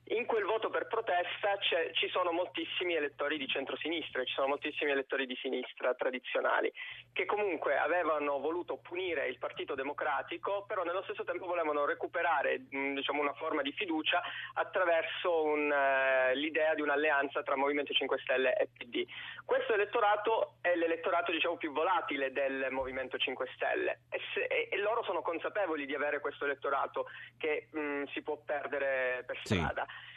In 0.08 0.26
quel 0.26 0.44
voto 0.44 0.70
per 0.70 0.88
protesta 0.88 1.58
c'è- 1.60 1.92
ci 1.94 2.10
sono 2.10 2.32
moltissimi 2.34 2.94
elettori 2.94 3.38
di 3.38 3.48
centrosinistra, 3.48 4.24
ci 4.26 4.34
sono 4.34 4.48
moltissimi 4.48 4.92
elettori 4.92 5.26
di 5.26 5.36
sinistra 5.42 5.94
tradizionali, 5.94 6.72
che 7.14 7.26
comunque 7.26 7.78
avevano 7.78 8.38
voluto 8.40 8.78
punire 8.78 9.28
il 9.28 9.38
Partito 9.38 9.76
Democratico, 9.76 10.66
però 10.68 10.84
nello 10.84 11.04
stesso 11.04 11.24
tempo 11.24 11.46
volevano 11.46 11.86
recuperare 11.86 12.66
diciamo, 12.68 13.22
una 13.22 13.34
forma 13.34 13.62
di 13.62 13.72
fiducia 13.72 14.22
attraverso 14.56 15.44
un, 15.44 15.72
eh, 15.72 16.36
l'idea 16.36 16.74
di 16.74 16.82
un'alleanza 16.82 17.42
tra 17.42 17.56
Movimento 17.56 17.94
5 17.94 18.20
Stelle 18.20 18.56
e 18.56 18.68
PD. 18.78 19.06
Questo 19.46 19.74
elettorato 19.74 20.56
è 20.62 20.76
l'elettorato 20.76 21.32
diciamo, 21.32 21.56
più 21.56 21.72
volatile 21.72 22.32
del 22.34 22.68
Movimento 22.72 23.18
5 23.18 23.48
Stelle 23.56 24.02
e, 24.10 24.20
se- 24.34 24.44
e- 24.48 24.68
e 24.70 24.78
loro 24.80 25.02
sono 25.04 25.22
consapevoli 25.22 25.86
di 25.86 25.96
avere 25.96 26.20
questo 26.20 26.44
elettorato 26.44 27.08
che 27.38 27.68
mh, 27.72 28.04
si 28.12 28.22
può 28.22 28.38
perdere 28.46 29.24
per 29.26 29.40
Sì. 29.44 29.56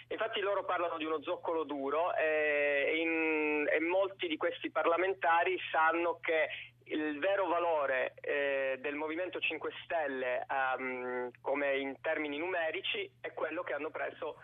Infatti 0.08 0.40
loro 0.40 0.64
parlano 0.64 0.98
di 0.98 1.04
uno 1.04 1.20
zoccolo 1.22 1.64
duro 1.64 2.14
eh, 2.14 2.92
e, 2.94 2.96
in- 3.00 3.66
e 3.68 3.80
molti 3.80 4.28
di 4.28 4.36
questi 4.36 4.70
parlamentari 4.70 5.58
sanno 5.72 6.18
che 6.20 6.48
il 6.84 7.18
vero 7.18 7.46
valore 7.48 8.14
eh, 8.20 8.78
del 8.80 8.94
Movimento 8.94 9.40
5 9.40 9.72
Stelle 9.84 10.46
ehm, 10.48 11.30
come 11.40 11.76
in 11.78 12.00
termini 12.00 12.38
numerici 12.38 13.10
è 13.20 13.32
quello 13.32 13.64
che 13.64 13.72
hanno 13.72 13.90
preso 13.90 14.36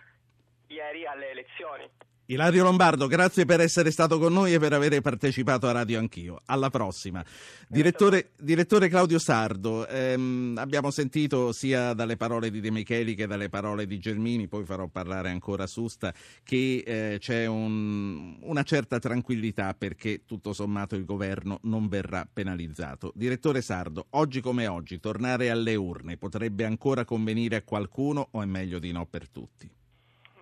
ieri 0.67 1.07
alle 1.07 1.31
elezioni. 1.31 1.89
Ilario 2.27 2.63
Lombardo, 2.63 3.09
grazie 3.09 3.45
per 3.45 3.61
essere 3.61 3.91
stato 3.91 4.19
con 4.19 4.33
noi 4.33 4.55
e 4.55 4.59
per 4.61 4.73
aver 4.73 5.01
partecipato 5.01 5.67
a 5.67 5.73
Radio 5.73 5.99
Anch'io. 5.99 6.41
Alla 6.47 6.71
prossima. 6.71 7.23
Direttore, 7.69 8.31
direttore 8.39 8.89
Claudio 8.89 9.19
Sardo, 9.19 9.87
ehm, 9.89 10.55
abbiamo 10.57 10.93
sentito 10.93 11.53
sia 11.53 11.93
dalle 11.95 12.17
parole 12.17 12.51
di 12.51 12.61
De 12.61 12.71
Micheli 12.71 13.17
che 13.17 13.27
dalle 13.27 13.49
parole 13.49 13.87
di 13.87 13.99
Gelmini, 13.99 14.47
poi 14.47 14.65
farò 14.65 14.87
parlare 14.87 15.31
ancora 15.31 15.67
Susta, 15.67 16.15
che 16.45 16.85
eh, 16.87 17.17
c'è 17.19 17.47
un- 17.47 18.39
una 18.43 18.63
certa 18.63 19.01
tranquillità 19.01 19.75
perché 19.75 20.23
tutto 20.25 20.53
sommato 20.53 20.95
il 20.95 21.05
governo 21.05 21.59
non 21.65 21.89
verrà 21.89 22.27
penalizzato. 22.33 23.13
Direttore 23.17 23.63
Sardo, 23.63 24.07
oggi 24.11 24.41
come 24.41 24.69
oggi, 24.69 25.01
tornare 25.01 25.51
alle 25.51 25.75
urne 25.75 26.17
potrebbe 26.17 26.65
ancora 26.65 27.05
convenire 27.05 27.57
a 27.57 27.63
qualcuno 27.63 28.29
o 28.31 28.41
è 28.43 28.47
meglio 28.47 28.79
di 28.79 28.93
no 28.93 29.07
per 29.07 29.29
tutti? 29.29 29.69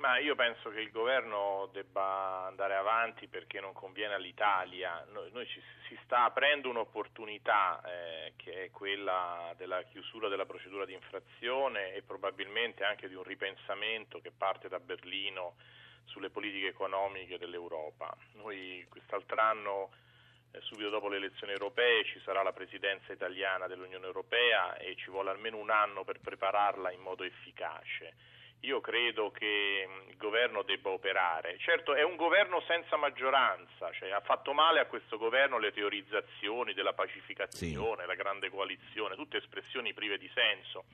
Ma 0.00 0.16
io 0.16 0.34
penso 0.34 0.70
che 0.70 0.80
il 0.80 0.90
governo 0.90 1.68
debba 1.74 2.46
andare 2.46 2.74
avanti 2.74 3.28
perché 3.28 3.60
non 3.60 3.74
conviene 3.74 4.14
all'Italia. 4.14 5.06
Noi, 5.10 5.30
noi 5.30 5.46
ci, 5.46 5.60
si 5.88 5.98
sta 6.04 6.24
aprendo 6.24 6.70
un'opportunità 6.70 7.82
eh, 7.84 8.32
che 8.36 8.64
è 8.64 8.70
quella 8.70 9.52
della 9.58 9.82
chiusura 9.82 10.28
della 10.28 10.46
procedura 10.46 10.86
di 10.86 10.94
infrazione 10.94 11.92
e 11.92 12.00
probabilmente 12.00 12.82
anche 12.82 13.10
di 13.10 13.14
un 13.14 13.24
ripensamento 13.24 14.22
che 14.22 14.30
parte 14.30 14.68
da 14.68 14.80
Berlino 14.80 15.56
sulle 16.04 16.30
politiche 16.30 16.68
economiche 16.68 17.36
dell'Europa. 17.36 18.16
Noi 18.36 18.86
quest'altro 18.88 19.38
anno 19.38 19.90
eh, 20.52 20.62
subito 20.62 20.88
dopo 20.88 21.08
le 21.08 21.18
elezioni 21.18 21.52
europee 21.52 22.06
ci 22.06 22.18
sarà 22.24 22.42
la 22.42 22.54
presidenza 22.54 23.12
italiana 23.12 23.66
dell'Unione 23.66 24.06
Europea 24.06 24.78
e 24.78 24.96
ci 24.96 25.10
vuole 25.10 25.28
almeno 25.28 25.58
un 25.58 25.68
anno 25.68 26.04
per 26.04 26.20
prepararla 26.20 26.90
in 26.90 27.00
modo 27.00 27.22
efficace. 27.22 28.38
Io 28.64 28.80
credo 28.80 29.30
che 29.30 29.86
mh, 29.88 30.10
il 30.10 30.16
governo 30.16 30.62
debba 30.62 30.90
operare. 30.90 31.56
Certo, 31.58 31.94
è 31.94 32.02
un 32.02 32.16
governo 32.16 32.60
senza 32.66 32.96
maggioranza, 32.96 33.90
cioè 33.92 34.10
ha 34.10 34.20
fatto 34.20 34.52
male 34.52 34.80
a 34.80 34.86
questo 34.86 35.16
governo 35.16 35.58
le 35.58 35.72
teorizzazioni 35.72 36.74
della 36.74 36.92
pacificazione, 36.92 38.04
la 38.06 38.14
grande 38.14 38.50
coalizione, 38.50 39.14
tutte 39.16 39.38
espressioni 39.38 39.94
prive 39.94 40.18
di 40.18 40.30
senso. 40.34 40.84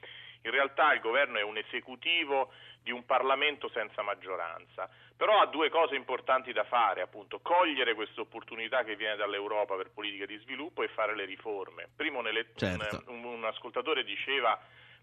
In 0.43 0.53
realtà 0.53 0.93
il 0.93 1.01
governo 1.01 1.39
è 1.39 1.43
un 1.43 1.57
esecutivo 1.57 2.53
di 2.81 2.93
un 2.93 3.05
Parlamento 3.05 3.69
senza 3.71 4.01
maggioranza, 4.03 4.89
però 5.17 5.41
ha 5.41 5.47
due 5.47 5.69
cose 5.69 5.97
importanti 5.97 6.53
da 6.53 6.63
fare, 6.63 7.01
appunto, 7.01 7.41
cogliere 7.41 7.95
questa 7.95 8.21
opportunità 8.21 8.85
che 8.85 8.95
viene 8.95 9.17
dall'Europa 9.17 9.75
per 9.75 9.91
politica 9.91 10.25
di 10.25 10.37
sviluppo 10.39 10.85
e 10.85 10.89
fare 10.89 11.17
le 11.17 11.25
riforme. 11.25 11.89
Prima 11.97 12.19
un, 12.21 12.29
ele- 12.29 12.53
Certo. 12.55 13.03
un- 13.09 13.25
un 13.25 13.45
ascoltatore 13.45 14.05
diceva 14.05 14.57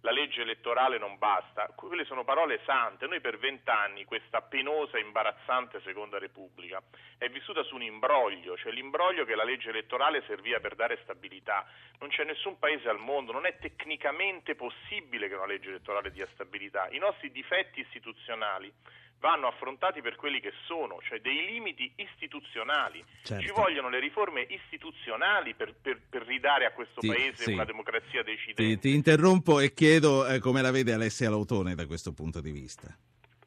la 0.04 0.12
legge 0.12 0.42
elettorale 0.42 0.98
non 0.98 1.18
basta, 1.18 1.72
quelle 1.76 2.04
sono 2.04 2.26
parole 2.26 2.60
sante. 2.66 3.08
Noi 3.08 3.22
per 3.22 3.38
vent'anni 3.38 4.04
questa 4.04 4.42
penosa 4.42 4.98
e 4.98 5.02
imbarazzante 5.02 5.82
seconda 5.82 6.20
repubblica 6.20 6.82
è 7.18 7.30
vissuta 7.30 7.64
su 7.64 7.76
un 7.76 7.84
imbroglio, 7.84 8.58
cioè 8.58 8.74
l'imbroglio 8.74 9.24
che 9.24 9.36
la 9.36 9.46
legge 9.46 9.70
elettorale 9.70 10.22
serviva 10.28 10.60
per 10.60 10.76
dare 10.76 11.00
stabilità. 11.04 11.66
Non 12.00 12.10
c'è 12.10 12.26
nessun 12.26 12.60
paese 12.60 12.90
al 12.90 13.00
mondo, 13.00 13.32
non 13.32 13.46
è 13.46 13.58
tecnicamente 13.60 14.56
possibile 14.56 15.30
che 15.30 15.36
una 15.36 15.46
legge 15.46 15.70
elettorale 15.70 16.12
dia 16.12 16.28
stabilità. 16.34 16.90
I 16.90 16.98
nostri 16.98 17.32
difetti 17.32 17.80
istituzionali 17.80 18.72
vanno 19.24 19.48
affrontati 19.48 20.02
per 20.02 20.18
quelli 20.18 20.42
che 20.42 20.52
sono, 20.66 21.00
cioè 21.02 21.22
dei 21.22 21.46
limiti 21.46 21.90
istituzionali. 21.96 23.02
Certo. 23.24 23.42
Ci 23.42 23.52
vogliono 23.54 23.88
le 23.88 24.00
riforme 24.00 24.46
istituzionali 24.50 25.54
per, 25.54 25.74
per- 25.82 26.02
per 26.10 26.24
ridare 26.24 26.66
a 26.66 26.72
questo 26.74 27.00
Ti- 27.00 27.08
paese 27.08 27.44
sì. 27.46 27.54
una 27.54 27.64
democrazia 27.64 28.22
decidente. 28.22 28.62
Ti, 28.62 28.80
ti 28.80 28.94
interrompo 28.94 29.62
e 29.62 29.74
chiedo 29.74 30.28
eh, 30.28 30.40
come 30.40 30.62
la 30.62 30.72
vede 30.72 30.92
Alessia 30.92 31.30
Lautone 31.30 31.74
da 31.74 31.88
questo 31.88 32.12
punto 32.12 32.42
di 32.42 32.52
vista. 32.52 32.94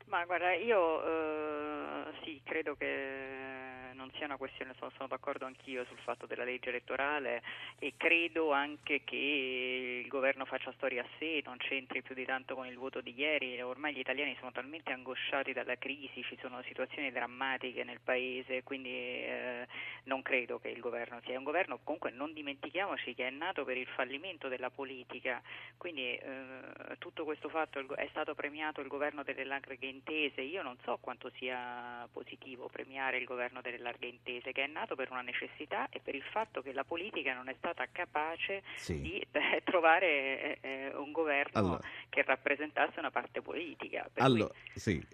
Ma 0.06 0.24
guarda, 0.24 0.54
io 0.54 1.04
eh, 1.04 2.04
sì, 2.24 2.40
credo 2.42 2.74
che 2.76 3.75
non 3.96 4.10
sia 4.14 4.26
una 4.26 4.36
questione, 4.36 4.74
sono, 4.78 4.92
sono 4.94 5.08
d'accordo 5.08 5.46
anch'io 5.46 5.84
sul 5.86 5.98
fatto 5.98 6.26
della 6.26 6.44
legge 6.44 6.68
elettorale 6.68 7.42
e 7.78 7.94
credo 7.96 8.52
anche 8.52 9.02
che 9.02 10.02
il 10.04 10.08
governo 10.08 10.44
faccia 10.44 10.72
storia 10.76 11.02
a 11.02 11.06
sé, 11.18 11.42
non 11.44 11.56
c'entri 11.56 12.02
più 12.02 12.14
di 12.14 12.24
tanto 12.24 12.54
con 12.54 12.66
il 12.66 12.76
voto 12.76 13.00
di 13.00 13.14
ieri, 13.16 13.60
ormai 13.60 13.94
gli 13.94 13.98
italiani 13.98 14.36
sono 14.38 14.52
talmente 14.52 14.92
angosciati 14.92 15.52
dalla 15.52 15.76
crisi, 15.76 16.22
ci 16.22 16.38
sono 16.40 16.62
situazioni 16.62 17.10
drammatiche 17.10 17.82
nel 17.82 18.00
paese, 18.00 18.62
quindi 18.62 18.90
eh, 18.90 19.66
non 20.04 20.22
credo 20.22 20.58
che 20.58 20.68
il 20.68 20.80
governo 20.80 21.20
sia. 21.24 21.38
Un 21.38 21.44
governo, 21.44 21.80
comunque 21.82 22.10
non 22.10 22.32
dimentichiamoci 22.32 23.14
che 23.14 23.26
è 23.26 23.30
nato 23.30 23.64
per 23.64 23.76
il 23.76 23.86
fallimento 23.86 24.48
della 24.48 24.70
politica, 24.70 25.42
quindi 25.76 26.14
eh, 26.14 26.96
tutto 26.98 27.24
questo 27.24 27.48
fatto 27.48 27.96
è 27.96 28.06
stato 28.10 28.34
premiato 28.34 28.80
il 28.80 28.88
governo 28.88 29.22
delle 29.22 29.44
larghe 29.44 29.78
intese, 29.86 30.42
io 30.42 30.62
non 30.62 30.76
so 30.84 30.98
quanto 31.00 31.30
sia 31.36 32.06
positivo 32.12 32.68
premiare 32.68 33.18
il 33.18 33.24
governo 33.24 33.60
delle 33.60 33.78
larghe 33.78 33.85
intese 34.00 34.52
che 34.52 34.64
è 34.64 34.66
nato 34.66 34.94
per 34.94 35.10
una 35.10 35.22
necessità 35.22 35.88
e 35.90 36.00
per 36.02 36.14
il 36.14 36.22
fatto 36.32 36.62
che 36.62 36.72
la 36.72 36.84
politica 36.84 37.34
non 37.34 37.48
è 37.48 37.54
stata 37.58 37.86
capace 37.90 38.62
Sì. 38.76 39.00
di 39.00 39.18
eh, 39.32 39.62
trovare 39.64 40.58
eh, 40.60 40.68
eh, 40.68 40.94
un 40.96 41.12
governo 41.12 41.58
Allora. 41.58 41.80
che 42.08 42.22
rappresentasse 42.22 42.98
una 42.98 43.10
parte 43.10 43.40
politica. 43.42 44.02
per 44.02 44.12
cui- 44.14 44.22
Allora, 44.22 44.54
sì, 44.74 45.04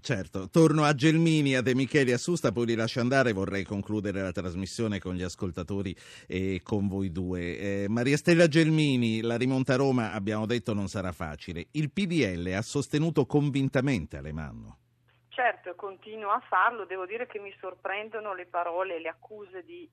certo. 0.00 0.48
Torno 0.50 0.84
a 0.84 0.94
Gelmini, 0.94 1.54
a 1.56 1.60
De 1.62 1.74
Micheli, 1.74 2.12
a 2.12 2.18
Susta, 2.18 2.52
poi 2.52 2.66
li 2.66 2.74
lascio 2.74 3.00
andare. 3.00 3.32
Vorrei 3.32 3.64
concludere 3.64 4.20
la 4.22 4.32
trasmissione 4.32 4.98
con 4.98 5.14
gli 5.14 5.22
ascoltatori 5.22 5.94
e 6.26 6.60
con 6.62 6.88
voi 6.88 7.10
due. 7.12 7.58
Eh, 7.58 7.86
Maria 7.88 8.16
Stella 8.16 8.46
Gelmini, 8.48 9.20
la 9.20 9.36
rimonta 9.36 9.74
a 9.74 9.76
Roma, 9.76 10.12
abbiamo 10.12 10.46
detto 10.46 10.72
non 10.74 10.88
sarà 10.88 11.12
facile. 11.12 11.66
Il 11.72 11.90
PDL 11.90 12.52
ha 12.56 12.62
sostenuto 12.62 13.26
convintamente 13.26 14.16
Alemanno. 14.16 14.78
Certo, 15.34 15.74
continuo 15.74 16.30
a 16.30 16.42
farlo, 16.46 16.84
devo 16.84 17.06
dire 17.06 17.26
che 17.26 17.38
mi 17.38 17.54
sorprendono 17.58 18.34
le 18.34 18.44
parole 18.46 18.96
e 18.96 19.00
le 19.00 19.08
accuse 19.08 19.64
di- 19.64 19.88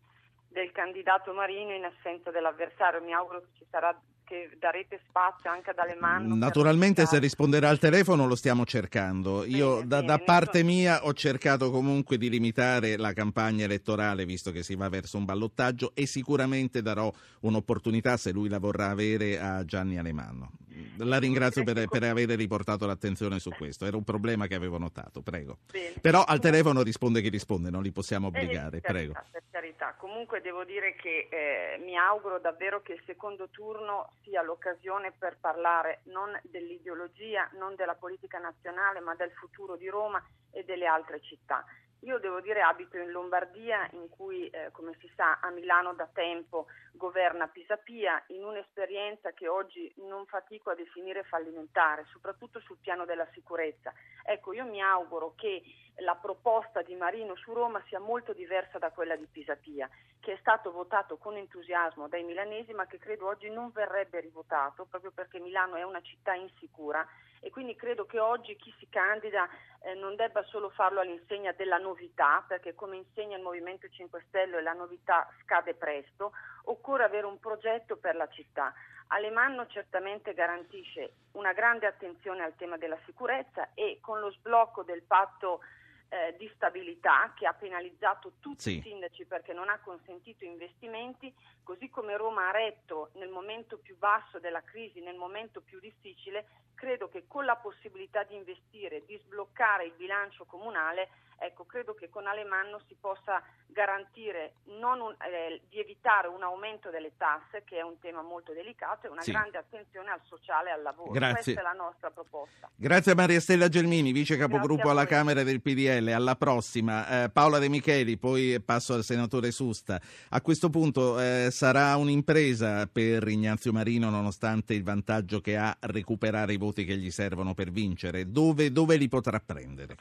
del 0.49 0.71
candidato 0.71 1.31
Marino 1.33 1.73
in 1.73 1.85
assenza 1.85 2.29
dell'avversario, 2.29 3.01
mi 3.01 3.13
auguro 3.13 3.39
che 3.41 3.59
ci 3.59 3.65
sarà 3.69 3.97
che 4.29 4.51
darete 4.59 5.01
spazio 5.07 5.49
anche 5.49 5.71
ad 5.71 5.79
Alemanno. 5.79 6.35
Naturalmente 6.35 7.07
se 7.07 7.17
risponderà 7.17 7.67
al 7.69 7.79
telefono 7.79 8.27
lo 8.27 8.35
stiamo 8.35 8.63
cercando. 8.63 9.43
Io 9.43 9.77
Bene, 9.77 9.87
da, 9.87 9.95
bene, 10.01 10.07
da 10.07 10.19
parte 10.19 10.61
mia 10.61 11.03
ho 11.03 11.13
cercato 11.13 11.71
comunque 11.71 12.19
di 12.19 12.29
limitare 12.29 12.95
la 12.95 13.11
campagna 13.13 13.63
elettorale 13.63 14.25
visto 14.25 14.51
che 14.51 14.61
si 14.61 14.75
va 14.75 14.87
verso 14.87 15.17
un 15.17 15.25
ballottaggio 15.25 15.93
e 15.95 16.05
sicuramente 16.05 16.83
darò 16.83 17.11
un'opportunità 17.41 18.17
se 18.17 18.31
lui 18.31 18.49
la 18.49 18.59
vorrà 18.59 18.89
avere 18.89 19.39
a 19.39 19.65
Gianni 19.65 19.97
Alemanno. 19.97 20.51
La 20.97 21.19
ringrazio 21.19 21.63
per, 21.63 21.87
per 21.87 22.03
aver 22.03 22.29
riportato 22.29 22.85
l'attenzione 22.85 23.39
su 23.39 23.51
questo, 23.51 23.85
era 23.85 23.97
un 23.97 24.03
problema 24.03 24.47
che 24.47 24.55
avevo 24.55 24.77
notato, 24.77 25.21
prego. 25.21 25.59
Bene. 25.71 25.95
Però 26.01 26.23
al 26.23 26.39
telefono 26.39 26.81
risponde 26.81 27.21
chi 27.21 27.29
risponde, 27.29 27.69
non 27.69 27.83
li 27.83 27.91
possiamo 27.91 28.27
Eh, 28.27 28.29
obbligare, 28.29 28.79
per 28.79 28.91
prego. 28.91 29.13
carità, 29.13 29.29
per 29.31 29.43
carità. 29.49 29.95
Comunque 29.97 30.41
devo 30.41 30.63
dire 30.63 30.95
che 30.95 31.27
eh, 31.29 31.77
mi 31.83 31.97
auguro 31.97 32.39
davvero 32.39 32.81
che 32.81 32.93
il 32.93 33.01
secondo 33.05 33.49
turno 33.49 34.13
sia 34.23 34.41
l'occasione 34.41 35.11
per 35.17 35.37
parlare 35.39 36.01
non 36.05 36.37
dell'ideologia, 36.43 37.49
non 37.57 37.75
della 37.75 37.95
politica 37.95 38.37
nazionale, 38.39 38.99
ma 38.99 39.15
del 39.15 39.31
futuro 39.31 39.75
di 39.75 39.87
Roma 39.87 40.23
e 40.51 40.63
delle 40.63 40.85
altre 40.85 41.21
città. 41.21 41.63
Io 42.03 42.17
devo 42.17 42.39
dire 42.39 42.61
abito 42.61 42.97
in 42.97 43.11
Lombardia 43.11 43.89
in 43.91 44.07
cui, 44.07 44.47
eh, 44.49 44.69
come 44.71 44.95
si 44.99 45.11
sa, 45.15 45.39
a 45.41 45.49
Milano 45.49 45.93
da 45.93 46.07
tempo 46.11 46.67
governa 46.93 47.47
Pisapia 47.47 48.23
in 48.27 48.43
un'esperienza 48.45 49.31
che 49.31 49.49
oggi 49.49 49.91
non 49.97 50.25
fatico 50.25 50.69
a 50.69 50.75
definire 50.75 51.23
fallimentare, 51.23 52.05
soprattutto 52.09 52.61
sul 52.61 52.77
piano 52.77 53.03
della 53.03 53.27
sicurezza. 53.33 53.93
Ecco, 54.23 54.53
io 54.53 54.65
mi 54.65 54.81
auguro 54.81 55.33
che 55.35 55.61
la 55.97 56.15
proposta 56.15 56.81
di 56.81 56.95
Marino 56.95 57.35
su 57.35 57.53
Roma 57.53 57.83
sia 57.87 57.99
molto 57.99 58.31
diversa 58.31 58.77
da 58.77 58.91
quella 58.91 59.17
di 59.17 59.27
Pisapia, 59.29 59.89
che 60.21 60.33
è 60.33 60.37
stato 60.39 60.71
votato 60.71 61.17
con 61.17 61.35
entusiasmo 61.35 62.07
dai 62.07 62.23
milanesi, 62.23 62.71
ma 62.73 62.85
che 62.85 62.97
credo 62.97 63.27
oggi 63.27 63.49
non 63.49 63.71
verrebbe 63.71 64.21
rivotato 64.21 64.85
proprio 64.85 65.11
perché 65.11 65.39
Milano 65.39 65.75
è 65.75 65.83
una 65.83 66.01
città 66.01 66.33
insicura 66.33 67.05
e 67.41 67.49
quindi 67.49 67.75
credo 67.75 68.05
che 68.05 68.19
oggi 68.19 68.55
chi 68.57 68.73
si 68.79 68.87
candida 68.89 69.47
eh, 69.81 69.93
non 69.93 70.15
debba 70.15 70.43
solo 70.43 70.69
farlo 70.69 70.99
all'insegna 70.99 71.51
della 71.53 71.77
novità, 71.77 72.43
perché 72.47 72.75
come 72.75 72.97
insegna 72.97 73.37
il 73.37 73.43
Movimento 73.43 73.87
5 73.87 74.23
Stelle 74.27 74.61
la 74.61 74.73
novità 74.73 75.27
scade 75.43 75.73
presto, 75.75 76.33
occorre 76.65 77.03
avere 77.03 77.25
un 77.25 77.39
progetto 77.39 77.97
per 77.97 78.15
la 78.15 78.27
città. 78.27 78.73
Alemanno 79.07 79.65
certamente 79.67 80.33
garantisce 80.33 81.13
una 81.31 81.53
grande 81.53 81.87
attenzione 81.87 82.43
al 82.43 82.55
tema 82.55 82.77
della 82.77 82.99
sicurezza 83.05 83.69
e 83.73 83.97
con 84.01 84.19
lo 84.19 84.31
sblocco 84.31 84.83
del 84.83 85.01
patto 85.01 85.61
eh, 86.09 86.35
di 86.37 86.49
stabilità 86.55 87.33
che 87.35 87.45
ha 87.47 87.53
penalizzato 87.53 88.33
tutti 88.39 88.61
Sì. 88.61 88.77
i 88.77 88.81
sindaci 88.81 89.25
perché 89.25 89.53
non 89.53 89.69
ha 89.69 89.79
consentito 89.79 90.43
investimenti, 90.43 91.33
così 91.63 91.89
come 91.89 92.17
Roma 92.17 92.49
ha 92.49 92.51
retto 92.51 93.09
nel 93.13 93.29
momento 93.29 93.77
più 93.77 93.95
basso 93.97 94.39
della 94.39 94.63
crisi, 94.63 95.01
nel 95.01 95.15
momento 95.17 95.61
più 95.61 95.79
difficile, 95.79 96.47
credo 96.79 97.09
che 97.09 97.25
con 97.27 97.43
la 97.43 97.57
possibilità 97.57 98.23
di 98.23 98.35
investire, 98.35 99.03
di 99.05 99.19
sbloccare 99.25 99.83
il 99.85 99.93
bilancio 99.97 100.45
comunale, 100.45 101.09
ecco, 101.37 101.65
credo 101.65 101.93
che 101.93 102.09
con 102.09 102.25
Alemanno 102.25 102.79
si 102.87 102.95
possa 102.99 103.43
garantire 103.67 104.53
non 104.79 104.99
un- 105.01 105.15
eh, 105.21 105.61
di 105.69 105.79
evitare 105.79 106.27
un 106.27 106.41
aumento 106.41 106.89
delle 106.89 107.11
tasse, 107.17 107.63
che 107.65 107.77
è 107.77 107.81
un 107.81 107.99
tema 107.99 108.21
molto 108.21 108.53
delicato, 108.53 109.07
e 109.07 109.09
una 109.09 109.21
Sì. 109.21 109.31
grande 109.31 109.57
attenzione 109.57 110.09
al 110.09 110.21
sociale 110.23 110.69
e 110.69 110.73
al 110.73 110.81
lavoro. 110.81 111.11
Grazie. 111.11 111.53
Questa 111.53 111.59
è 111.59 111.63
la 111.63 111.73
nostra 111.83 112.11
proposta. 112.11 112.69
Grazie 112.75 113.11
a 113.11 113.15
Maria 113.15 113.39
Stella 113.41 113.67
Gelmini, 113.67 114.11
vice 114.13 114.37
capogruppo 114.37 114.89
alla. 114.89 115.05
Camera 115.05 115.43
del 115.43 115.61
PDL. 115.61 116.09
Alla 116.13 116.35
prossima. 116.35 117.23
Eh, 117.23 117.29
Paola 117.29 117.57
De 117.57 117.67
Micheli, 117.67 118.17
poi 118.17 118.61
passo 118.61 118.93
al 118.93 119.03
senatore 119.03 119.49
Susta. 119.51 119.99
A 120.29 120.41
questo 120.41 120.69
punto 120.69 121.19
eh, 121.19 121.47
sarà 121.51 121.95
un'impresa 121.95 122.85
per 122.87 123.27
Ignazio 123.27 123.71
Marino, 123.71 124.09
nonostante 124.11 124.73
il 124.75 124.83
vantaggio 124.83 125.41
che 125.41 125.57
ha, 125.57 125.75
recuperare 125.81 126.53
i 126.53 126.57
voti 126.57 126.67
che 126.73 126.95
gli 126.95 127.11
servono 127.11 127.53
per 127.53 127.69
vincere. 127.69 128.31
Dove, 128.31 128.71
dove 128.71 128.95
li 128.95 129.07
potrà 129.07 129.39
prendere? 129.39 129.95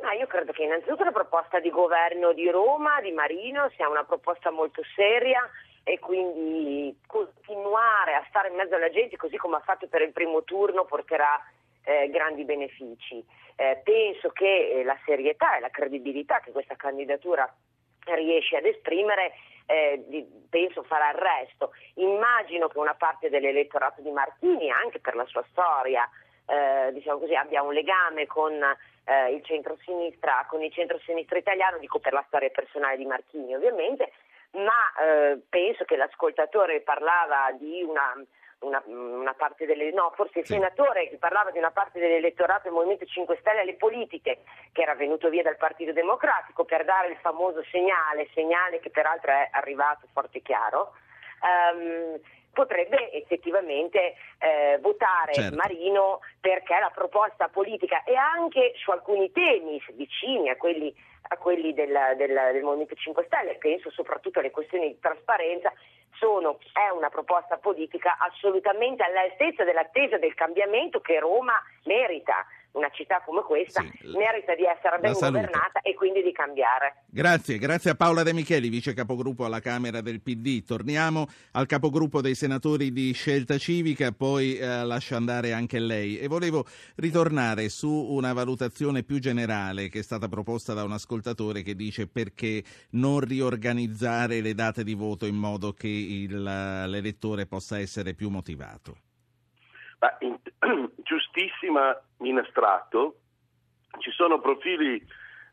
No, 0.00 0.10
io 0.10 0.26
credo 0.26 0.52
che 0.52 0.64
innanzitutto 0.64 1.02
la 1.02 1.12
proposta 1.12 1.60
di 1.60 1.70
governo 1.70 2.32
di 2.32 2.50
Roma, 2.50 3.00
di 3.00 3.10
Marino, 3.12 3.70
sia 3.74 3.88
una 3.88 4.04
proposta 4.04 4.50
molto 4.50 4.82
seria 4.94 5.48
e 5.82 5.98
quindi 5.98 6.94
continuare 7.06 8.14
a 8.14 8.24
stare 8.28 8.48
in 8.48 8.54
mezzo 8.54 8.74
alla 8.74 8.90
gente 8.90 9.16
così 9.16 9.36
come 9.36 9.56
ha 9.56 9.60
fatto 9.60 9.86
per 9.86 10.02
il 10.02 10.12
primo 10.12 10.42
turno 10.44 10.84
porterà 10.84 11.42
eh, 11.84 12.08
grandi 12.10 12.44
benefici. 12.44 13.24
Eh, 13.56 13.80
penso 13.84 14.30
che 14.30 14.80
eh, 14.80 14.84
la 14.84 14.98
serietà 15.04 15.56
e 15.56 15.60
la 15.60 15.70
credibilità 15.70 16.40
che 16.40 16.50
questa 16.50 16.74
candidatura 16.74 17.50
riesce 18.04 18.56
ad 18.56 18.66
esprimere 18.66 19.32
eh, 19.66 20.04
di- 20.06 20.26
penso 20.50 20.82
farà 20.82 21.10
il 21.10 21.18
resto. 21.18 21.72
Immagino 21.94 22.68
che 22.68 22.78
una 22.78 22.94
parte 22.94 23.30
dell'elettorato 23.30 24.02
di 24.02 24.10
Martini, 24.10 24.70
anche 24.70 24.98
per 24.98 25.14
la 25.14 25.24
sua 25.26 25.44
storia, 25.50 26.08
eh, 26.46 26.92
diciamo 26.92 27.18
così, 27.18 27.34
abbia 27.34 27.62
un 27.62 27.72
legame 27.72 28.26
con 28.26 28.52
eh, 29.04 29.32
il 29.32 29.42
centro-sinistra, 29.44 30.46
con 30.48 30.62
il 30.62 30.72
centro-sinistra 30.72 31.38
italiano, 31.38 31.78
dico 31.78 31.98
per 31.98 32.12
la 32.12 32.24
storia 32.26 32.50
personale 32.50 32.96
di 32.96 33.06
Martini 33.06 33.54
ovviamente, 33.54 34.12
ma 34.52 34.92
eh, 35.00 35.38
penso 35.48 35.84
che 35.84 35.96
l'ascoltatore 35.96 36.80
parlava 36.80 37.50
di 37.52 37.82
una, 37.82 38.14
una- 38.64 38.82
una 38.86 39.34
parte 39.34 39.66
delle, 39.66 39.90
no, 39.92 40.12
forse 40.14 40.40
il 40.40 40.46
senatore 40.46 41.08
che 41.08 41.16
parlava 41.18 41.50
di 41.50 41.58
una 41.58 41.70
parte 41.70 42.00
dell'elettorato 42.00 42.62
del 42.64 42.72
Movimento 42.72 43.04
5 43.04 43.36
Stelle 43.40 43.60
alle 43.60 43.74
politiche 43.74 44.42
che 44.72 44.82
era 44.82 44.94
venuto 44.94 45.28
via 45.28 45.42
dal 45.42 45.56
Partito 45.56 45.92
Democratico 45.92 46.64
per 46.64 46.84
dare 46.84 47.08
il 47.08 47.16
famoso 47.18 47.62
segnale, 47.70 48.28
segnale 48.34 48.80
che 48.80 48.90
peraltro 48.90 49.30
è 49.30 49.48
arrivato 49.52 50.06
forte 50.12 50.38
e 50.38 50.42
chiaro. 50.42 50.94
ehm, 51.42 52.18
potrebbe 52.54 53.12
effettivamente 53.12 54.14
eh, 54.38 54.78
votare 54.80 55.34
Certo. 55.34 55.56
Marino 55.56 56.20
perché 56.40 56.78
la 56.80 56.90
proposta 56.94 57.48
politica 57.48 58.02
e 58.04 58.14
anche 58.14 58.72
su 58.76 58.90
alcuni 58.90 59.30
temi 59.30 59.82
vicini 59.92 60.48
a 60.48 60.56
quelli, 60.56 60.90
a 61.28 61.36
quelli 61.36 61.74
del, 61.74 61.92
del- 62.16 62.50
del 62.52 62.62
Movimento 62.62 62.94
5 62.94 63.24
Stelle, 63.26 63.56
penso 63.56 63.90
soprattutto 63.90 64.38
alle 64.38 64.50
questioni 64.50 64.86
di 64.88 64.98
trasparenza, 64.98 65.70
sono, 66.16 66.58
è 66.72 66.88
una 66.90 67.10
proposta 67.10 67.58
politica 67.58 68.16
assolutamente 68.18 69.02
all'altezza 69.02 69.64
dell'attesa 69.64 70.16
del 70.16 70.32
cambiamento 70.34 71.00
che 71.00 71.18
Roma 71.18 71.54
merita. 71.84 72.46
Una 72.74 72.90
città 72.90 73.22
come 73.24 73.42
questa 73.42 73.82
merita 73.82 74.54
di 74.56 74.64
essere 74.64 74.98
ben 74.98 75.12
governata 75.12 75.80
e 75.80 75.94
quindi 75.94 76.22
di 76.22 76.32
cambiare. 76.32 77.04
Grazie, 77.06 77.56
grazie 77.58 77.90
a 77.90 77.94
Paola 77.94 78.24
De 78.24 78.32
Micheli, 78.32 78.68
vice 78.68 78.94
capogruppo 78.94 79.44
alla 79.44 79.60
Camera 79.60 80.00
del 80.00 80.20
PD. 80.20 80.64
Torniamo 80.64 81.28
al 81.52 81.66
capogruppo 81.66 82.20
dei 82.20 82.34
senatori 82.34 82.92
di 82.92 83.12
Scelta 83.12 83.58
Civica, 83.58 84.10
poi 84.10 84.58
eh, 84.58 84.84
lascio 84.84 85.14
andare 85.14 85.52
anche 85.52 85.78
lei. 85.78 86.18
E 86.18 86.26
volevo 86.26 86.64
ritornare 86.96 87.68
su 87.68 87.88
una 87.88 88.32
valutazione 88.32 89.04
più 89.04 89.20
generale 89.20 89.88
che 89.88 90.00
è 90.00 90.02
stata 90.02 90.26
proposta 90.26 90.74
da 90.74 90.82
un 90.82 90.92
ascoltatore 90.92 91.62
che 91.62 91.76
dice 91.76 92.08
perché 92.08 92.64
non 92.90 93.20
riorganizzare 93.20 94.40
le 94.40 94.54
date 94.54 94.82
di 94.82 94.94
voto 94.94 95.26
in 95.26 95.36
modo 95.36 95.72
che 95.72 95.86
il, 95.86 96.42
l'elettore 96.42 97.46
possa 97.46 97.78
essere 97.78 98.14
più 98.14 98.30
motivato. 98.30 99.03
Ma 100.04 100.14
in- 100.18 100.38
giustissima 101.02 101.98
in 102.18 102.38
astratto, 102.38 103.20
ci 104.00 104.10
sono 104.10 104.38
profili 104.38 105.02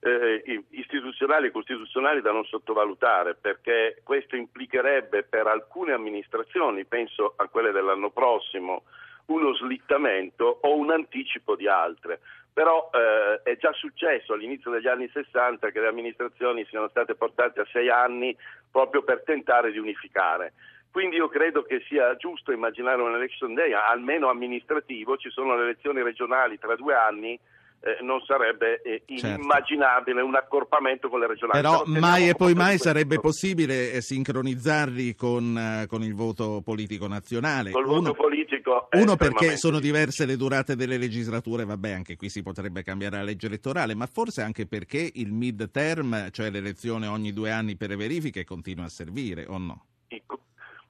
eh, 0.01 0.65
istituzionali 0.71 1.47
e 1.47 1.51
costituzionali 1.51 2.21
da 2.21 2.31
non 2.31 2.43
sottovalutare 2.43 3.35
perché 3.35 4.01
questo 4.03 4.35
implicherebbe 4.35 5.23
per 5.23 5.47
alcune 5.47 5.93
amministrazioni, 5.93 6.83
penso 6.83 7.33
a 7.37 7.47
quelle 7.47 7.71
dell'anno 7.71 8.09
prossimo, 8.09 8.83
uno 9.27 9.53
slittamento 9.55 10.59
o 10.63 10.75
un 10.75 10.91
anticipo 10.91 11.55
di 11.55 11.69
altre. 11.69 12.19
Però 12.53 12.89
eh, 12.93 13.49
è 13.49 13.55
già 13.55 13.71
successo 13.71 14.33
all'inizio 14.33 14.69
degli 14.71 14.87
anni 14.87 15.09
60 15.13 15.71
che 15.71 15.79
le 15.79 15.87
amministrazioni 15.87 16.65
siano 16.65 16.89
state 16.89 17.15
portate 17.15 17.61
a 17.61 17.67
sei 17.71 17.89
anni 17.89 18.35
proprio 18.69 19.03
per 19.03 19.23
tentare 19.23 19.71
di 19.71 19.77
unificare. 19.77 20.51
Quindi 20.91 21.15
io 21.15 21.29
credo 21.29 21.63
che 21.63 21.83
sia 21.87 22.15
giusto 22.17 22.51
immaginare 22.51 23.01
un 23.01 23.15
election 23.15 23.53
day 23.53 23.71
almeno 23.71 24.29
amministrativo, 24.29 25.15
ci 25.15 25.29
sono 25.29 25.55
le 25.55 25.63
elezioni 25.63 26.03
regionali 26.03 26.59
tra 26.59 26.75
due 26.75 26.93
anni, 26.93 27.39
eh, 27.83 28.03
non 28.03 28.21
sarebbe 28.27 28.81
eh, 28.81 29.01
Certo. 29.07 29.27
inimmaginabile 29.27 30.21
un 30.21 30.35
accorpamento 30.35 31.09
con 31.09 31.21
le 31.21 31.27
regionali. 31.27 31.61
Però 31.61 31.83
teniamo 31.83 32.05
mai 32.05 32.29
e 32.29 32.35
poi 32.35 32.53
mai 32.53 32.77
sarebbe 32.77 33.19
possibile 33.19 33.93
eh, 33.93 34.01
sincronizzarli 34.01 35.15
con, 35.15 35.57
eh, 35.57 35.87
con 35.87 36.03
il 36.03 36.13
voto 36.13 36.61
politico 36.61 37.07
nazionale. 37.07 37.71
Col 37.71 37.85
Uno- 37.85 38.01
voto 38.01 38.13
politico 38.13 38.89
Uno 38.91 39.15
perché 39.15 39.55
sono 39.57 39.79
diverse 39.79 40.25
le 40.25 40.35
durate 40.35 40.75
delle 40.75 40.97
legislature, 40.97 41.63
vabbè 41.63 41.91
anche 41.91 42.17
qui 42.17 42.29
si 42.29 42.43
potrebbe 42.43 42.83
cambiare 42.83 43.15
la 43.15 43.23
legge 43.23 43.47
elettorale, 43.47 43.95
ma 43.95 44.05
forse 44.07 44.41
anche 44.41 44.67
perché 44.67 45.09
il 45.15 45.31
mid 45.31 45.71
term, 45.71 46.29
cioè 46.31 46.49
l'elezione 46.51 47.07
ogni 47.07 47.31
due 47.31 47.49
anni 47.49 47.77
per 47.77 47.89
le 47.89 47.95
verifiche, 47.95 48.43
continua 48.43 48.85
a 48.85 48.89
servire 48.89 49.45
o 49.47 49.57
no? 49.57 49.85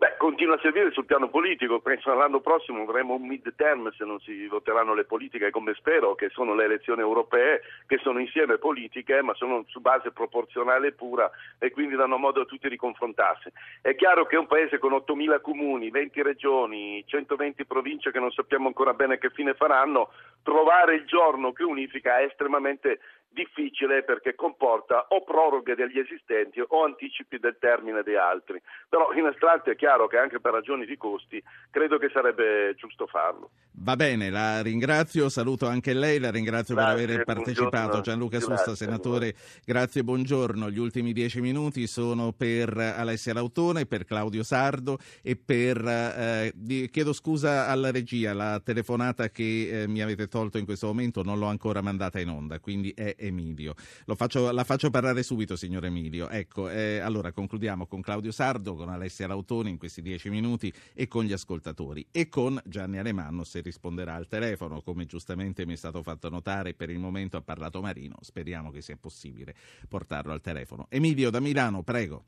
Beh, 0.01 0.17
continua 0.17 0.55
a 0.55 0.59
servire 0.63 0.89
sul 0.89 1.05
piano 1.05 1.29
politico. 1.29 1.79
Penso 1.79 2.11
all'anno 2.11 2.39
prossimo 2.39 2.81
avremo 2.81 3.13
un 3.13 3.27
mid-term 3.27 3.91
se 3.91 4.03
non 4.03 4.19
si 4.19 4.47
voteranno 4.47 4.95
le 4.95 5.03
politiche 5.05 5.51
come 5.51 5.75
spero, 5.75 6.15
che 6.15 6.29
sono 6.29 6.55
le 6.55 6.63
elezioni 6.63 7.01
europee, 7.01 7.61
che 7.85 7.99
sono 7.99 8.17
insieme 8.17 8.57
politiche 8.57 9.21
ma 9.21 9.35
sono 9.35 9.63
su 9.67 9.79
base 9.79 10.09
proporzionale 10.09 10.93
pura 10.93 11.29
e 11.59 11.69
quindi 11.69 11.95
danno 11.95 12.17
modo 12.17 12.41
a 12.41 12.45
tutti 12.45 12.67
di 12.67 12.77
confrontarsi. 12.77 13.51
È 13.79 13.93
chiaro 13.93 14.25
che 14.25 14.37
un 14.37 14.47
paese 14.47 14.79
con 14.79 14.93
8.000 14.93 15.39
comuni, 15.39 15.91
20 15.91 16.23
regioni, 16.23 17.03
120 17.05 17.65
province 17.65 18.09
che 18.09 18.19
non 18.19 18.31
sappiamo 18.31 18.65
ancora 18.65 18.95
bene 18.95 19.19
che 19.19 19.29
fine 19.29 19.53
faranno, 19.53 20.09
trovare 20.41 20.95
il 20.95 21.05
giorno 21.05 21.51
che 21.51 21.63
unifica 21.63 22.17
è 22.17 22.23
estremamente 22.23 23.01
difficile 23.33 24.03
perché 24.03 24.35
comporta 24.35 25.07
o 25.09 25.23
proroghe 25.23 25.75
degli 25.75 25.97
esistenti 25.97 26.59
o 26.59 26.83
anticipi 26.83 27.39
del 27.39 27.57
termine 27.59 28.03
di 28.03 28.15
altri. 28.15 28.61
Però 28.89 29.13
in 29.13 29.25
astratto 29.25 29.71
è 29.71 29.75
chiaro 29.75 30.07
che 30.07 30.17
anche 30.17 30.39
per 30.39 30.53
ragioni 30.53 30.85
di 30.85 30.97
costi 30.97 31.41
credo 31.69 31.97
che 31.97 32.09
sarebbe 32.13 32.75
giusto 32.75 33.07
farlo. 33.07 33.49
Va 33.73 33.95
bene, 33.95 34.29
la 34.29 34.61
ringrazio, 34.61 35.29
saluto 35.29 35.65
anche 35.65 35.93
lei, 35.93 36.19
la 36.19 36.29
ringrazio 36.29 36.75
Grazie, 36.75 36.93
per 36.93 37.03
aver 37.03 37.23
partecipato. 37.23 37.69
buongiorno. 37.69 38.01
Gianluca 38.01 38.37
Grazie, 38.37 38.55
Susta, 38.55 38.75
senatore, 38.75 39.33
grazie, 39.65 40.03
buongiorno. 40.03 40.69
Gli 40.69 40.79
ultimi 40.79 41.13
dieci 41.13 41.41
minuti 41.41 41.87
sono 41.87 42.33
per 42.33 42.77
Alessia 42.77 43.33
Lautone, 43.33 43.85
per 43.85 44.05
Claudio 44.05 44.43
Sardo 44.43 44.97
e 45.23 45.35
per... 45.35 45.77
eh, 45.85 46.53
chiedo 46.91 47.13
scusa 47.13 47.67
alla 47.67 47.91
regia, 47.91 48.33
la 48.33 48.59
telefonata 48.63 49.29
che 49.29 49.83
eh, 49.83 49.87
mi 49.87 50.01
avete 50.01 50.27
tolto 50.27 50.57
in 50.57 50.65
questo 50.65 50.87
momento 50.87 51.23
non 51.23 51.39
l'ho 51.39 51.47
ancora 51.47 51.81
mandata 51.81 52.19
in 52.19 52.29
onda, 52.29 52.59
quindi 52.59 52.91
è 52.95 53.15
Emilio. 53.21 53.73
Lo 54.05 54.15
faccio- 54.15 54.51
la 54.51 54.63
faccio 54.63 54.89
parlare 54.89 55.23
subito, 55.23 55.55
signor 55.55 55.85
Emilio. 55.85 56.29
Ecco, 56.29 56.69
eh, 56.69 56.99
allora 56.99 57.31
concludiamo 57.31 57.87
con 57.87 58.01
Claudio 58.01 58.31
Sardo, 58.31 58.75
con 58.75 58.89
Alessia 58.89 59.27
Lautone 59.27 59.69
in 59.69 59.77
questi 59.77 60.01
dieci 60.01 60.29
minuti 60.29 60.73
e 60.93 61.07
con 61.07 61.23
gli 61.23 61.33
ascoltatori 61.33 62.07
e 62.11 62.29
con 62.29 62.59
Gianni 62.65 62.97
Alemanno 62.97 63.43
se 63.43 63.61
risponderà 63.61 64.15
al 64.15 64.27
telefono, 64.27 64.81
come 64.81 65.05
giustamente 65.05 65.65
mi 65.65 65.73
è 65.73 65.77
stato 65.77 66.01
fatto 66.03 66.29
notare, 66.29 66.73
per 66.73 66.89
il 66.89 66.99
momento 66.99 67.37
ha 67.37 67.41
parlato 67.41 67.81
Marino, 67.81 68.17
speriamo 68.21 68.71
che 68.71 68.81
sia 68.81 68.97
possibile 68.99 69.55
portarlo 69.87 70.31
al 70.31 70.41
telefono. 70.41 70.87
Emilio 70.89 71.29
da 71.29 71.39
Milano, 71.39 71.83
prego. 71.83 72.23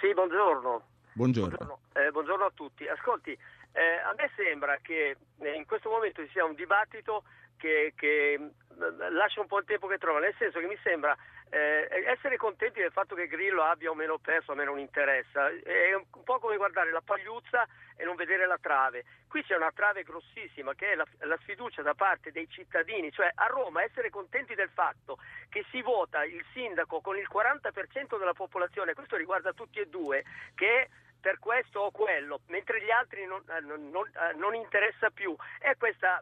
Sì, 0.00 0.12
buongiorno. 0.14 0.82
Buongiorno. 1.14 1.78
Eh, 1.92 2.10
buongiorno 2.10 2.44
a 2.44 2.50
tutti. 2.54 2.86
Ascolti, 2.88 3.30
eh, 3.30 3.98
a 4.04 4.14
me 4.16 4.30
sembra 4.34 4.78
che 4.82 5.16
eh, 5.38 5.52
in 5.52 5.66
questo 5.66 5.90
momento 5.90 6.24
ci 6.24 6.30
sia 6.32 6.44
un 6.44 6.54
dibattito 6.54 7.24
che, 7.62 7.92
che, 7.94 8.36
mh, 8.38 9.12
lascia 9.12 9.40
un 9.40 9.46
po' 9.46 9.60
il 9.60 9.64
tempo 9.64 9.86
che 9.86 9.98
trova, 9.98 10.18
nel 10.18 10.34
senso 10.36 10.58
che 10.58 10.66
mi 10.66 10.76
sembra 10.82 11.16
eh, 11.48 11.86
essere 12.06 12.36
contenti 12.36 12.80
del 12.80 12.90
fatto 12.90 13.14
che 13.14 13.28
Grillo 13.28 13.62
abbia 13.62 13.90
o 13.90 13.94
meno 13.94 14.18
perso, 14.18 14.50
a 14.50 14.54
me 14.56 14.64
non 14.64 14.80
interessa, 14.80 15.48
è 15.48 15.94
un 15.94 16.24
po' 16.24 16.40
come 16.40 16.56
guardare 16.56 16.90
la 16.90 17.02
pagliuzza 17.02 17.64
e 17.96 18.04
non 18.04 18.16
vedere 18.16 18.46
la 18.46 18.58
trave. 18.60 19.04
Qui 19.28 19.44
c'è 19.44 19.54
una 19.54 19.70
trave 19.72 20.02
grossissima 20.02 20.74
che 20.74 20.92
è 20.92 20.94
la, 20.96 21.06
la 21.20 21.38
sfiducia 21.42 21.82
da 21.82 21.94
parte 21.94 22.32
dei 22.32 22.48
cittadini, 22.50 23.12
cioè 23.12 23.30
a 23.32 23.46
Roma 23.46 23.84
essere 23.84 24.10
contenti 24.10 24.56
del 24.56 24.70
fatto 24.70 25.18
che 25.48 25.64
si 25.70 25.82
vota 25.82 26.24
il 26.24 26.44
sindaco 26.52 27.00
con 27.00 27.16
il 27.16 27.28
40% 27.32 28.18
della 28.18 28.34
popolazione, 28.34 28.94
questo 28.94 29.14
riguarda 29.14 29.52
tutti 29.52 29.78
e 29.78 29.86
due, 29.86 30.24
che 30.56 30.88
per 31.22 31.38
questo 31.38 31.78
o 31.80 31.90
quello, 31.92 32.40
mentre 32.48 32.82
gli 32.82 32.90
altri 32.90 33.24
non, 33.24 33.40
eh, 33.48 33.60
non- 33.60 34.10
eh, 34.12 34.34
non 34.34 34.54
interessa 34.56 35.08
più. 35.10 35.34
È 35.60 35.76
questa 35.76 36.20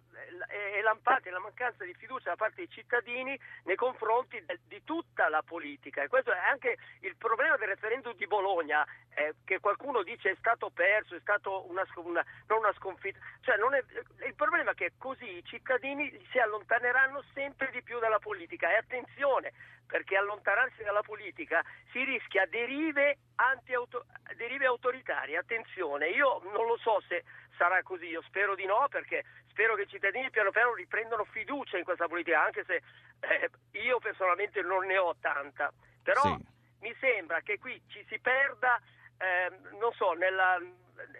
eh, 0.50 0.78
è 0.78 0.82
lampante 0.82 1.30
la 1.30 1.40
mancanza 1.40 1.84
di 1.84 1.94
fiducia 1.94 2.28
da 2.30 2.36
parte 2.36 2.56
dei 2.56 2.68
cittadini 2.68 3.38
nei 3.64 3.76
confronti 3.76 4.44
di 4.68 4.84
tutta 4.84 5.28
la 5.30 5.42
politica. 5.42 6.02
E 6.02 6.08
questo 6.08 6.32
è 6.32 6.38
anche 6.38 6.76
il 7.00 7.16
problema 7.16 7.56
del 7.56 7.68
referendum 7.68 8.14
di 8.14 8.26
Bologna, 8.26 8.86
eh, 9.14 9.34
che 9.44 9.58
qualcuno 9.58 10.02
dice 10.02 10.30
è 10.30 10.36
stato 10.38 10.68
perso, 10.68 11.14
è 11.16 11.20
stato 11.20 11.68
una, 11.70 11.84
una- 11.96 12.24
non 12.48 12.58
una 12.58 12.72
sconfitta. 12.74 13.18
Cioè, 13.40 13.56
è- 13.56 14.26
il 14.26 14.34
problema 14.34 14.72
è 14.72 14.74
che 14.74 14.92
così 14.98 15.38
i 15.38 15.44
cittadini 15.44 16.10
si 16.30 16.38
allontaneranno 16.38 17.24
sempre 17.32 17.70
di 17.70 17.82
più 17.82 17.98
dalla 17.98 18.18
politica. 18.18 18.70
E 18.70 18.76
attenzione, 18.76 19.52
perché 19.90 20.16
allontanarsi 20.16 20.82
dalla 20.84 21.02
politica 21.02 21.62
si 21.90 22.04
rischia 22.04 22.46
derive, 22.46 23.18
anti-auto- 23.34 24.06
derive 24.36 24.66
autoritarie. 24.66 25.36
Attenzione, 25.36 26.08
io 26.08 26.40
non 26.54 26.66
lo 26.66 26.78
so 26.78 27.02
se 27.08 27.24
sarà 27.56 27.82
così, 27.82 28.06
io 28.06 28.22
spero 28.22 28.54
di 28.54 28.64
no 28.64 28.86
perché 28.88 29.24
spero 29.48 29.74
che 29.74 29.82
i 29.82 29.88
cittadini 29.88 30.30
piano 30.30 30.52
piano 30.52 30.72
riprendano 30.74 31.24
fiducia 31.24 31.76
in 31.76 31.84
questa 31.84 32.06
politica, 32.06 32.42
anche 32.42 32.64
se 32.64 32.82
eh, 33.20 33.50
io 33.72 33.98
personalmente 33.98 34.62
non 34.62 34.86
ne 34.86 34.96
ho 34.96 35.16
tanta. 35.20 35.72
Però 36.02 36.22
Sì. 36.22 36.36
mi 36.80 36.94
sembra 37.00 37.40
che 37.40 37.58
qui 37.58 37.82
ci 37.88 38.04
si 38.08 38.18
perda, 38.20 38.80
ehm, 39.18 39.76
non 39.78 39.92
so, 39.92 40.12
nella, 40.12 40.56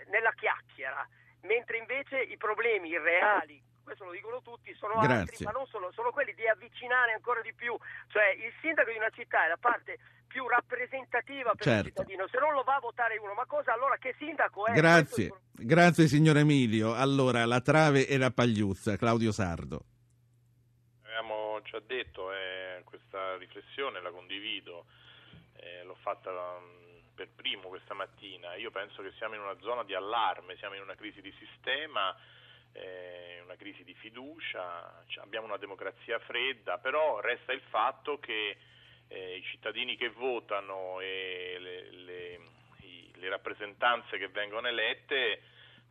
nella 0.07 0.33
chiacchiera, 0.33 1.07
mentre 1.43 1.77
invece 1.79 2.21
i 2.21 2.37
problemi 2.37 2.97
reali, 2.97 3.61
questo 3.91 4.05
lo 4.05 4.12
dicono 4.12 4.41
tutti, 4.43 4.72
sono 4.74 4.95
altri, 4.95 5.09
Grazie. 5.09 5.45
ma 5.47 5.51
non 5.51 5.66
solo, 5.66 5.91
sono 5.93 6.12
quelli 6.12 6.32
di 6.34 6.47
avvicinare 6.47 7.12
ancora 7.12 7.41
di 7.41 7.53
più. 7.53 7.76
Cioè 8.09 8.30
il 8.38 8.53
sindaco 8.61 8.91
di 8.91 8.97
una 8.97 9.11
città 9.11 9.45
è 9.47 9.49
la 9.49 9.59
parte 9.59 9.99
più 10.28 10.47
rappresentativa 10.47 11.51
per 11.51 11.66
il 11.66 11.72
Certo. 11.72 11.88
cittadino, 11.88 12.28
se 12.28 12.38
non 12.38 12.53
lo 12.53 12.62
va 12.62 12.76
a 12.76 12.80
votare 12.80 13.18
uno, 13.18 13.34
ma 13.34 13.45
cosa 13.47 13.72
allora 13.72 13.97
che 13.99 14.14
sindaco 14.16 14.66
è? 14.66 14.72
Grazie, 14.74 15.32
grazie 15.51 16.07
signor 16.07 16.36
Emilio. 16.36 16.95
Allora, 16.95 17.45
la 17.47 17.61
trave 17.61 18.07
e 18.07 18.16
la 18.16 18.30
pagliuzza, 18.30 18.97
Claudio 18.97 19.32
Sardo. 19.32 19.82
Abbiamo 21.03 21.61
già 21.64 21.80
detto, 21.80 22.32
eh, 22.32 22.82
questa 22.84 23.36
riflessione 23.38 24.01
la 24.01 24.11
condivido, 24.11 24.86
eh, 25.57 25.82
l'ho 25.82 25.97
fatta 26.01 26.30
mm, 26.30 27.11
per 27.16 27.28
primo 27.34 27.66
questa 27.66 27.95
mattina. 27.95 28.55
Io 28.55 28.70
penso 28.70 29.03
che 29.03 29.11
siamo 29.18 29.34
in 29.34 29.41
una 29.41 29.59
zona 29.61 29.82
di 29.82 29.95
allarme, 29.95 30.57
siamo 30.59 30.76
in 30.76 30.82
una 30.82 30.95
crisi 30.95 31.20
di 31.20 31.34
sistema, 31.36 32.14
eh, 32.73 33.41
una 33.45 33.57
crisi 33.57 33.83
di 33.85 33.95
fiducia, 33.95 35.03
abbiamo 35.21 35.47
una 35.47 35.57
democrazia 35.57 36.18
fredda, 36.21 36.79
però 36.79 37.21
resta 37.21 37.53
il 37.53 37.62
fatto 37.68 38.18
che 38.18 38.57
eh, 39.09 39.37
i 39.37 39.43
cittadini 39.43 39.97
che 39.97 40.09
votano 40.11 41.01
e 41.01 41.57
le, 41.59 41.91
le- 41.91 42.41
i- 42.83 43.11
le 43.16 43.29
rappresentanze 43.29 44.18
che 44.18 44.29
vengono 44.29 44.68
elette 44.68 45.43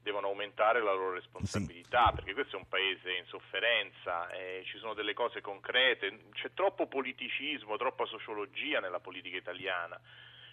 devono 0.02 0.28
aumentare 0.28 0.82
la 0.82 0.94
loro 0.94 1.12
responsabilità 1.16 2.14
perché 2.16 2.34
questo 2.34 2.56
è 2.56 2.60
un 2.60 2.70
paese 2.70 3.12
in 3.12 3.26
sofferenza, 3.26 4.30
eh, 4.32 4.64
ci 4.66 4.78
sono 4.78 4.94
delle 4.94 5.14
cose 5.14 5.42
concrete, 5.42 6.30
c'è 6.32 6.54
troppo 6.54 6.88
politicismo, 6.88 7.76
troppa 7.76 8.06
sociologia 8.06 8.80
nella 8.80 9.02
politica 9.02 9.36
italiana, 9.36 10.00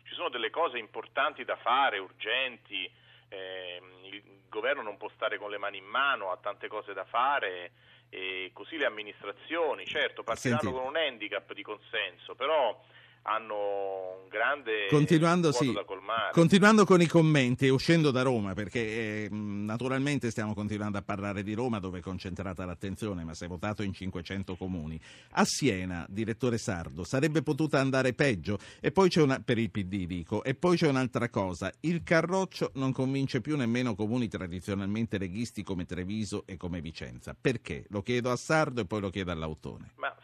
ci 0.02 0.14
sono 0.14 0.28
delle 0.30 0.50
cose 0.50 0.78
importanti 0.78 1.44
da 1.44 1.54
fare, 1.56 1.98
urgenti, 1.98 2.90
ehm, 3.28 4.04
il 4.04 4.22
governo 4.48 4.82
non 4.82 4.96
può 4.96 5.08
stare 5.14 5.38
con 5.38 5.50
le 5.50 5.58
mani 5.58 5.78
in 5.78 5.84
mano, 5.84 6.30
ha 6.30 6.36
tante 6.36 6.68
cose 6.68 6.92
da 6.92 7.04
fare 7.04 7.72
e 8.08 8.50
così 8.52 8.76
le 8.76 8.86
amministrazioni, 8.86 9.84
certo, 9.84 10.22
partiranno 10.22 10.60
Senti. 10.60 10.76
con 10.76 10.86
un 10.86 10.96
handicap 10.96 11.52
di 11.52 11.62
consenso, 11.62 12.34
però 12.34 12.78
hanno 13.26 14.22
un 14.22 14.28
grande 14.28 14.86
Continuando, 14.88 15.52
sì, 15.52 15.72
da 15.72 15.84
colmare. 15.84 16.30
continuando 16.32 16.84
con 16.84 17.00
i 17.00 17.06
commenti 17.06 17.66
e 17.66 17.70
uscendo 17.70 18.10
da 18.10 18.22
Roma, 18.22 18.54
perché 18.54 18.80
eh, 19.24 19.28
naturalmente 19.30 20.30
stiamo 20.30 20.54
continuando 20.54 20.98
a 20.98 21.02
parlare 21.02 21.42
di 21.42 21.54
Roma 21.54 21.78
dove 21.80 21.98
è 21.98 22.02
concentrata 22.02 22.64
l'attenzione, 22.64 23.24
ma 23.24 23.34
si 23.34 23.44
è 23.44 23.48
votato 23.48 23.82
in 23.82 23.92
500 23.92 24.56
comuni. 24.56 24.98
A 25.32 25.44
Siena, 25.44 26.06
direttore 26.08 26.58
Sardo, 26.58 27.04
sarebbe 27.04 27.42
potuta 27.42 27.80
andare 27.80 28.12
peggio 28.12 28.58
e 28.80 28.92
poi 28.92 29.08
c'è 29.08 29.22
una, 29.22 29.40
per 29.40 29.58
il 29.58 29.70
PD 29.70 30.06
dico, 30.06 30.44
e 30.44 30.54
poi 30.54 30.76
c'è 30.76 30.88
un'altra 30.88 31.28
cosa, 31.28 31.72
il 31.80 32.02
Carroccio 32.02 32.70
non 32.74 32.92
convince 32.92 33.40
più 33.40 33.56
nemmeno 33.56 33.94
comuni 33.94 34.28
tradizionalmente 34.28 35.18
leghisti 35.18 35.62
come 35.62 35.84
Treviso 35.84 36.44
e 36.46 36.56
come 36.56 36.80
Vicenza. 36.80 37.36
Perché? 37.38 37.86
Lo 37.88 38.02
chiedo 38.02 38.30
a 38.30 38.36
Sardo 38.36 38.82
e 38.82 38.86
poi 38.86 39.00
lo 39.00 39.10
chiedo 39.10 39.32
all'autone. 39.32 39.92
Ma 39.96 40.14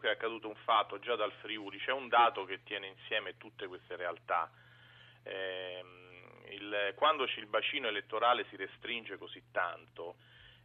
comunque 0.00 0.08
è 0.08 0.12
accaduto 0.12 0.48
un 0.48 0.54
fatto 0.64 0.98
già 0.98 1.14
dal 1.14 1.32
Friuli, 1.40 1.78
c'è 1.78 1.92
un 1.92 2.08
dato 2.08 2.44
che 2.44 2.62
tiene 2.64 2.86
insieme 2.86 3.36
tutte 3.36 3.66
queste 3.66 3.96
realtà. 3.96 4.50
Ehm, 5.24 6.08
il- 6.48 6.92
quando 6.96 7.24
il 7.24 7.46
bacino 7.46 7.86
elettorale 7.86 8.46
si 8.48 8.56
restringe 8.56 9.18
così 9.18 9.42
tanto, 9.52 10.16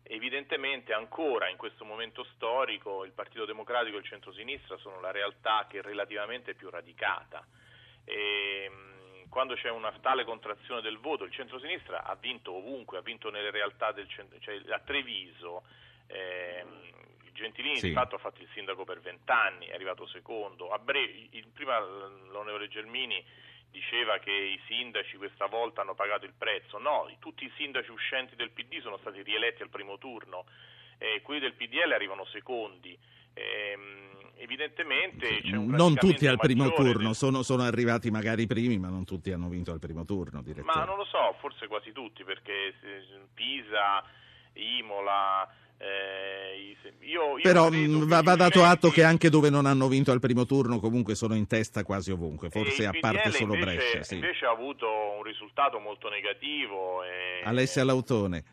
evidentemente 0.03 0.93
ancora 0.93 1.49
in 1.49 1.57
questo 1.57 1.83
momento 1.83 2.23
storico 2.35 3.03
il 3.03 3.11
Partito 3.11 3.45
Democratico 3.45 3.97
e 3.97 3.99
il 3.99 4.05
centrosinistra 4.05 4.77
sono 4.77 5.01
la 5.01 5.11
realtà 5.11 5.67
che 5.69 5.79
è 5.79 5.81
relativamente 5.81 6.53
più 6.53 6.69
radicata. 6.69 7.45
Ehm, 8.05 9.27
quando 9.29 9.55
c'è 9.55 9.69
una 9.69 9.91
tale 9.99 10.23
contrazione 10.23 10.79
del 10.81 10.97
voto, 10.97 11.25
il 11.25 11.31
centrosinistra 11.31 12.03
ha 12.03 12.15
vinto 12.15 12.53
ovunque, 12.53 12.97
ha 12.97 13.01
vinto 13.01 13.29
nelle 13.29 13.51
realtà 13.51 13.91
del 13.91 14.07
centro, 14.07 14.39
cioè 14.39 14.61
a 14.69 14.79
Treviso. 14.79 15.63
ehm, 16.07 16.83
Gentilini 17.35 17.77
Sì. 17.77 17.87
di 17.89 17.93
fatto 17.93 18.15
ha 18.15 18.19
fatto 18.19 18.41
il 18.41 18.47
sindaco 18.53 18.83
per 18.85 19.01
vent'anni, 19.01 19.67
è 19.67 19.73
arrivato 19.73 20.07
secondo. 20.07 20.69
A 20.71 20.79
Bre- 20.79 21.27
il- 21.31 21.47
prima 21.53 21.77
l'onorevole 21.79 22.67
Gelmini 22.69 23.23
diceva 23.69 24.17
che 24.19 24.31
i 24.31 24.59
sindaci 24.67 25.17
questa 25.17 25.47
volta 25.47 25.81
hanno 25.81 25.95
pagato 25.95 26.23
il 26.25 26.33
prezzo. 26.37 26.77
No, 26.79 27.05
tutti 27.19 27.43
i 27.43 27.51
sindaci 27.57 27.91
uscenti 27.91 28.35
del 28.35 28.51
PD 28.51 28.79
sono 28.81 28.97
stati 28.97 29.21
rieletti 29.21 29.61
al 29.61 29.69
primo 29.69 29.97
turno, 29.97 30.45
eh, 30.97 31.21
quelli 31.21 31.41
del 31.41 31.53
PDL 31.53 31.91
arrivano 31.91 32.23
secondi. 32.25 32.97
Ehm, 33.37 34.31
evidentemente 34.37 35.41
c'è 35.41 35.57
un 35.57 35.71
Non 35.71 35.95
tutti 35.95 36.25
al 36.25 36.37
primo 36.37 36.71
turno, 36.71 37.11
sono, 37.11 37.43
sono 37.43 37.63
arrivati 37.63 38.09
magari 38.09 38.43
i 38.43 38.47
primi, 38.47 38.77
ma 38.79 38.87
non 38.87 39.03
tutti 39.03 39.29
hanno 39.33 39.49
vinto 39.49 39.71
al 39.73 39.79
primo 39.79 40.05
turno, 40.05 40.41
direttore. 40.41 40.73
Ma 40.73 40.85
non 40.85 40.95
lo 40.95 41.03
so, 41.05 41.35
forse 41.39 41.67
quasi 41.67 41.91
tutti, 41.91 42.23
perché 42.23 42.73
se- 42.79 43.03
Pisa, 43.33 44.01
Imola, 44.53 45.47
eh, 45.77 46.75
io, 47.05 47.37
io 47.37 47.41
Però 47.41 47.69
che 47.69 47.87
va, 47.87 48.21
va 48.21 48.35
dato 48.35 48.63
atto 48.63 48.89
che 48.89 49.03
anche 49.03 49.29
dove 49.29 49.49
non 49.49 49.65
hanno 49.65 49.87
vinto 49.87 50.11
al 50.11 50.19
primo 50.19 50.45
turno 50.45 50.79
comunque 50.79 51.15
sono 51.15 51.35
in 51.35 51.47
testa 51.47 51.83
quasi 51.83 52.11
ovunque, 52.11 52.49
forse 52.49 52.85
a 52.85 52.93
parte 52.99 53.31
solo 53.31 53.53
invece, 53.53 53.75
Brescia. 53.75 54.03
Sì. 54.03 54.15
invece 54.15 54.45
ha 54.45 54.51
avuto 54.51 54.87
un 55.17 55.23
risultato 55.23 55.79
molto 55.79 56.09
negativo. 56.09 57.03
E... 57.03 57.41
Alessia 57.43 57.83
Lautone. 57.83 58.43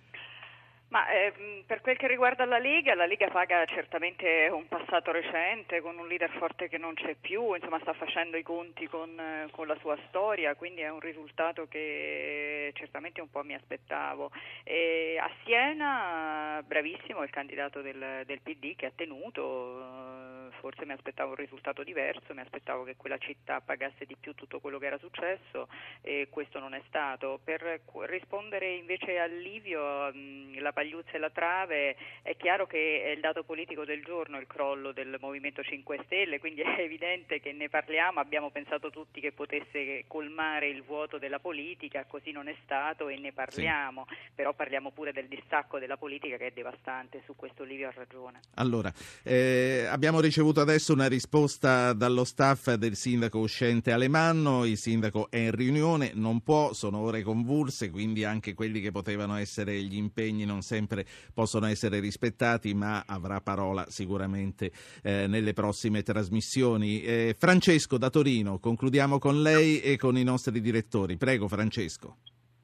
Ma 0.93 1.09
ehm, 1.11 1.63
per 1.65 1.81
quel 1.81 1.97
che 1.97 2.07
riguarda 2.07 2.45
la 2.45 2.59
Lega, 2.59 2.95
la 2.95 3.07
Lega 3.07 3.29
paga 3.29 3.65
certamente 3.65 4.51
un 4.53 4.69
passato 4.69 5.11
recente 5.11 5.81
con 5.81 5.97
un 5.97 6.07
leader 6.07 6.29
forte 6.33 6.69
che 6.69 6.77
non 6.77 6.93
c'è 6.93 7.17
più, 7.19 7.55
insomma 7.55 7.79
sta 7.81 7.95
facendo 7.95 8.37
i 8.37 8.43
conti 8.43 8.87
con, 8.89 9.49
con 9.53 9.67
la 9.67 9.77
sua 9.77 9.97
storia, 10.09 10.55
quindi 10.55 10.83
è 10.83 10.91
un 10.91 11.01
risultato 11.01 11.67
che 11.67 12.73
certamente 12.75 13.23
un 13.23 13.31
po' 13.31 13.43
mi 13.43 13.55
aspettavo. 13.55 14.31
E 14.65 15.17
a 15.19 15.31
Siena, 15.45 16.63
bravissimo 16.63 17.23
il 17.23 17.31
candidato 17.31 17.81
del, 17.81 18.25
del 18.27 18.43
PD 18.43 18.77
che 18.77 18.85
ha 18.85 18.93
tenuto, 18.95 19.81
eh, 19.81 20.51
forse 20.61 20.85
mi 20.85 20.93
aspettavo 20.93 21.31
un 21.31 21.37
risultato 21.37 21.83
diverso, 21.83 22.35
mi 22.35 22.43
aspettavo 22.43 22.85
che 22.85 22.97
quella 22.97 23.17
città 23.17 23.63
pagasse 23.63 24.05
di 24.05 24.17
più 24.21 24.35
tutto 24.35 24.61
quello 24.61 24.79
che 24.79 24.87
era 24.87 24.99
successo 24.99 25.69
e 26.03 26.29
questo 26.29 26.59
non 26.59 26.75
è 26.75 26.83
stato. 26.87 27.41
Per 27.43 27.81
rispondere 28.03 28.75
invece 28.75 29.19
a 29.19 29.25
Livio, 29.25 30.13
mh, 30.13 30.61
la 30.61 30.73
pagliuzza 30.83 31.13
e 31.13 31.19
la 31.19 31.31
trave, 31.31 31.97
è 32.23 32.37
chiaro 32.37 32.67
che 32.67 33.05
è 33.05 33.11
il 33.11 33.21
dato 33.21 33.45
politico 33.45 33.85
del 33.85 34.03
giorno 34.03 34.39
il 34.39 34.49
crollo 34.49 34.91
del 34.93 35.17
Movimento 35.21 35.63
5 35.63 36.01
Stelle, 36.07 36.41
quindi 36.41 36.63
è 36.63 36.81
evidente 36.81 37.41
che 37.41 37.53
ne 37.53 37.69
parliamo, 37.69 38.19
abbiamo 38.19 38.51
pensato 38.51 38.91
tutti 38.91 39.21
che 39.21 39.31
potesse 39.31 40.05
colmare 40.09 40.69
il 40.69 40.83
vuoto 40.83 41.19
della 41.19 41.39
politica, 41.39 42.05
così 42.09 42.33
non 42.33 42.49
è 42.49 42.57
stato 42.65 43.09
e 43.09 43.17
ne 43.19 43.33
parliamo, 43.33 44.07
però 44.35 44.53
parliamo 44.55 44.91
pure 44.91 45.13
del 45.13 45.29
distacco 45.29 45.79
della 45.79 45.97
politica 45.97 46.37
che 46.37 46.49
è 46.49 46.53
devastante, 46.53 47.23
su 47.25 47.37
questo 47.37 47.63
Livio 47.63 47.89
ha 47.89 47.93
ragione. 47.95 48.41
Allora, 48.57 48.93
eh, 49.23 49.87
abbiamo 49.89 50.21
ricevuto 50.21 50.61
adesso 50.61 50.93
una 50.93 51.07
risposta 51.07 51.93
dallo 51.93 52.25
staff 52.25 52.73
del 52.73 52.97
sindaco 52.97 53.39
uscente 53.39 53.93
Alemanno, 53.93 54.65
il 54.65 54.77
sindaco 54.77 55.31
è 55.31 55.37
in 55.37 55.53
riunione, 55.53 56.11
non 56.15 56.41
può, 56.41 56.73
sono 56.73 56.99
ore 56.99 57.23
convulse, 57.23 57.91
quindi 57.91 58.25
anche 58.25 58.55
quelli 58.55 58.81
che 58.81 58.91
potevano 58.91 59.37
essere 59.37 59.81
gli 59.83 59.97
impegni 59.97 60.45
non 60.45 60.63
sempre 60.73 61.05
possono 61.35 61.67
essere 61.67 62.01
rispettati, 62.01 62.73
ma 62.73 63.05
avrà 63.07 63.41
parola 63.41 63.85
sicuramente 63.89 64.73
eh, 65.03 65.27
nelle 65.27 65.53
prossime 65.53 66.03
trasmissioni. 66.03 67.03
Eh, 67.03 67.37
Francesco 67.39 67.99
da 67.99 68.09
Torino, 68.09 68.59
concludiamo 68.59 69.19
con 69.19 69.43
lei 69.43 69.81
e 69.81 69.99
con 69.99 70.17
i 70.17 70.25
nostri 70.25 70.61
direttori. 70.61 71.19
Prego 71.19 71.47
Francesco. 71.49 72.17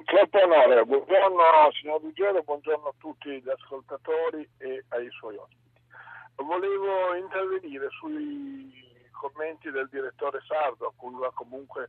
Troppo 0.05 0.39
onore, 0.43 0.85
buongiorno 0.87 1.43
signor 1.79 2.01
Ruggero, 2.01 2.43
buongiorno 2.43 2.89
a 2.89 2.95
tutti 2.97 3.29
gli 3.29 3.51
ascoltatori 3.51 4.49
e 4.57 4.85
ai 4.89 5.09
suoi 5.11 5.37
ospiti. 5.37 5.67
Volevo 6.37 7.15
intervenire 7.15 7.89
sui 8.01 8.73
commenti 9.13 9.71
del 9.71 9.89
direttore 9.91 10.41
Sardo, 10.47 10.87
a 10.87 10.93
cui 10.97 11.13
va 11.13 11.31
comunque 11.35 11.89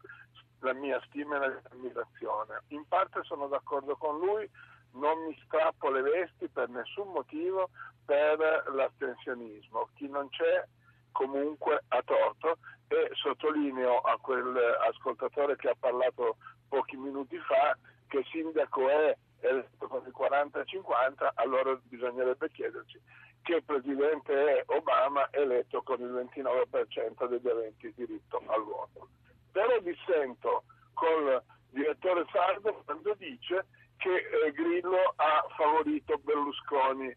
la 0.60 0.74
mia 0.74 1.00
stima 1.06 1.38
e 1.38 1.40
la 1.40 1.48
mia 1.48 1.62
ammirazione. 1.72 2.64
In 2.70 2.84
parte 2.90 3.22
sono 3.24 3.48
d'accordo 3.48 3.96
con 3.96 4.20
lui, 4.20 4.50
non 4.92 5.26
mi 5.26 5.40
strappo 5.46 5.90
le 5.90 6.02
vesti 6.02 6.48
per 6.50 6.70
nessun 6.70 7.10
motivo 7.12 7.70
per 8.06 8.72
l'astensionismo. 8.74 9.90
Chi 9.96 10.08
non 10.08 10.30
c'è 10.30 10.66
comunque 11.12 11.84
ha 11.90 12.02
torto 12.04 12.58
e 12.88 13.10
sottolineo 13.14 14.00
a 14.00 14.18
quel 14.20 14.56
ascoltatore 14.88 15.56
che 15.56 15.70
ha 15.70 15.76
parlato 15.80 16.38
pochi 16.68 16.98
minuti 16.98 17.38
fa 17.40 17.78
che 18.08 18.24
sindaco 18.32 18.90
è 18.90 19.16
eletto 19.42 19.88
con 19.88 20.04
il 20.06 20.14
40-50, 20.18 21.30
allora 21.36 21.80
bisognerebbe 21.84 22.50
chiederci 22.50 23.00
che 23.42 23.56
il 23.56 23.64
presidente 23.64 24.34
è 24.34 24.64
Obama 24.68 25.28
eletto 25.32 25.82
con 25.82 26.00
il 26.02 26.12
29% 26.12 27.28
degli 27.28 27.48
aventi 27.48 27.94
diritto 27.96 28.42
al 28.48 28.64
voto. 28.64 29.08
Però 29.52 29.80
dissento 29.80 30.64
col 30.94 31.42
direttore 31.70 32.26
Sardo 32.32 32.82
quando 32.86 33.14
dice 33.16 33.66
che 34.00 34.16
eh, 34.16 34.52
Grillo 34.54 35.14
ha 35.18 35.46
favorito 35.56 36.18
Berlusconi 36.20 37.08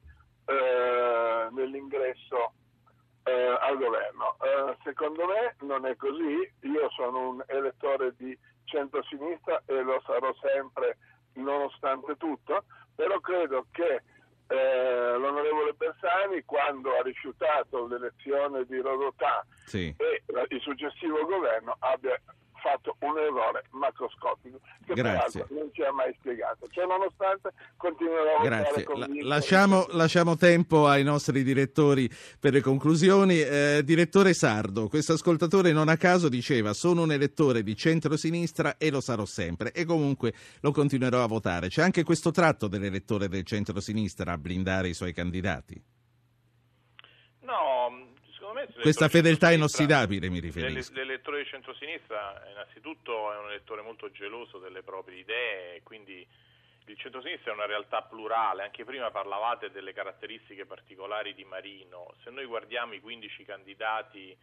eh, 0.46 1.48
nell'ingresso 1.52 2.52
eh, 3.24 3.56
al 3.60 3.78
governo. 3.78 4.36
Secondo 4.82 5.26
me 5.26 5.54
non 5.60 5.86
è 5.86 5.94
così, 5.96 6.52
io 6.62 6.90
sono 6.90 7.28
un 7.30 7.44
elettore 7.46 8.14
di 8.16 8.36
centrosinistra 8.64 9.62
e 9.66 9.80
lo 9.82 10.02
sarò 10.04 10.34
sempre 10.40 10.98
nonostante 11.34 12.16
tutto, 12.16 12.64
però 12.96 13.18
credo 13.20 13.66
che 13.70 14.02
eh, 14.48 15.16
l'onorevole 15.18 15.72
Bersani 15.74 16.42
quando 16.44 16.96
ha 16.96 17.02
rifiutato 17.02 17.86
l'elezione 17.86 18.64
di 18.66 18.78
Rodotà 18.80 19.46
Sì. 19.66 19.94
e 19.96 20.22
il 20.48 20.60
successivo 20.60 21.24
governo 21.24 21.76
abbia 21.78 22.20
fatto 22.62 22.96
un 23.00 23.18
errore 23.18 23.64
macroscopico 23.70 24.60
che 24.86 24.94
Grazie. 24.94 25.40
peraltro 25.40 25.46
non 25.50 25.70
ci 25.72 25.82
ha 25.82 25.92
mai 25.92 26.14
spiegato. 26.18 26.68
Cioè, 26.70 26.86
nonostante 26.86 27.52
continuerò 27.76 28.36
a 28.36 28.42
votare 28.42 28.84
Grazie. 28.84 28.96
La- 28.96 29.34
lasciamo, 29.34 29.86
lasciamo 29.90 30.36
tempo 30.36 30.86
ai 30.86 31.02
nostri 31.02 31.42
direttori 31.42 32.08
per 32.38 32.52
le 32.52 32.60
conclusioni. 32.60 33.40
Eh, 33.40 33.82
direttore 33.84 34.32
Sardo, 34.32 34.88
questo 34.88 35.14
ascoltatore 35.14 35.72
non 35.72 35.88
a 35.88 35.96
caso 35.96 36.28
diceva 36.28 36.72
sono 36.72 37.02
un 37.02 37.12
elettore 37.12 37.62
di 37.62 37.76
centrosinistra 37.76 38.76
e 38.78 38.90
lo 38.90 39.00
sarò 39.00 39.24
sempre 39.24 39.72
e 39.72 39.84
comunque 39.84 40.32
lo 40.60 40.70
continuerò 40.70 41.22
a 41.22 41.26
votare. 41.26 41.68
C'è 41.68 41.82
anche 41.82 42.04
questo 42.04 42.30
tratto 42.30 42.68
dell'elettore 42.68 43.28
del 43.28 43.44
centrosinistra 43.44 44.32
a 44.32 44.38
blindare 44.38 44.88
i 44.88 44.94
suoi 44.94 45.12
candidati. 45.12 45.82
No. 47.40 48.01
Questa 48.80 49.08
fedeltà 49.08 49.50
inossidabile 49.50 50.28
mi 50.28 50.40
riferisco. 50.40 50.92
L'elettore 50.94 51.42
di 51.42 51.48
centrosinistra 51.48 52.42
innanzitutto 52.50 53.32
è 53.32 53.38
un 53.38 53.48
elettore 53.48 53.82
molto 53.82 54.10
geloso 54.10 54.58
delle 54.58 54.82
proprie 54.82 55.18
idee, 55.18 55.82
quindi 55.82 56.26
il 56.86 56.98
centrosinistra 56.98 57.52
è 57.52 57.54
una 57.54 57.66
realtà 57.66 58.02
plurale, 58.02 58.64
anche 58.64 58.84
prima 58.84 59.10
parlavate 59.10 59.70
delle 59.70 59.92
caratteristiche 59.92 60.66
particolari 60.66 61.34
di 61.34 61.44
Marino, 61.44 62.14
se 62.22 62.30
noi 62.30 62.44
guardiamo 62.44 62.94
i 62.94 63.00
15 63.00 63.44
candidati 63.44 64.36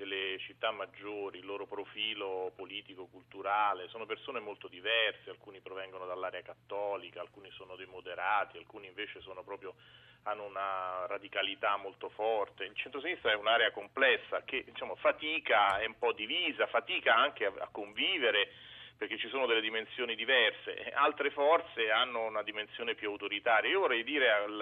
delle 0.00 0.38
città 0.38 0.70
maggiori, 0.70 1.40
il 1.40 1.44
loro 1.44 1.66
profilo 1.66 2.52
politico, 2.56 3.06
culturale, 3.06 3.88
sono 3.88 4.06
persone 4.06 4.40
molto 4.40 4.66
diverse, 4.66 5.28
alcuni 5.28 5.60
provengono 5.60 6.06
dall'area 6.06 6.40
cattolica, 6.40 7.20
alcuni 7.20 7.50
sono 7.50 7.76
dei 7.76 7.86
moderati, 7.86 8.56
alcuni 8.56 8.86
invece 8.86 9.20
proprio, 9.44 9.74
hanno 10.22 10.44
una 10.44 11.06
radicalità 11.06 11.76
molto 11.76 12.08
forte. 12.08 12.64
Il 12.64 12.74
centrosinistra 12.74 13.32
è 13.32 13.36
un'area 13.36 13.72
complessa 13.72 14.42
che 14.44 14.64
diciamo, 14.64 14.96
fatica, 14.96 15.78
è 15.78 15.84
un 15.84 15.98
po' 15.98 16.12
divisa, 16.12 16.66
fatica 16.66 17.14
anche 17.14 17.44
a, 17.44 17.52
a 17.58 17.68
convivere 17.70 18.48
perché 18.96 19.18
ci 19.18 19.28
sono 19.28 19.46
delle 19.46 19.62
dimensioni 19.62 20.14
diverse, 20.14 20.92
altre 20.92 21.30
forze 21.30 21.90
hanno 21.90 22.26
una 22.26 22.42
dimensione 22.42 22.94
più 22.94 23.08
autoritaria. 23.08 23.70
Io 23.70 23.80
vorrei 23.80 24.04
dire 24.04 24.30
al- 24.30 24.60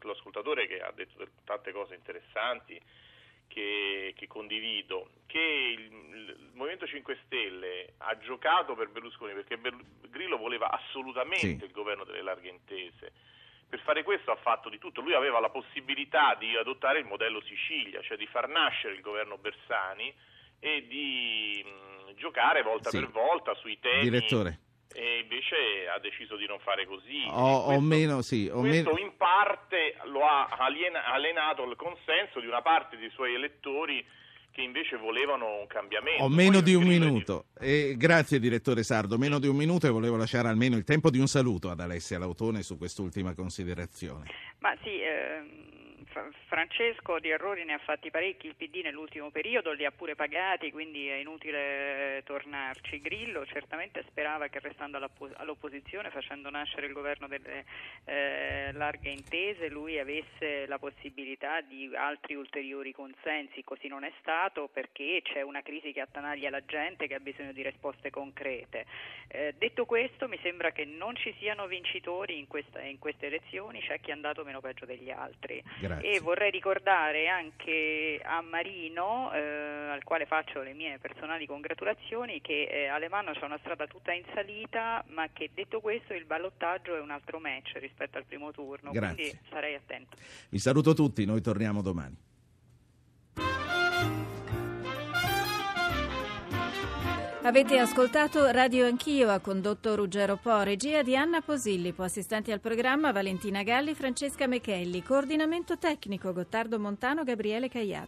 all'ascoltatore 0.00 0.66
che 0.66 0.80
ha 0.80 0.90
detto 0.92 1.26
tante 1.44 1.72
cose 1.72 1.94
interessanti, 1.94 2.80
che, 3.48 4.12
che 4.16 4.26
condivido, 4.26 5.10
che 5.26 5.38
il, 5.38 5.82
il 5.84 6.50
Movimento 6.54 6.86
5 6.86 7.18
Stelle 7.24 7.94
ha 7.98 8.16
giocato 8.18 8.74
per 8.74 8.88
Berlusconi 8.90 9.32
perché 9.34 9.56
Ber- 9.58 9.76
Grillo 10.08 10.36
voleva 10.36 10.70
assolutamente 10.70 11.58
Sì. 11.58 11.64
il 11.64 11.70
governo 11.72 12.04
delle 12.04 12.22
larghe 12.22 12.48
intese. 12.48 13.12
Per 13.68 13.80
fare 13.80 14.02
questo 14.04 14.30
ha 14.30 14.36
fatto 14.36 14.68
di 14.68 14.78
tutto, 14.78 15.00
lui 15.00 15.14
aveva 15.14 15.40
la 15.40 15.50
possibilità 15.50 16.34
di 16.36 16.54
adottare 16.56 17.00
il 17.00 17.04
modello 17.04 17.40
Sicilia, 17.42 18.00
cioè 18.02 18.16
di 18.16 18.26
far 18.28 18.48
nascere 18.48 18.94
il 18.94 19.00
governo 19.00 19.38
Bersani 19.38 20.14
e 20.60 20.86
di 20.86 21.64
mh, 21.64 22.14
giocare 22.14 22.62
volta 22.62 22.90
Sì. 22.90 22.98
per 23.00 23.10
volta 23.10 23.54
sui 23.56 23.78
temi 23.80 24.02
Direttore. 24.08 24.58
E 24.96 25.18
invece 25.20 25.86
ha 25.94 25.98
deciso 25.98 26.36
di 26.36 26.46
non 26.46 26.58
fare 26.60 26.86
così. 26.86 27.22
O, 27.28 27.56
o 27.76 27.80
meno, 27.80 28.22
sì, 28.22 28.48
o 28.50 28.60
Questo 28.60 28.94
meno- 28.94 29.04
in 29.06 29.12
parte 29.18 29.94
lo 30.06 30.24
ha 30.24 30.46
aliena- 30.58 31.04
allenato 31.04 31.64
il 31.68 31.76
consenso 31.76 32.40
di 32.40 32.46
una 32.46 32.62
parte 32.62 32.96
dei 32.96 33.10
suoi 33.10 33.34
elettori 33.34 34.02
che 34.52 34.62
invece 34.62 34.96
volevano 34.96 35.58
un 35.60 35.66
cambiamento. 35.66 36.22
Ho 36.22 36.30
meno 36.30 36.52
Poi 36.52 36.62
di 36.62 36.74
un 36.74 36.84
minuto. 36.84 37.44
E 37.60 37.94
grazie 37.98 38.38
direttore 38.40 38.82
Sardo, 38.84 39.18
meno 39.18 39.38
di 39.38 39.48
un 39.48 39.56
minuto 39.56 39.86
e 39.86 39.90
volevo 39.90 40.16
lasciare 40.16 40.48
almeno 40.48 40.76
il 40.76 40.84
tempo 40.84 41.10
di 41.10 41.18
un 41.18 41.26
saluto 41.26 41.68
ad 41.68 41.78
Alessia 41.78 42.18
Lautone 42.18 42.62
su 42.62 42.78
quest'ultima 42.78 43.34
considerazione. 43.34 44.24
Ma 44.60 44.74
sì, 44.82 44.98
ehm, 44.98 45.75
Francesco 46.46 47.18
di 47.18 47.30
errori 47.30 47.64
ne 47.64 47.74
ha 47.74 47.78
fatti 47.78 48.10
parecchi, 48.10 48.46
il 48.46 48.54
PD 48.54 48.80
nell'ultimo 48.82 49.30
periodo 49.30 49.72
li 49.72 49.84
ha 49.84 49.90
pure 49.90 50.14
pagati, 50.14 50.70
quindi 50.70 51.08
è 51.08 51.16
inutile 51.16 52.22
tornarci. 52.24 53.00
Grillo 53.00 53.44
certamente 53.46 54.04
sperava 54.08 54.48
che 54.48 54.58
restando 54.60 54.98
all'opposizione, 55.34 56.10
facendo 56.10 56.50
nascere 56.50 56.86
il 56.86 56.92
governo 56.92 57.26
delle 57.28 57.64
eh, 58.04 58.70
larghe 58.72 59.10
intese, 59.10 59.68
lui 59.68 59.98
avesse 59.98 60.66
la 60.66 60.78
possibilità 60.78 61.60
di 61.60 61.90
altri 61.94 62.34
ulteriori 62.34 62.92
consensi, 62.92 63.62
così 63.64 63.88
non 63.88 64.04
è 64.04 64.12
stato 64.20 64.68
perché 64.72 65.20
c'è 65.22 65.42
una 65.42 65.62
crisi 65.62 65.92
che 65.92 66.00
attanaglia 66.00 66.50
la 66.50 66.64
gente 66.64 67.06
che 67.06 67.14
ha 67.14 67.20
bisogno 67.20 67.52
di 67.52 67.62
risposte 67.62 68.10
concrete. 68.10 68.86
Eh, 69.28 69.54
detto 69.58 69.84
questo 69.84 70.28
mi 70.28 70.38
sembra 70.42 70.70
che 70.70 70.84
non 70.84 71.16
ci 71.16 71.34
siano 71.38 71.66
vincitori 71.66 72.38
in, 72.38 72.46
questa, 72.46 72.80
in 72.80 72.98
queste 72.98 73.26
elezioni, 73.26 73.80
c'è 73.80 74.00
chi 74.00 74.10
è 74.10 74.12
andato 74.12 74.44
meno 74.44 74.60
peggio 74.60 74.86
degli 74.86 75.10
altri. 75.10 75.62
Grazie. 75.80 76.05
E 76.08 76.20
vorrei 76.20 76.52
ricordare 76.52 77.26
anche 77.26 78.20
a 78.22 78.40
Marino, 78.40 79.32
eh, 79.32 79.40
al 79.90 80.04
quale 80.04 80.24
faccio 80.24 80.62
le 80.62 80.72
mie 80.72 81.00
personali 81.00 81.46
congratulazioni, 81.46 82.40
che 82.40 82.68
eh, 82.70 82.86
Alemanno 82.86 83.32
c'è 83.32 83.44
una 83.44 83.58
strada 83.58 83.88
tutta 83.88 84.12
in 84.12 84.22
salita, 84.32 85.04
ma 85.08 85.28
che 85.32 85.50
detto 85.52 85.80
questo 85.80 86.14
il 86.14 86.24
ballottaggio 86.24 86.94
è 86.94 87.00
un 87.00 87.10
altro 87.10 87.40
match 87.40 87.72
rispetto 87.78 88.18
al 88.18 88.24
primo 88.24 88.52
turno, 88.52 88.92
Grazie. 88.92 89.14
quindi 89.16 89.38
sarei 89.50 89.74
attento. 89.74 90.16
Vi 90.48 90.60
saluto 90.60 90.94
tutti, 90.94 91.24
noi 91.24 91.40
torniamo 91.40 91.82
domani. 91.82 92.16
Avete 97.46 97.78
ascoltato 97.78 98.50
Radio 98.50 98.86
Anch'io, 98.86 99.30
ha 99.30 99.38
condotto 99.38 99.94
Ruggero 99.94 100.36
Po, 100.36 100.62
regia 100.62 101.04
di 101.04 101.14
Anna 101.14 101.42
Posillipo, 101.42 102.02
assistenti 102.02 102.50
al 102.50 102.58
programma 102.58 103.12
Valentina 103.12 103.62
Galli, 103.62 103.94
Francesca 103.94 104.48
Mechelli, 104.48 105.00
coordinamento 105.04 105.78
tecnico 105.78 106.32
Gottardo 106.32 106.76
Montano, 106.80 107.22
Gabriele 107.22 107.68
Cagliato. 107.68 108.04